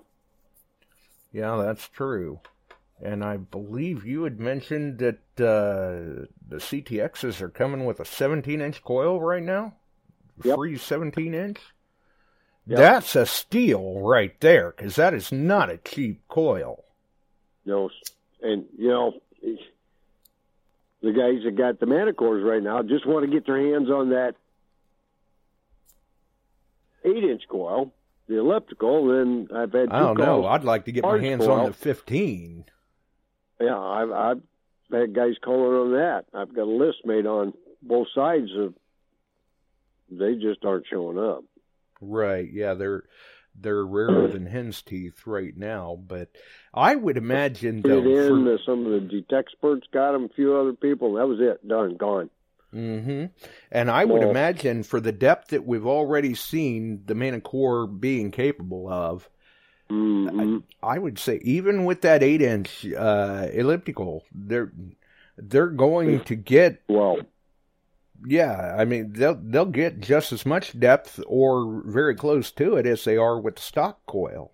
Yeah, 1.33 1.57
that's 1.65 1.89
true. 1.89 2.39
And 3.03 3.21
I 3.21 3.35
believe 3.35 4.05
you 4.05 4.23
had 4.23 4.39
mentioned 4.39 4.99
that 4.99 5.19
uh, 5.37 6.25
the 6.47 6.57
CTXs 6.57 7.41
are 7.41 7.49
coming 7.49 7.83
with 7.83 7.99
a 7.99 8.05
17 8.05 8.61
inch 8.61 8.81
coil 8.81 9.19
right 9.19 9.43
now? 9.43 9.73
Yep. 10.43 10.55
Free 10.55 10.77
17 10.77 11.33
inch? 11.33 11.59
Yep. 12.65 12.79
That's 12.79 13.15
a 13.17 13.25
steal 13.25 13.99
right 13.99 14.39
there, 14.39 14.73
because 14.75 14.95
that 14.95 15.13
is 15.13 15.33
not 15.33 15.69
a 15.69 15.77
cheap 15.77 16.25
coil. 16.29 16.85
no, 17.65 17.89
and 18.41 18.65
you 18.77 18.87
know, 18.87 19.19
the 21.01 21.11
guys 21.11 21.43
that 21.43 21.57
got 21.57 21.81
the 21.81 21.85
Manticores 21.85 22.41
right 22.49 22.63
now 22.63 22.81
just 22.81 23.05
want 23.05 23.25
to 23.25 23.31
get 23.31 23.45
their 23.45 23.61
hands 23.61 23.89
on 23.89 24.11
that 24.11 24.35
eight 27.03 27.25
inch 27.25 27.43
coil, 27.49 27.93
the 28.29 28.39
elliptical. 28.39 29.07
Then 29.07 29.49
I've 29.53 29.73
had 29.73 29.89
two 29.89 29.95
I 29.95 29.99
don't 29.99 30.17
know. 30.17 30.45
I'd 30.45 30.63
like 30.63 30.85
to 30.85 30.93
get 30.93 31.03
my 31.03 31.19
hands 31.19 31.45
coil. 31.45 31.59
on 31.59 31.65
the 31.65 31.73
15. 31.73 32.63
Yeah, 33.63 33.79
I've, 33.79 34.11
I've 34.11 34.41
had 34.91 35.15
guys 35.15 35.35
calling 35.43 35.73
on 35.75 35.91
that. 35.93 36.25
I've 36.33 36.53
got 36.53 36.63
a 36.63 36.65
list 36.65 36.99
made 37.05 37.25
on 37.25 37.53
both 37.81 38.07
sides 38.13 38.49
of. 38.57 38.73
They 40.11 40.35
just 40.35 40.63
aren't 40.65 40.85
showing 40.89 41.17
up. 41.17 41.43
Right. 42.01 42.47
Yeah, 42.51 42.73
they're 42.75 43.03
they're 43.59 43.85
rarer 43.85 44.27
than 44.27 44.45
hen's 44.47 44.81
teeth 44.81 45.25
right 45.25 45.55
now, 45.55 45.97
but 46.07 46.29
I 46.73 46.95
would 46.95 47.17
imagine 47.17 47.81
though 47.81 47.99
in. 48.03 48.45
for- 48.45 48.57
some 48.65 48.85
of 48.85 48.91
the 48.91 48.99
detect 48.99 49.33
experts 49.53 49.87
got 49.93 50.11
them. 50.11 50.25
A 50.25 50.29
few 50.29 50.55
other 50.55 50.73
people. 50.73 51.13
That 51.15 51.27
was 51.27 51.39
it. 51.39 51.67
Done. 51.67 51.95
Gone. 51.97 52.29
Mm-hmm. 52.73 53.25
And 53.71 53.91
I 53.91 54.05
would 54.05 54.21
Well- 54.21 54.29
imagine 54.31 54.83
for 54.83 54.99
the 54.99 55.11
depth 55.11 55.49
that 55.49 55.65
we've 55.65 55.85
already 55.85 56.33
seen 56.35 57.03
the 57.05 57.15
Manticore 57.15 57.85
being 57.87 58.31
capable 58.31 58.89
of, 58.89 59.29
hmm 59.93 60.57
I 60.81 60.97
would 60.97 61.19
say 61.19 61.37
even 61.43 61.85
with 61.85 62.01
that 62.01 62.23
eight 62.23 62.41
inch 62.41 62.85
uh, 62.97 63.47
elliptical, 63.53 64.23
they're 64.33 64.71
they're 65.37 65.67
going 65.69 66.21
to 66.21 66.35
get 66.35 66.81
Well, 66.87 67.17
yeah. 68.25 68.75
I 68.77 68.85
mean 68.85 69.13
they'll 69.13 69.35
they'll 69.41 69.65
get 69.65 69.99
just 69.99 70.31
as 70.31 70.45
much 70.45 70.77
depth 70.79 71.19
or 71.27 71.81
very 71.85 72.15
close 72.15 72.51
to 72.51 72.75
it 72.75 72.85
as 72.85 73.03
they 73.03 73.17
are 73.17 73.39
with 73.39 73.55
the 73.57 73.61
stock 73.61 74.05
coil. 74.05 74.51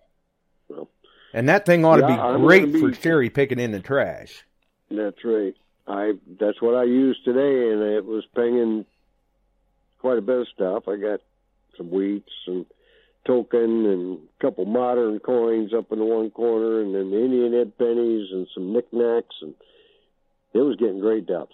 Well, 0.68 0.88
And 1.32 1.48
that 1.48 1.66
thing 1.66 1.84
ought 1.84 1.96
to 1.96 2.02
be 2.02 2.12
I'm 2.12 2.40
great 2.40 2.72
gonna 2.72 2.78
for 2.78 2.90
cherry 2.90 3.30
picking 3.30 3.58
in 3.60 3.72
the 3.72 3.80
trash. 3.80 4.44
that's 4.90 5.24
right. 5.24 5.54
I 5.86 6.12
that's 6.38 6.60
what 6.62 6.74
I 6.74 6.84
used 6.84 7.24
today, 7.24 7.72
and 7.72 7.82
it 7.82 8.04
was 8.04 8.24
pinging 8.34 8.86
quite 9.98 10.18
a 10.18 10.22
bit 10.22 10.40
of 10.40 10.48
stuff. 10.48 10.88
I 10.88 10.96
got 10.96 11.20
some 11.76 11.88
wheats 11.90 12.32
and 12.46 12.66
token 13.26 13.86
and 13.86 14.18
a 14.18 14.42
couple 14.42 14.64
modern 14.64 15.18
coins 15.20 15.72
up 15.74 15.92
in 15.92 15.98
the 15.98 16.04
one 16.04 16.30
corner, 16.30 16.80
and 16.80 16.94
then 16.94 17.10
the 17.10 17.22
Indian 17.24 17.52
head 17.52 17.76
pennies 17.78 18.28
and 18.32 18.46
some 18.54 18.72
knickknacks, 18.72 19.34
and 19.42 19.54
it 20.54 20.58
was 20.58 20.76
getting 20.76 21.00
great 21.00 21.26
depth. 21.26 21.52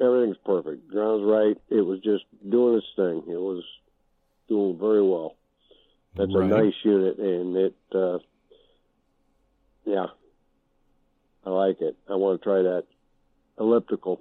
Everything's 0.00 0.36
perfect. 0.44 0.88
Ground's 0.88 1.24
right. 1.24 1.56
It 1.70 1.82
was 1.82 2.00
just 2.00 2.24
doing 2.48 2.76
its 2.78 2.86
thing. 2.96 3.22
It 3.32 3.38
was 3.40 3.62
doing 4.48 4.76
very 4.78 5.02
well. 5.02 5.36
That's 6.16 6.34
Right. 6.34 6.50
a 6.50 6.64
nice 6.64 6.74
unit, 6.84 7.18
and 7.18 7.56
it, 7.56 7.74
uh, 7.94 8.18
yeah, 9.86 10.06
I 11.46 11.50
like 11.50 11.80
it. 11.80 11.96
I 12.08 12.16
want 12.16 12.40
to 12.40 12.44
try 12.44 12.62
that 12.62 12.84
elliptical 13.58 14.20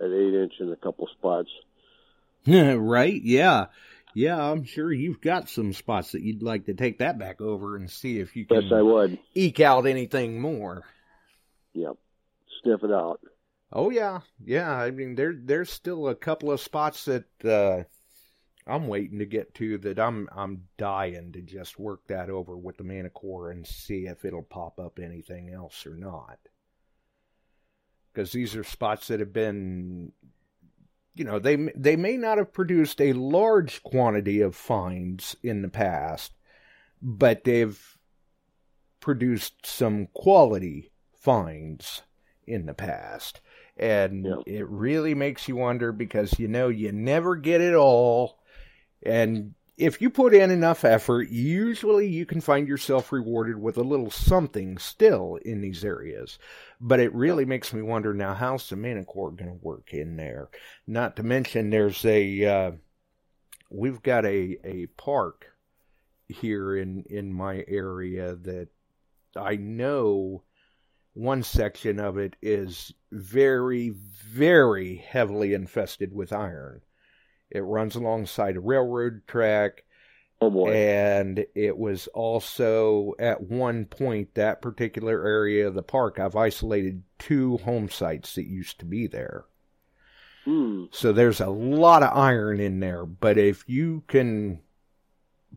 at 0.00 0.06
eight 0.10 0.34
inch 0.34 0.54
in 0.60 0.70
a 0.72 0.76
couple 0.76 1.06
spots. 1.08 1.50
right? 2.46 3.20
Yeah. 3.22 3.66
Yeah, 4.14 4.40
I'm 4.40 4.64
sure 4.64 4.92
you've 4.92 5.20
got 5.20 5.48
some 5.48 5.72
spots 5.72 6.12
that 6.12 6.22
you'd 6.22 6.42
like 6.42 6.66
to 6.66 6.74
take 6.74 6.98
that 6.98 7.18
back 7.18 7.40
over 7.40 7.76
and 7.76 7.90
see 7.90 8.20
if 8.20 8.36
you 8.36 8.46
can 8.46 8.62
Yes, 8.62 8.72
I 8.72 8.80
would. 8.82 9.18
eke 9.34 9.60
out 9.60 9.86
anything 9.86 10.40
more. 10.40 10.82
Yep. 11.72 11.96
Sniff 12.62 12.84
it 12.84 12.92
out. 12.92 13.20
Oh 13.72 13.90
yeah, 13.90 14.20
yeah. 14.44 14.70
I 14.70 14.92
mean, 14.92 15.16
there 15.16 15.34
there's 15.36 15.70
still 15.72 16.08
a 16.08 16.14
couple 16.14 16.52
of 16.52 16.60
spots 16.60 17.06
that 17.06 17.24
uh, 17.44 17.82
I'm 18.70 18.86
waiting 18.86 19.18
to 19.18 19.26
get 19.26 19.52
to 19.56 19.78
that 19.78 19.98
I'm 19.98 20.28
I'm 20.30 20.68
dying 20.78 21.32
to 21.32 21.42
just 21.42 21.76
work 21.78 22.06
that 22.06 22.30
over 22.30 22.56
with 22.56 22.76
the 22.76 22.84
Manticore 22.84 23.50
and 23.50 23.66
see 23.66 24.06
if 24.06 24.24
it'll 24.24 24.42
pop 24.44 24.78
up 24.78 25.00
anything 25.00 25.50
else 25.52 25.84
or 25.86 25.96
not. 25.96 26.38
Because 28.12 28.30
these 28.30 28.54
are 28.54 28.62
spots 28.62 29.08
that 29.08 29.18
have 29.18 29.32
been, 29.32 30.12
you 31.14 31.24
know, 31.24 31.38
they 31.38 31.56
they 31.76 31.96
may 31.96 32.16
not 32.16 32.38
have 32.38 32.52
produced 32.52 33.00
a 33.00 33.12
large 33.12 33.82
quantity 33.82 34.40
of 34.40 34.56
finds 34.56 35.36
in 35.42 35.62
the 35.62 35.68
past, 35.68 36.32
but 37.02 37.44
they've 37.44 37.98
produced 39.00 39.66
some 39.66 40.08
quality 40.14 40.90
finds 41.16 42.02
in 42.46 42.66
the 42.66 42.74
past. 42.74 43.40
And 43.76 44.24
Yeah. 44.24 44.42
it 44.46 44.68
really 44.68 45.14
makes 45.14 45.48
you 45.48 45.56
wonder 45.56 45.92
because 45.92 46.38
you 46.38 46.48
know 46.48 46.68
you 46.68 46.92
never 46.92 47.36
get 47.36 47.60
it 47.60 47.74
all. 47.74 48.38
And 49.04 49.54
if 49.76 50.00
you 50.00 50.08
put 50.08 50.34
in 50.34 50.50
enough 50.50 50.84
effort, 50.84 51.28
usually 51.28 52.06
you 52.06 52.26
can 52.26 52.40
find 52.40 52.68
yourself 52.68 53.10
rewarded 53.10 53.60
with 53.60 53.76
a 53.76 53.82
little 53.82 54.10
something 54.10 54.78
still 54.78 55.36
in 55.44 55.60
these 55.60 55.84
areas. 55.84 56.38
But 56.80 57.00
it 57.00 57.14
really 57.14 57.44
makes 57.44 57.72
me 57.72 57.82
wonder 57.82 58.14
now 58.14 58.34
how's 58.34 58.68
the 58.68 58.76
Manticore 58.76 59.32
going 59.32 59.50
to 59.50 59.64
work 59.64 59.92
in 59.92 60.16
there? 60.16 60.48
Not 60.86 61.16
to 61.16 61.22
mention 61.22 61.70
there's 61.70 62.04
a 62.04 62.44
uh, 62.44 62.72
we've 63.70 64.02
got 64.02 64.24
a 64.24 64.58
a 64.64 64.86
park 64.96 65.46
here 66.28 66.76
in 66.76 67.04
in 67.10 67.32
my 67.32 67.64
area 67.66 68.36
that 68.36 68.68
I 69.36 69.56
know 69.56 70.44
one 71.14 71.42
section 71.42 72.00
of 72.00 72.18
it 72.18 72.36
is 72.42 72.92
very, 73.12 73.90
very 73.90 74.96
heavily 74.96 75.54
infested 75.54 76.12
with 76.12 76.32
iron. 76.32 76.82
It 77.54 77.60
runs 77.60 77.94
alongside 77.94 78.56
a 78.56 78.60
railroad 78.60 79.22
track, 79.26 79.84
Oh 80.40 80.50
boy. 80.50 80.72
And 80.72 81.46
it 81.54 81.78
was 81.78 82.08
also 82.08 83.14
at 83.18 83.40
one 83.40 83.84
point 83.86 84.34
that 84.34 84.60
particular 84.60 85.24
area 85.26 85.66
of 85.68 85.74
the 85.74 85.82
park. 85.82 86.18
I've 86.18 86.36
isolated 86.36 87.02
two 87.18 87.56
home 87.58 87.88
sites 87.88 88.34
that 88.34 88.46
used 88.46 88.80
to 88.80 88.84
be 88.84 89.06
there. 89.06 89.44
Hmm. 90.44 90.86
So 90.90 91.12
there's 91.12 91.40
a 91.40 91.48
lot 91.48 92.02
of 92.02 92.14
iron 92.14 92.60
in 92.60 92.80
there. 92.80 93.06
But 93.06 93.38
if 93.38 93.64
you 93.68 94.02
can 94.08 94.60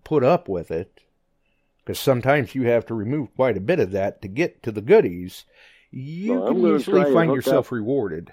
put 0.03 0.23
up 0.23 0.47
with 0.47 0.69
it, 0.71 1.01
because 1.83 1.99
sometimes 1.99 2.53
you 2.55 2.63
have 2.67 2.85
to 2.85 2.93
remove 2.93 3.35
quite 3.35 3.57
a 3.57 3.61
bit 3.61 3.79
of 3.79 3.91
that 3.91 4.21
to 4.21 4.27
get 4.27 4.61
to 4.63 4.71
the 4.71 4.81
goodies, 4.81 5.43
you 5.91 6.33
Well, 6.39 6.47
can 6.49 6.61
usually 6.61 7.11
find 7.11 7.33
yourself 7.33 7.67
up- 7.67 7.71
rewarded. 7.71 8.31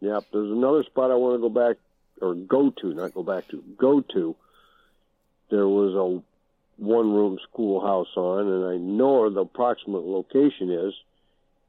Yep. 0.00 0.24
There's 0.32 0.50
another 0.50 0.82
spot 0.84 1.10
I 1.10 1.14
want 1.14 1.36
to 1.36 1.40
go 1.40 1.48
back 1.50 1.76
or 2.20 2.34
go 2.34 2.70
to, 2.80 2.94
not 2.94 3.14
go 3.14 3.22
back 3.22 3.48
to, 3.48 3.62
go 3.76 4.00
to. 4.00 4.34
There 5.50 5.68
was 5.68 5.94
a 5.94 6.22
one 6.82 7.12
room 7.12 7.38
schoolhouse 7.50 8.14
on, 8.16 8.46
and 8.46 8.64
I 8.66 8.76
know 8.76 9.20
where 9.20 9.30
the 9.30 9.40
approximate 9.40 10.04
location 10.04 10.70
is, 10.70 10.94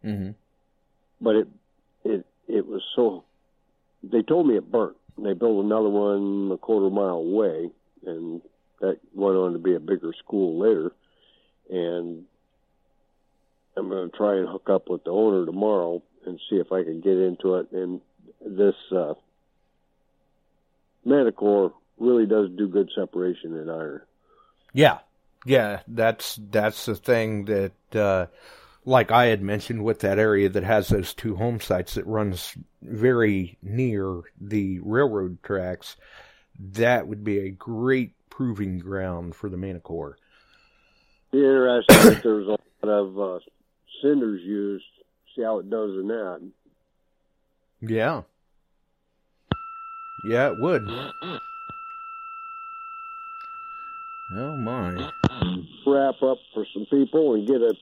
Mm-hmm. 0.06 0.32
but 1.20 1.36
it 1.36 1.47
it 2.06 2.26
it 2.47 2.66
was 2.66 2.82
so. 2.95 3.26
They 4.02 4.22
told 4.22 4.47
me 4.47 4.56
it 4.56 4.72
burnt. 4.72 4.95
They 5.18 5.34
built 5.34 5.66
another 5.66 5.89
one 5.89 6.50
a 6.54 6.58
quarter 6.58 6.89
mile 6.89 7.18
away, 7.18 7.70
and 8.06 8.41
that 8.80 9.00
went 9.14 9.36
on 9.36 9.52
to 9.54 9.60
be 9.60 9.76
a 9.76 9.80
bigger 9.82 10.14
school 10.24 10.58
later. 10.58 10.93
And 11.70 12.24
I'm 13.76 13.89
going 13.89 14.10
to 14.10 14.18
try 14.18 14.38
and 14.38 14.47
hook 14.47 14.70
up 14.70 14.89
with 14.89 15.04
the 15.04 15.12
owner 15.12 15.45
tomorrow 15.45 16.02
and 16.26 16.39
see 16.50 16.56
if 16.56 16.72
I 16.72 16.84
can 16.84 17.02
get 17.02 17.18
into 17.18 17.56
it. 17.56 17.72
And 17.74 18.00
this 18.45 18.76
uh, 18.91 19.16
Manticore 21.06 21.74
really 21.97 22.26
does 22.26 22.50
do 22.58 22.68
good 22.68 22.89
separation 22.95 23.58
in 23.58 23.70
iron. 23.70 24.02
Yeah, 24.74 25.00
yeah, 25.45 25.82
that's 25.88 26.39
that's 26.50 26.86
the 26.86 26.95
thing 26.95 27.45
that, 27.45 27.95
uh, 27.95 28.28
like 28.86 29.12
I 29.12 29.26
had 29.26 29.41
mentioned, 29.41 29.84
with 29.84 30.00
that 30.00 30.20
area 30.20 30.50
that 30.50 30.64
has 30.64 30.89
those 30.89 31.14
two 31.14 31.36
home 31.36 31.60
sites 31.60 31.95
that 31.95 32.06
runs 32.06 32.56
very 32.82 33.58
near 33.62 34.22
the 34.39 34.80
railroad 34.80 35.41
tracks, 35.43 35.95
that 36.60 37.08
would 37.08 37.24
be 37.24 37.39
a 37.39 37.50
great 37.50 38.14
proving 38.30 38.80
ground 38.80 39.36
for 39.36 39.50
the 39.50 39.58
Manticore. 39.58 40.18
Be 41.32 41.39
interesting 41.39 42.14
if 42.14 42.24
there's 42.24 42.47
a 42.47 42.58
lot 42.86 42.91
of 42.91 43.20
uh, 43.20 43.39
cinders 44.02 44.41
used. 44.41 44.86
See 45.36 45.43
how 45.43 45.60
it 45.60 45.70
does 45.70 45.91
in 45.91 46.08
that. 46.08 46.52
Yeah, 47.82 48.24
yeah, 50.24 50.47
it 50.51 50.59
would. 50.59 50.89
Oh 54.32 54.55
my! 54.57 55.11
wrap 55.86 56.22
up 56.22 56.38
for 56.53 56.65
some 56.74 56.86
people 56.89 57.34
and 57.34 57.47
get 57.47 57.61
it 57.61 57.78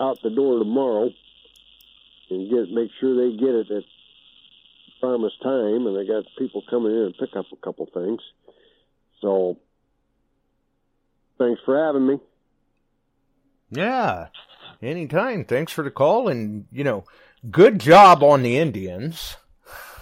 out 0.00 0.18
the 0.22 0.30
door 0.30 0.58
tomorrow 0.58 1.10
and 2.30 2.50
get 2.50 2.70
make 2.70 2.90
sure 3.00 3.14
they 3.16 3.36
get 3.36 3.54
it 3.54 3.70
at 3.70 3.84
promised 5.00 5.40
time 5.42 5.86
and 5.86 5.98
I 5.98 6.04
got 6.04 6.24
people 6.38 6.62
coming 6.68 6.92
in 6.92 6.98
and 6.98 7.18
pick 7.18 7.36
up 7.36 7.46
a 7.52 7.56
couple 7.56 7.88
things. 7.92 8.20
So 9.20 9.58
thanks 11.38 11.60
for 11.64 11.84
having 11.86 12.06
me. 12.06 12.18
Yeah, 13.70 14.28
anytime. 14.82 15.44
Thanks 15.44 15.72
for 15.72 15.82
the 15.82 15.90
call, 15.90 16.28
and 16.28 16.66
you 16.70 16.84
know, 16.84 17.04
good 17.50 17.80
job 17.80 18.22
on 18.22 18.42
the 18.42 18.58
Indians. 18.58 19.36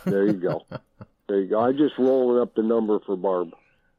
There 0.04 0.26
you 0.26 0.34
go. 0.34 0.66
there 1.32 1.40
you 1.40 1.48
go. 1.48 1.60
I 1.60 1.72
just 1.72 1.96
rolling 1.98 2.42
up 2.42 2.54
the 2.54 2.62
number 2.62 3.00
for 3.06 3.16
Barb. 3.16 3.52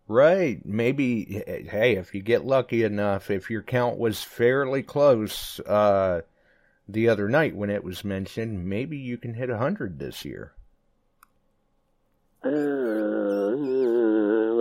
Right. 0.07 0.63
Maybe, 0.63 1.41
hey, 1.47 1.95
if 1.95 2.13
you 2.13 2.21
get 2.21 2.45
lucky 2.45 2.84
enough, 2.84 3.31
if 3.31 3.49
your 3.49 3.63
count 3.63 3.97
was 3.97 4.21
fairly 4.21 4.84
close 4.84 5.59
uh, 5.61 6.21
the 6.88 7.09
other 7.09 7.27
night 7.27 7.55
when 7.55 7.71
it 7.71 7.84
was 7.84 8.03
mentioned, 8.03 8.69
maybe 8.69 8.97
you 8.97 9.17
can 9.17 9.34
hit 9.34 9.49
a 9.49 9.53
100 9.53 9.97
this 9.97 10.23
year. 10.23 10.53
Uh, 12.43 12.51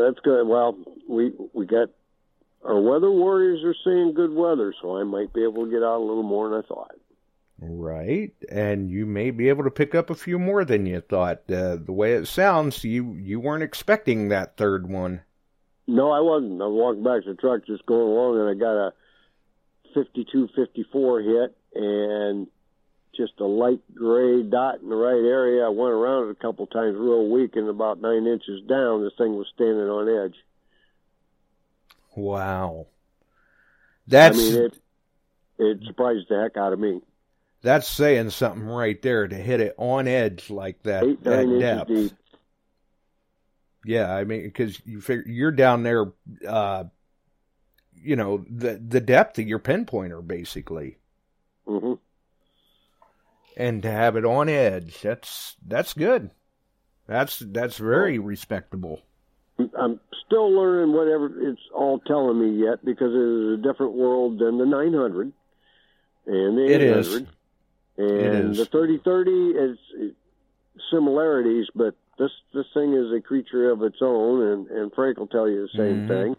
that's 0.07 0.21
good. 0.25 0.47
Well, 0.47 0.79
we 1.07 1.35
we 1.53 1.67
got 1.67 1.91
our 2.65 2.81
weather 2.81 3.11
warriors 3.11 3.63
are 3.65 3.75
saying 3.85 4.15
good 4.15 4.33
weather, 4.33 4.73
so 4.81 4.97
I 4.97 5.05
might 5.05 5.35
be 5.35 5.43
able 5.43 5.67
to 5.67 5.71
get 5.71 5.83
out 5.83 5.99
a 5.99 6.07
little 6.07 6.23
more 6.23 6.49
than 6.49 6.63
I 6.63 6.63
thought. 6.67 6.95
Right. 7.65 8.33
And 8.51 8.91
you 8.91 9.07
may 9.07 9.31
be 9.31 9.49
able 9.49 9.63
to 9.63 9.71
pick 9.71 9.95
up 9.95 10.11
a 10.11 10.17
few 10.17 10.39
more 10.39 10.65
than 10.65 10.85
you 10.85 11.01
thought. 11.01 11.43
Uh, 11.49 11.77
the 11.77 11.93
way 11.93 12.15
it 12.15 12.27
sounds, 12.27 12.83
you, 12.83 13.13
you 13.15 13.39
weren't 13.39 13.63
expecting 13.63 14.29
that 14.29 14.57
third 14.57 14.89
one. 14.89 15.21
No, 15.87 16.11
I 16.11 16.21
wasn't. 16.21 16.61
I 16.61 16.67
walked 16.67 17.05
back 17.05 17.23
to 17.23 17.31
the 17.31 17.37
truck 17.37 17.65
just 17.67 17.87
going 17.87 18.09
along, 18.09 18.41
and 18.41 18.49
I 18.49 18.55
got 18.55 18.89
a 18.89 18.93
52 19.95 20.49
54 20.57 21.21
hit 21.21 21.57
and 21.75 22.47
just 23.15 23.35
a 23.41 23.45
light 23.45 23.81
gray 23.95 24.43
dot 24.43 24.81
in 24.81 24.89
the 24.89 24.97
right 24.97 25.13
area. 25.13 25.65
I 25.65 25.69
went 25.69 25.93
around 25.93 26.29
it 26.29 26.33
a 26.33 26.43
couple 26.43 26.67
times 26.67 26.97
real 26.99 27.29
weak, 27.29 27.55
and 27.55 27.69
about 27.69 28.01
nine 28.01 28.27
inches 28.27 28.63
down, 28.69 29.05
this 29.05 29.13
thing 29.17 29.37
was 29.37 29.47
standing 29.55 29.89
on 29.89 30.25
edge. 30.25 30.37
Wow. 32.17 32.87
That's 34.07 34.37
I 34.37 34.41
mean, 34.41 34.55
it 34.57 34.75
it 35.59 35.79
surprised 35.87 36.29
the 36.29 36.41
heck 36.41 36.57
out 36.57 36.73
of 36.73 36.81
me. 36.81 37.01
That's 37.63 37.89
saying 37.89 38.31
something 38.31 38.63
right 38.65 39.01
there 39.03 39.27
to 39.29 39.35
hit 39.37 39.61
it 39.61 39.75
on 39.79 40.07
edge 40.09 40.51
like 40.51 40.83
that 40.83 41.05
Eight, 41.05 41.27
at 41.27 41.59
depth. 41.61 41.89
deep. 41.89 42.13
Yeah, 43.85 44.15
I 44.15 44.25
mean, 44.25 44.43
because 44.45 44.81
you 44.85 45.01
figure 45.01 45.25
you're 45.27 45.51
down 45.51 45.83
there, 45.83 46.13
uh, 46.47 46.85
you 47.95 48.15
know, 48.17 48.45
the 48.49 48.81
the 48.87 49.01
depth 49.01 49.39
of 49.39 49.47
your 49.47 49.59
pinpointer 49.59 50.25
basically, 50.27 50.99
Mm-hmm. 51.67 51.95
and 53.57 53.83
to 53.83 53.91
have 53.91 54.17
it 54.17 54.25
on 54.25 54.49
edge, 54.49 55.01
that's 55.01 55.57
that's 55.67 55.95
good. 55.95 56.31
That's 57.09 57.41
that's 57.41 57.79
very 57.79 58.19
respectable. 58.19 59.03
I'm 59.79 60.01
still 60.27 60.51
learning 60.51 60.95
whatever 60.95 61.31
it's 61.51 61.61
all 61.75 61.99
telling 62.01 62.41
me 62.41 62.65
yet 62.65 62.85
because 62.85 63.13
it 63.13 63.19
is 63.19 63.59
a 63.59 63.63
different 63.63 63.93
world 63.93 64.39
than 64.39 64.59
the 64.59 64.65
900 64.67 65.33
and 66.27 66.59
the 66.59 66.65
It 66.65 66.81
800. 66.81 66.99
is. 66.99 67.23
And 67.99 68.57
the 68.57 68.67
3030 68.67 69.31
is 69.31 69.79
is 69.99 70.13
similarities, 70.91 71.67
but 71.75 71.95
this 72.19 72.31
this 72.55 72.67
thing 72.75 72.95
is 72.95 73.13
a 73.17 73.21
creature 73.21 73.71
of 73.71 73.83
its 73.83 73.99
own, 74.01 74.43
and, 74.43 74.67
and 74.69 74.93
Frank 74.95 75.19
will 75.19 75.27
tell 75.27 75.49
you 75.49 75.63
the 75.63 75.69
same 75.77 76.01
Mhm. 76.01 76.09
thing. 76.09 76.37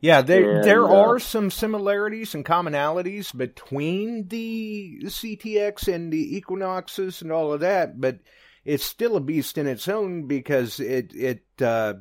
Yeah, 0.00 0.20
there 0.20 0.44
And, 0.44 0.64
there 0.64 0.84
uh, 0.84 0.92
are 0.92 1.18
some 1.18 1.50
similarities 1.50 2.34
and 2.34 2.44
commonalities 2.44 3.34
between 3.34 4.28
the 4.28 5.00
CTX 5.06 5.88
and 5.88 6.12
the 6.12 6.36
Equinoxes 6.36 7.22
and 7.22 7.32
all 7.32 7.52
of 7.52 7.60
that, 7.60 7.98
but 8.00 8.18
it's 8.66 8.84
still 8.84 9.16
a 9.16 9.20
beast 9.20 9.56
in 9.56 9.66
its 9.66 9.88
own 9.88 10.26
because 10.26 10.78
it 10.80 11.14
it 11.14 11.44
uh, 11.62 11.94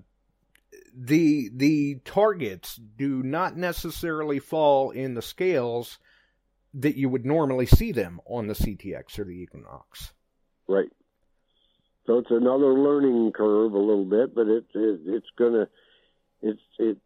the 0.93 1.49
the 1.55 1.99
targets 2.03 2.75
do 2.75 3.23
not 3.23 3.55
necessarily 3.55 4.39
fall 4.39 4.91
in 4.91 5.13
the 5.13 5.21
scales 5.21 5.99
that 6.75 6.95
you 6.95 7.09
would 7.09 7.25
normally 7.25 7.65
see 7.65 7.91
them 7.91 8.19
on 8.25 8.47
the 8.47 8.53
CTX 8.53 9.19
or 9.19 9.25
the 9.25 9.31
Equinox. 9.31 10.13
Right. 10.67 10.89
So 12.05 12.17
it's 12.19 12.31
another 12.31 12.73
learning 12.73 13.31
curve 13.33 13.73
a 13.73 13.77
little 13.77 14.05
bit, 14.05 14.33
but 14.35 14.47
it, 14.47 14.65
it 14.73 14.99
it's 15.05 15.29
gonna 15.37 15.67
it's 16.41 16.59
it's 16.77 16.99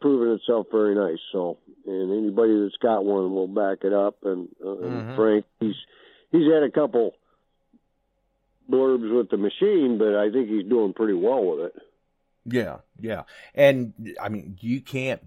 proven 0.00 0.34
itself 0.34 0.66
very 0.70 0.94
nice. 0.94 1.18
So 1.32 1.58
and 1.86 2.12
anybody 2.12 2.60
that's 2.62 2.76
got 2.76 3.04
one 3.04 3.32
will 3.34 3.46
back 3.48 3.78
it 3.84 3.92
up. 3.92 4.16
And, 4.24 4.48
uh, 4.64 4.70
and 4.78 5.02
Mhm. 5.02 5.16
Frank, 5.16 5.44
he's 5.60 5.76
he's 6.32 6.52
had 6.52 6.62
a 6.62 6.70
couple 6.70 7.14
blurbs 8.70 9.14
with 9.16 9.30
the 9.30 9.36
machine, 9.36 9.96
but 9.98 10.14
I 10.16 10.30
think 10.30 10.48
he's 10.48 10.68
doing 10.68 10.92
pretty 10.92 11.14
well 11.14 11.44
with 11.44 11.66
it. 11.66 11.82
Yeah, 12.44 12.78
yeah. 13.00 13.22
And 13.54 14.16
I 14.20 14.28
mean, 14.28 14.56
you 14.60 14.80
can't 14.80 15.22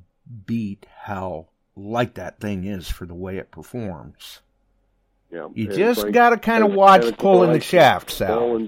beat 0.46 0.86
how 1.04 1.48
light 1.80 2.16
that 2.16 2.40
thing 2.40 2.66
is 2.66 2.90
for 2.90 3.06
the 3.06 3.16
way 3.16 3.38
it 3.38 3.52
performs. 3.52 4.42
Yeah, 5.32 5.48
You 5.54 5.68
just 5.68 6.12
got 6.12 6.32
to 6.32 6.38
kind 6.38 6.64
of 6.64 6.74
watch 6.74 7.18
pulling 7.18 7.54
the 7.54 7.60
shafts 7.60 8.20
out 8.20 8.60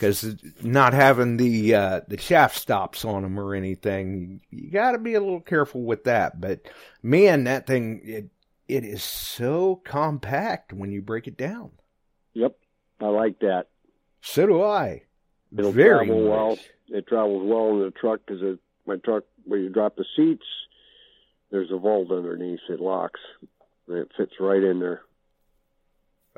because 0.00 0.36
not 0.62 0.94
having 0.94 1.36
the 1.36 1.74
uh, 1.74 2.00
the 2.08 2.16
shaft 2.16 2.56
stops 2.56 3.04
on 3.04 3.22
them 3.22 3.38
or 3.38 3.54
anything, 3.54 4.40
you, 4.50 4.70
got 4.70 4.92
to 4.92 4.98
be 4.98 5.14
a 5.14 5.20
little 5.20 5.40
careful 5.40 5.82
with 5.82 6.04
that. 6.04 6.40
But 6.40 6.60
man, 7.02 7.44
that 7.44 7.66
thing 7.66 8.00
it 8.04 8.30
it 8.66 8.84
is 8.84 9.02
so 9.02 9.76
compact 9.84 10.72
when 10.72 10.90
you 10.90 11.02
break 11.02 11.26
it 11.26 11.36
down. 11.36 11.72
Yep, 12.34 12.56
I 13.00 13.06
like 13.08 13.40
that. 13.40 13.66
So 14.22 14.46
do 14.46 14.62
I. 14.62 15.02
It'll 15.56 15.72
Very 15.72 16.06
travel 16.06 16.28
well. 16.28 16.58
It 16.88 17.06
travels 17.06 17.42
well 17.44 17.70
in 17.70 17.80
the 17.80 17.90
truck 17.90 18.20
because 18.26 18.58
my 18.86 18.96
truck, 18.96 19.24
where 19.50 19.60
you 19.60 19.68
drop 19.68 19.96
the 19.96 20.04
seats, 20.16 20.46
there's 21.50 21.70
a 21.72 21.78
vault 21.78 22.10
underneath. 22.10 22.60
It 22.68 22.80
locks. 22.80 23.20
And 23.88 23.98
it 23.98 24.10
fits 24.16 24.32
right 24.38 24.62
in 24.62 24.78
there. 24.78 25.02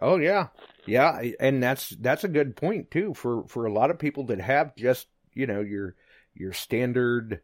Oh 0.00 0.16
yeah, 0.16 0.48
yeah, 0.86 1.20
and 1.38 1.62
that's 1.62 1.90
that's 1.90 2.24
a 2.24 2.28
good 2.28 2.56
point 2.56 2.90
too 2.90 3.12
for 3.12 3.46
for 3.46 3.66
a 3.66 3.72
lot 3.72 3.90
of 3.90 3.98
people 3.98 4.24
that 4.26 4.40
have 4.40 4.74
just 4.74 5.06
you 5.34 5.46
know 5.46 5.60
your 5.60 5.94
your 6.34 6.54
standard 6.54 7.42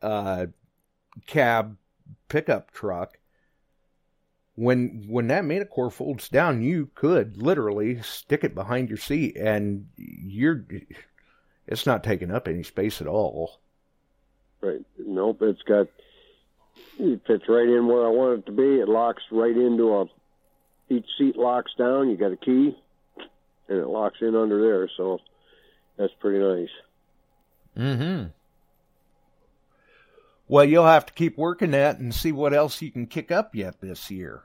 uh, 0.00 0.46
cab 1.26 1.76
pickup 2.28 2.70
truck. 2.70 3.18
When 4.54 5.06
when 5.08 5.26
that 5.26 5.44
Manticore 5.44 5.90
folds 5.90 6.28
down, 6.28 6.62
you 6.62 6.90
could 6.94 7.42
literally 7.42 8.00
stick 8.02 8.44
it 8.44 8.54
behind 8.54 8.88
your 8.88 8.98
seat, 8.98 9.36
and 9.36 9.88
you're 9.96 10.64
it's 11.66 11.84
not 11.84 12.04
taking 12.04 12.30
up 12.30 12.46
any 12.46 12.62
space 12.62 13.00
at 13.00 13.08
all. 13.08 13.60
Right. 14.60 14.84
Nope. 14.98 15.42
It's 15.42 15.62
got 15.62 15.88
it 16.98 17.20
fits 17.26 17.44
right 17.48 17.68
in 17.68 17.86
where 17.86 18.06
I 18.06 18.10
want 18.10 18.40
it 18.40 18.46
to 18.46 18.52
be. 18.52 18.80
It 18.80 18.88
locks 18.88 19.22
right 19.30 19.56
into 19.56 19.94
a 19.94 20.06
each 20.90 21.06
seat 21.18 21.36
locks 21.36 21.72
down. 21.76 22.08
You 22.08 22.16
got 22.16 22.32
a 22.32 22.36
key, 22.36 22.76
and 23.68 23.78
it 23.78 23.86
locks 23.86 24.18
in 24.20 24.34
under 24.34 24.60
there. 24.60 24.90
So 24.96 25.20
that's 25.96 26.12
pretty 26.20 26.38
nice. 26.38 26.70
Mm-hmm. 27.76 28.26
Well, 30.48 30.64
you'll 30.64 30.86
have 30.86 31.06
to 31.06 31.12
keep 31.12 31.36
working 31.36 31.72
that 31.72 31.98
and 31.98 32.14
see 32.14 32.32
what 32.32 32.54
else 32.54 32.80
you 32.80 32.90
can 32.90 33.06
kick 33.06 33.30
up 33.30 33.54
yet 33.54 33.80
this 33.80 34.10
year. 34.10 34.42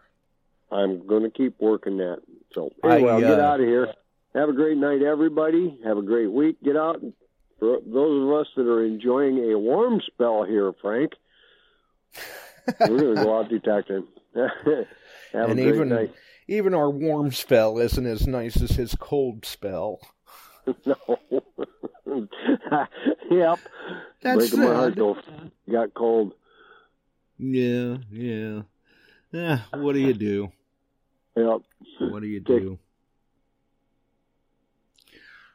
I'm 0.70 1.08
going 1.08 1.24
to 1.24 1.30
keep 1.30 1.60
working 1.62 1.98
that. 1.98 2.22
So 2.54 2.72
anyway, 2.84 3.10
I, 3.10 3.14
I'll 3.14 3.22
get 3.22 3.40
uh, 3.40 3.44
out 3.44 3.60
of 3.62 3.66
here. 3.66 3.94
Have 4.36 4.50
a 4.50 4.54
great 4.54 4.78
night, 4.78 5.02
everybody. 5.02 5.80
Have 5.84 5.98
a 5.98 6.02
great 6.02 6.32
week. 6.32 6.58
Get 6.64 6.76
out. 6.76 7.02
and 7.02 7.14
For 7.60 7.80
those 7.86 8.24
of 8.24 8.34
us 8.42 8.48
that 8.56 8.68
are 8.68 8.84
enjoying 8.86 9.52
a 9.52 9.58
warm 9.58 10.02
spell 10.06 10.44
here, 10.44 10.74
Frank, 10.82 11.14
we're 12.80 12.88
going 12.88 13.16
to 13.16 13.24
go 13.24 13.40
out 13.40 13.50
detecting. 13.50 14.08
And 15.34 15.60
even 15.60 16.10
even 16.48 16.74
our 16.74 16.90
warm 16.90 17.32
spell 17.32 17.78
isn't 17.80 18.06
as 18.06 18.28
nice 18.28 18.62
as 18.62 18.72
his 18.72 18.96
cold 18.96 19.46
spell. 19.46 20.00
no. 20.86 20.96
yep. 23.32 23.60
That's 24.22 24.38
Breaking 24.38 24.60
my 24.60 24.74
heart 24.74 24.96
though. 24.96 25.18
Got 25.72 25.94
cold. 25.94 26.34
Yeah, 27.40 27.98
yeah. 28.12 28.62
Eh, 29.34 29.58
what 29.74 29.94
do 29.94 30.00
you 30.00 30.14
do? 30.14 30.52
Yep. 31.36 31.62
What 32.00 32.22
do 32.22 32.28
you 32.28 32.40
do? 32.40 32.78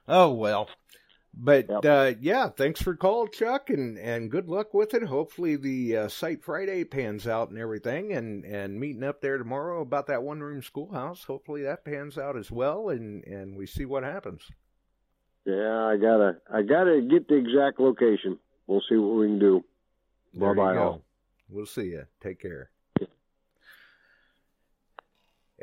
Oh 0.06 0.32
well. 0.32 0.68
But 1.40 1.68
Yep. 1.68 1.84
uh, 1.84 2.12
yeah, 2.20 2.48
thanks 2.48 2.82
for 2.82 2.96
call, 2.96 3.28
Chuck, 3.28 3.70
and, 3.70 3.96
and 3.96 4.28
good 4.28 4.48
luck 4.48 4.74
with 4.74 4.92
it. 4.92 5.04
Hopefully 5.04 5.54
the 5.54 5.96
uh, 5.96 6.08
site 6.08 6.42
Friday 6.42 6.82
pans 6.82 7.28
out 7.28 7.50
and 7.50 7.58
everything, 7.58 8.12
and, 8.12 8.44
and 8.44 8.80
meeting 8.80 9.04
up 9.04 9.20
there 9.20 9.38
tomorrow 9.38 9.80
about 9.80 10.08
that 10.08 10.24
one 10.24 10.40
room 10.40 10.62
schoolhouse. 10.62 11.22
Hopefully 11.22 11.62
that 11.62 11.84
pans 11.84 12.18
out 12.18 12.36
as 12.36 12.50
well, 12.50 12.88
and, 12.88 13.22
and 13.24 13.56
we 13.56 13.66
see 13.66 13.84
what 13.84 14.02
happens. 14.02 14.50
Yeah, 15.44 15.84
I 15.84 15.96
gotta 15.96 16.38
I 16.52 16.62
gotta 16.62 17.00
get 17.08 17.28
the 17.28 17.36
exact 17.36 17.78
location. 17.78 18.38
We'll 18.66 18.82
see 18.88 18.96
what 18.96 19.16
we 19.16 19.28
can 19.28 19.38
do. 19.38 19.64
Bye-bye 20.34 20.76
all. 20.76 21.02
We'll 21.48 21.66
see 21.66 21.86
you. 21.86 22.04
Take 22.20 22.42
care. 22.42 22.70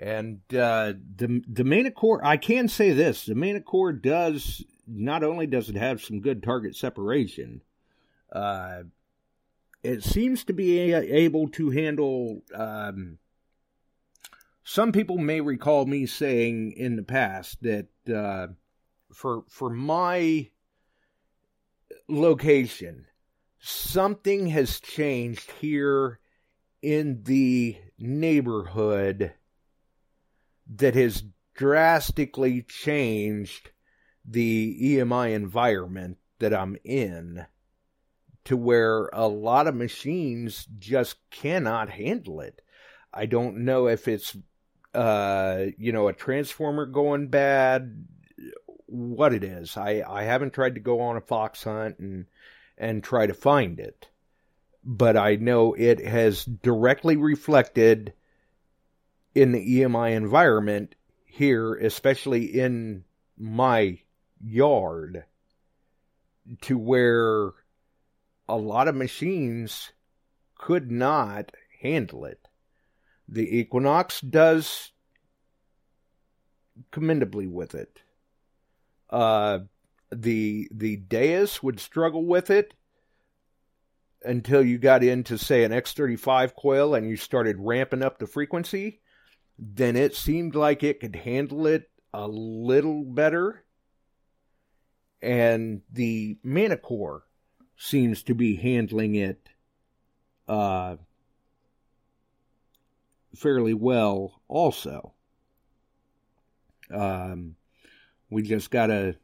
And 0.02 0.40
uh, 0.54 0.94
the 1.18 1.64
Manticore, 1.64 2.26
I 2.26 2.38
can 2.38 2.68
say 2.68 2.92
this: 2.94 3.26
the 3.26 3.36
Manticore 3.36 3.94
does 3.94 4.64
not 4.88 5.24
only 5.24 5.48
does 5.48 5.70
it 5.70 5.76
have 5.76 6.02
some 6.02 6.22
good 6.22 6.44
target 6.44 6.76
separation, 6.76 7.62
uh, 8.32 8.84
it 9.84 10.04
seems 10.04 10.44
to 10.46 10.54
be 10.54 10.94
able 10.94 11.48
to 11.50 11.70
handle. 11.70 12.42
Um, 12.54 13.18
some 14.64 14.92
people 14.92 15.18
may 15.18 15.42
recall 15.42 15.86
me 15.86 16.06
saying 16.06 16.74
in 16.74 16.96
the 16.96 17.04
past 17.04 17.62
that 17.62 17.88
uh, 18.14 18.48
for 19.14 19.44
for 19.48 19.70
my 19.70 20.50
location, 22.08 23.06
something 23.60 24.48
has 24.48 24.80
changed 24.80 25.52
here 25.60 26.20
in 26.82 27.24
the 27.24 27.78
neighborhood 27.98 29.34
that 30.76 30.96
has 30.96 31.24
drastically 31.54 32.62
changed 32.64 33.72
the 34.28 34.78
EMI 34.82 35.34
environment 35.34 36.18
that 36.40 36.54
I'm 36.54 36.78
in 36.84 37.46
to 38.46 38.58
where 38.58 39.10
a 39.14 39.28
lot 39.28 39.68
of 39.68 39.76
machines 39.76 40.68
just 40.78 41.18
cannot 41.30 41.90
handle 41.90 42.42
it. 42.42 42.62
I 43.14 43.26
don't 43.26 43.66
know 43.66 43.88
if 43.88 44.08
it's 44.08 44.36
uh 44.94 45.66
you 45.78 45.92
know 45.92 46.08
a 46.08 46.14
transformer 46.14 46.86
going 46.86 47.28
bad 47.28 48.08
what 48.86 49.34
it 49.34 49.44
is. 49.44 49.76
I 49.78 50.04
I 50.08 50.24
haven't 50.24 50.54
tried 50.54 50.76
to 50.76 50.82
go 50.82 51.02
on 51.02 51.18
a 51.18 51.22
fox 51.22 51.64
hunt 51.64 52.00
and 52.00 52.26
and 52.78 53.04
try 53.04 53.28
to 53.28 53.34
find 53.34 53.80
it. 53.80 54.08
But 54.84 55.18
I 55.18 55.36
know 55.36 55.74
it 55.74 56.06
has 56.06 56.46
directly 56.46 57.18
reflected 57.18 58.14
in 59.34 59.52
the 59.52 59.82
EMI 59.82 60.16
environment 60.16 60.96
here, 61.26 61.74
especially 61.76 62.46
in 62.46 63.04
my 63.38 64.00
yard, 64.46 65.26
to 66.62 66.78
where 66.78 67.52
a 68.48 68.56
lot 68.56 68.88
of 68.88 68.96
machines 68.96 69.92
could 70.56 70.92
not 70.92 71.52
handle 71.82 72.26
it. 72.26 72.48
The 73.28 73.58
Equinox 73.58 74.22
does 74.22 74.92
commendably 76.92 77.48
with 77.48 77.74
it. 77.74 78.02
Uh, 79.10 79.60
the 80.12 80.68
the 80.72 80.98
Deus 80.98 81.64
would 81.64 81.80
struggle 81.80 82.26
with 82.26 82.50
it 82.50 82.74
until 84.24 84.64
you 84.64 84.78
got 84.78 85.04
into 85.04 85.38
say 85.38 85.64
an 85.64 85.72
X35 85.72 86.54
coil 86.56 86.96
and 86.96 87.08
you 87.10 87.16
started 87.16 87.58
ramping 87.60 88.04
up 88.04 88.18
the 88.18 88.28
frequency 88.28 89.00
then 89.58 89.96
it 89.96 90.16
seemed 90.16 90.56
like 90.56 90.84
it 90.84 91.00
could 91.00 91.16
handle 91.16 91.68
it 91.68 91.90
a 92.14 92.28
little 92.28 93.04
better. 93.04 93.64
And 95.22 95.82
the 95.92 96.38
Manticore 96.44 97.24
seems 97.78 98.24
to 98.24 98.36
be 98.36 98.56
handling 98.56 99.16
it 99.16 99.50
uh, 100.48 100.98
fairly 103.36 103.74
well 103.74 104.42
also. 104.48 105.14
Um, 106.92 107.56
we 108.30 108.44
just 108.44 108.70
got 108.70 108.88
to 108.88 109.16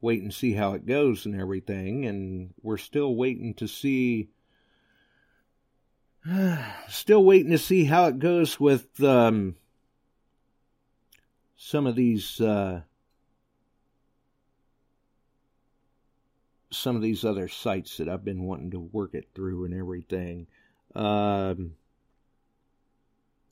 wait 0.00 0.22
and 0.22 0.32
see 0.32 0.52
how 0.52 0.74
it 0.74 0.86
goes 0.86 1.26
and 1.26 1.40
everything. 1.40 2.06
And 2.06 2.54
we're 2.62 2.78
still 2.78 3.14
waiting 3.14 3.54
to 3.54 3.66
see 3.66 4.28
Still 6.88 7.24
waiting 7.24 7.52
to 7.52 7.58
see 7.58 7.84
how 7.84 8.06
it 8.06 8.18
goes 8.18 8.58
with 8.58 9.02
um, 9.02 9.56
some 11.56 11.86
of 11.86 11.96
these 11.96 12.40
uh, 12.40 12.82
some 16.70 16.96
of 16.96 17.02
these 17.02 17.24
other 17.24 17.48
sites 17.48 17.96
that 17.96 18.08
I've 18.08 18.24
been 18.24 18.44
wanting 18.44 18.72
to 18.72 18.80
work 18.80 19.14
it 19.14 19.28
through 19.34 19.64
and 19.64 19.74
everything. 19.74 20.46
Um, 20.94 21.74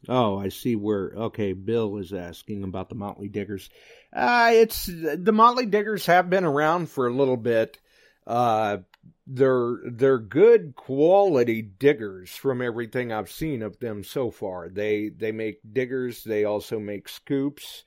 oh, 0.08 0.38
I 0.38 0.48
see 0.48 0.76
where. 0.76 1.12
Okay, 1.16 1.52
Bill 1.52 1.96
is 1.96 2.12
asking 2.12 2.64
about 2.64 2.88
the 2.88 2.94
Motley 2.94 3.28
Diggers. 3.28 3.70
Uh, 4.12 4.50
it's 4.52 4.86
the 4.86 5.32
Motley 5.32 5.66
Diggers 5.66 6.06
have 6.06 6.30
been 6.30 6.44
around 6.44 6.90
for 6.90 7.06
a 7.06 7.14
little 7.14 7.36
bit. 7.36 7.78
Uh, 8.26 8.78
they're 9.26 9.78
they're 9.84 10.18
good 10.18 10.74
quality 10.76 11.62
diggers 11.62 12.30
from 12.30 12.62
everything 12.62 13.12
I've 13.12 13.30
seen 13.30 13.62
of 13.62 13.78
them 13.78 14.04
so 14.04 14.30
far. 14.30 14.68
They 14.68 15.08
they 15.08 15.32
make 15.32 15.60
diggers. 15.72 16.22
They 16.24 16.44
also 16.44 16.78
make 16.78 17.08
scoops. 17.08 17.84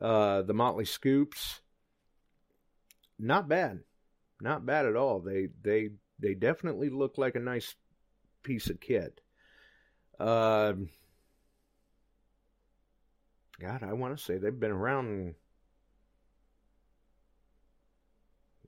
Uh, 0.00 0.42
the 0.42 0.54
Motley 0.54 0.84
scoops. 0.84 1.60
Not 3.18 3.48
bad, 3.48 3.80
not 4.44 4.66
bad 4.66 4.86
at 4.86 4.94
all. 4.94 5.20
They 5.20 5.48
they 5.62 5.90
they 6.20 6.34
definitely 6.34 6.90
look 6.90 7.18
like 7.18 7.34
a 7.34 7.40
nice 7.40 7.74
piece 8.42 8.68
of 8.68 8.78
kit. 8.78 9.20
Um, 10.20 10.90
God, 13.58 13.82
I 13.82 13.94
want 13.94 14.16
to 14.16 14.22
say 14.22 14.36
they've 14.36 14.60
been 14.60 14.70
around 14.70 15.34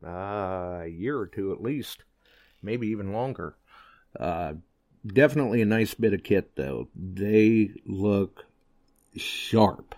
uh, 0.05 0.81
a 0.83 0.89
year 0.89 1.19
or 1.19 1.27
two 1.27 1.53
at 1.53 1.63
least, 1.63 2.05
maybe 2.63 2.89
even 2.89 3.13
longer. 3.13 3.57
Uh, 4.19 4.55
definitely 5.07 5.61
a 5.61 5.67
nice 5.67 5.95
bit 5.95 6.15
of 6.15 6.25
kit, 6.25 6.57
though. 6.57 6.89
They 6.95 7.71
look 7.85 8.47
sharp. 9.17 9.95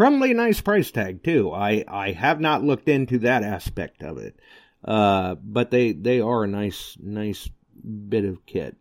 Probably 0.00 0.30
a 0.30 0.34
nice 0.34 0.62
price 0.62 0.90
tag 0.90 1.22
too. 1.22 1.52
I 1.52 1.84
I 1.86 2.12
have 2.12 2.40
not 2.40 2.64
looked 2.64 2.88
into 2.88 3.18
that 3.18 3.42
aspect 3.42 4.02
of 4.02 4.16
it, 4.16 4.34
uh, 4.82 5.34
but 5.34 5.70
they 5.70 5.92
they 5.92 6.22
are 6.22 6.44
a 6.44 6.48
nice 6.48 6.96
nice 6.98 7.50
bit 8.08 8.24
of 8.24 8.46
kit. 8.46 8.78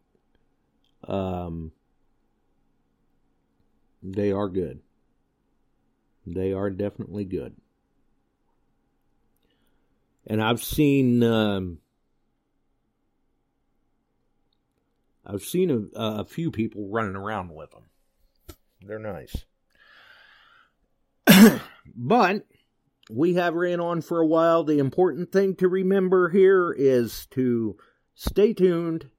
Um, 1.06 1.74
they 4.02 4.32
are 4.32 4.48
good. 4.48 4.80
They 6.26 6.54
are 6.54 6.70
definitely 6.70 7.26
good. 7.26 7.54
and 10.26 10.42
I've 10.42 10.64
seen 10.64 11.22
um, 11.22 11.80
I've 15.26 15.44
seen 15.44 15.70
a, 15.70 16.00
a 16.00 16.24
few 16.24 16.50
people 16.50 16.88
running 16.88 17.18
around 17.18 17.54
with 17.54 17.72
them. 17.72 17.90
They're 18.82 19.00
nice. 19.00 19.44
but 21.96 22.46
we 23.10 23.36
have 23.36 23.54
ran 23.54 23.80
on 23.80 24.02
for 24.02 24.20
a 24.20 24.28
while. 24.28 24.64
The 24.64 24.80
important 24.80 25.32
thing 25.32 25.56
to 25.56 25.68
remember 25.68 26.30
here 26.30 26.72
is 26.72 27.26
to 27.32 27.78
stay 28.16 28.54
tuned 28.54 29.10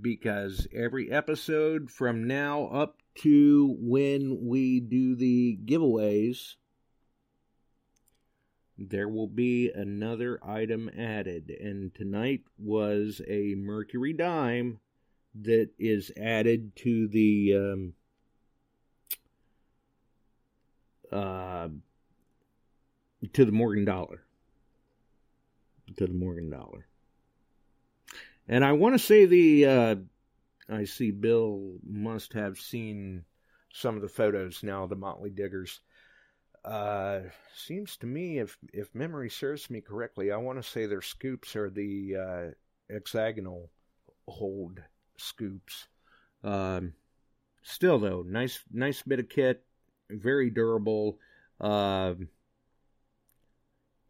because 0.00 0.66
every 0.74 1.10
episode 1.10 1.90
from 1.90 2.26
now 2.26 2.66
up 2.66 2.98
to 3.16 3.76
when 3.80 4.46
we 4.46 4.80
do 4.80 5.16
the 5.16 5.58
giveaways, 5.64 6.54
there 8.76 9.08
will 9.08 9.28
be 9.28 9.70
another 9.74 10.38
item 10.44 10.90
added. 10.96 11.50
And 11.50 11.94
tonight 11.94 12.42
was 12.58 13.20
a 13.26 13.54
Mercury 13.56 14.12
dime 14.12 14.78
that 15.42 15.70
is 15.78 16.12
added 16.16 16.76
to 16.76 17.08
the 17.08 17.54
um, 17.56 17.94
uh, 21.12 21.68
to 23.32 23.44
the 23.44 23.52
Morgan 23.52 23.84
dollar. 23.84 24.22
To 25.96 26.06
the 26.06 26.14
Morgan 26.14 26.50
dollar. 26.50 26.86
And 28.48 28.64
I 28.64 28.72
want 28.72 28.94
to 28.94 28.98
say 28.98 29.26
the 29.26 29.66
uh, 29.66 29.94
I 30.68 30.84
see 30.84 31.10
Bill 31.10 31.78
must 31.86 32.32
have 32.34 32.58
seen 32.58 33.24
some 33.72 33.96
of 33.96 34.02
the 34.02 34.08
photos 34.08 34.62
now, 34.62 34.86
the 34.86 34.96
Motley 34.96 35.30
Diggers. 35.30 35.80
Uh, 36.64 37.20
seems 37.54 37.96
to 37.98 38.06
me, 38.06 38.38
if 38.38 38.58
if 38.72 38.94
memory 38.94 39.30
serves 39.30 39.70
me 39.70 39.80
correctly, 39.80 40.32
I 40.32 40.36
want 40.36 40.62
to 40.62 40.68
say 40.68 40.86
their 40.86 41.02
scoops 41.02 41.56
are 41.56 41.70
the 41.70 42.16
uh, 42.16 42.92
hexagonal 42.92 43.70
hold 44.26 44.80
scoops. 45.16 45.88
Um, 46.42 46.94
still 47.62 47.98
though, 47.98 48.22
nice 48.26 48.60
nice 48.70 49.02
bit 49.02 49.20
of 49.20 49.28
kit, 49.28 49.64
very 50.10 50.50
durable, 50.50 51.18
uh, 51.60 52.14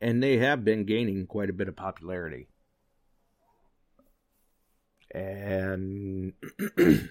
and 0.01 0.23
they 0.23 0.39
have 0.39 0.65
been 0.65 0.85
gaining 0.85 1.27
quite 1.27 1.51
a 1.51 1.55
bit 1.55 1.69
of 1.69 1.77
popularity. 1.77 2.49
And 5.11 6.35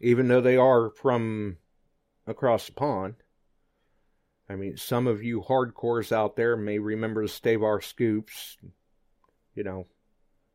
even 0.00 0.28
though 0.28 0.40
they 0.40 0.56
are 0.56 0.90
from 0.90 1.56
across 2.26 2.66
the 2.66 2.72
pond, 2.72 3.14
I 4.48 4.54
mean, 4.54 4.76
some 4.76 5.06
of 5.06 5.22
you 5.22 5.42
hardcores 5.42 6.12
out 6.12 6.36
there 6.36 6.56
may 6.56 6.78
remember 6.78 7.22
the 7.22 7.32
Stavar 7.32 7.82
scoops. 7.82 8.56
You 9.54 9.64
know, 9.64 9.86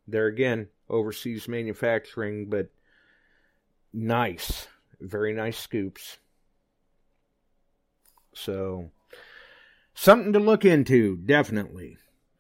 they're 0.07 0.27
again 0.27 0.67
overseas 0.89 1.47
manufacturing, 1.47 2.49
but 2.49 2.69
nice, 3.91 4.67
very 4.99 5.33
nice 5.33 5.57
scoops. 5.57 6.19
So, 8.33 8.91
something 9.93 10.33
to 10.33 10.39
look 10.39 10.65
into, 10.65 11.17
definitely. 11.17 11.97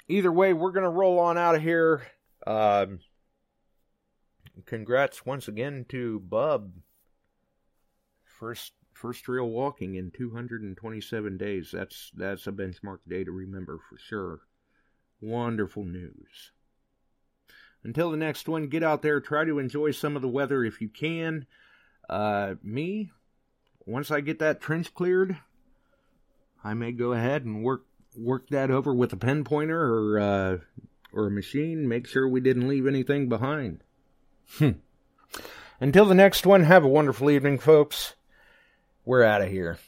Either 0.07 0.31
way, 0.31 0.53
we're 0.53 0.71
going 0.71 0.83
to 0.83 0.89
roll 0.89 1.19
on 1.19 1.37
out 1.37 1.55
of 1.55 1.61
here. 1.61 2.03
Um, 2.45 2.99
congrats 4.65 5.25
once 5.25 5.47
again 5.47 5.85
to 5.89 6.19
Bub. 6.19 6.71
First 8.25 8.73
first 8.93 9.27
real 9.27 9.49
walking 9.49 9.95
in 9.95 10.11
227 10.11 11.37
days. 11.37 11.71
That's 11.71 12.11
that's 12.15 12.47
a 12.47 12.51
benchmark 12.51 12.99
day 13.07 13.23
to 13.23 13.31
remember 13.31 13.79
for 13.89 13.97
sure. 13.97 14.41
Wonderful 15.19 15.85
news. 15.85 16.51
Until 17.83 18.11
the 18.11 18.17
next 18.17 18.47
one, 18.47 18.67
get 18.67 18.83
out 18.83 19.01
there, 19.01 19.19
try 19.19 19.43
to 19.43 19.57
enjoy 19.57 19.91
some 19.91 20.15
of 20.15 20.21
the 20.21 20.27
weather 20.27 20.63
if 20.63 20.81
you 20.81 20.89
can. 20.89 21.47
Uh, 22.07 22.55
me, 22.61 23.11
once 23.85 24.11
I 24.11 24.21
get 24.21 24.39
that 24.39 24.61
trench 24.61 24.93
cleared, 24.93 25.37
I 26.63 26.73
may 26.73 26.91
go 26.91 27.13
ahead 27.13 27.45
and 27.45 27.63
work 27.63 27.85
work 28.15 28.49
that 28.49 28.69
over 28.69 28.93
with 28.93 29.13
a 29.13 29.17
pen 29.17 29.43
pointer 29.43 29.79
or 29.79 30.19
uh, 30.19 30.57
or 31.13 31.27
a 31.27 31.31
machine. 31.31 31.87
Make 31.87 32.07
sure 32.07 32.27
we 32.27 32.41
didn't 32.41 32.67
leave 32.67 32.87
anything 32.87 33.29
behind. 33.29 33.83
Hmm. 34.57 34.71
Until 35.79 36.05
the 36.05 36.15
next 36.15 36.45
one, 36.45 36.63
have 36.63 36.83
a 36.83 36.89
wonderful 36.89 37.31
evening, 37.31 37.57
folks. 37.57 38.15
We're 39.03 39.23
out 39.23 39.41
of 39.41 39.49
here. 39.49 39.79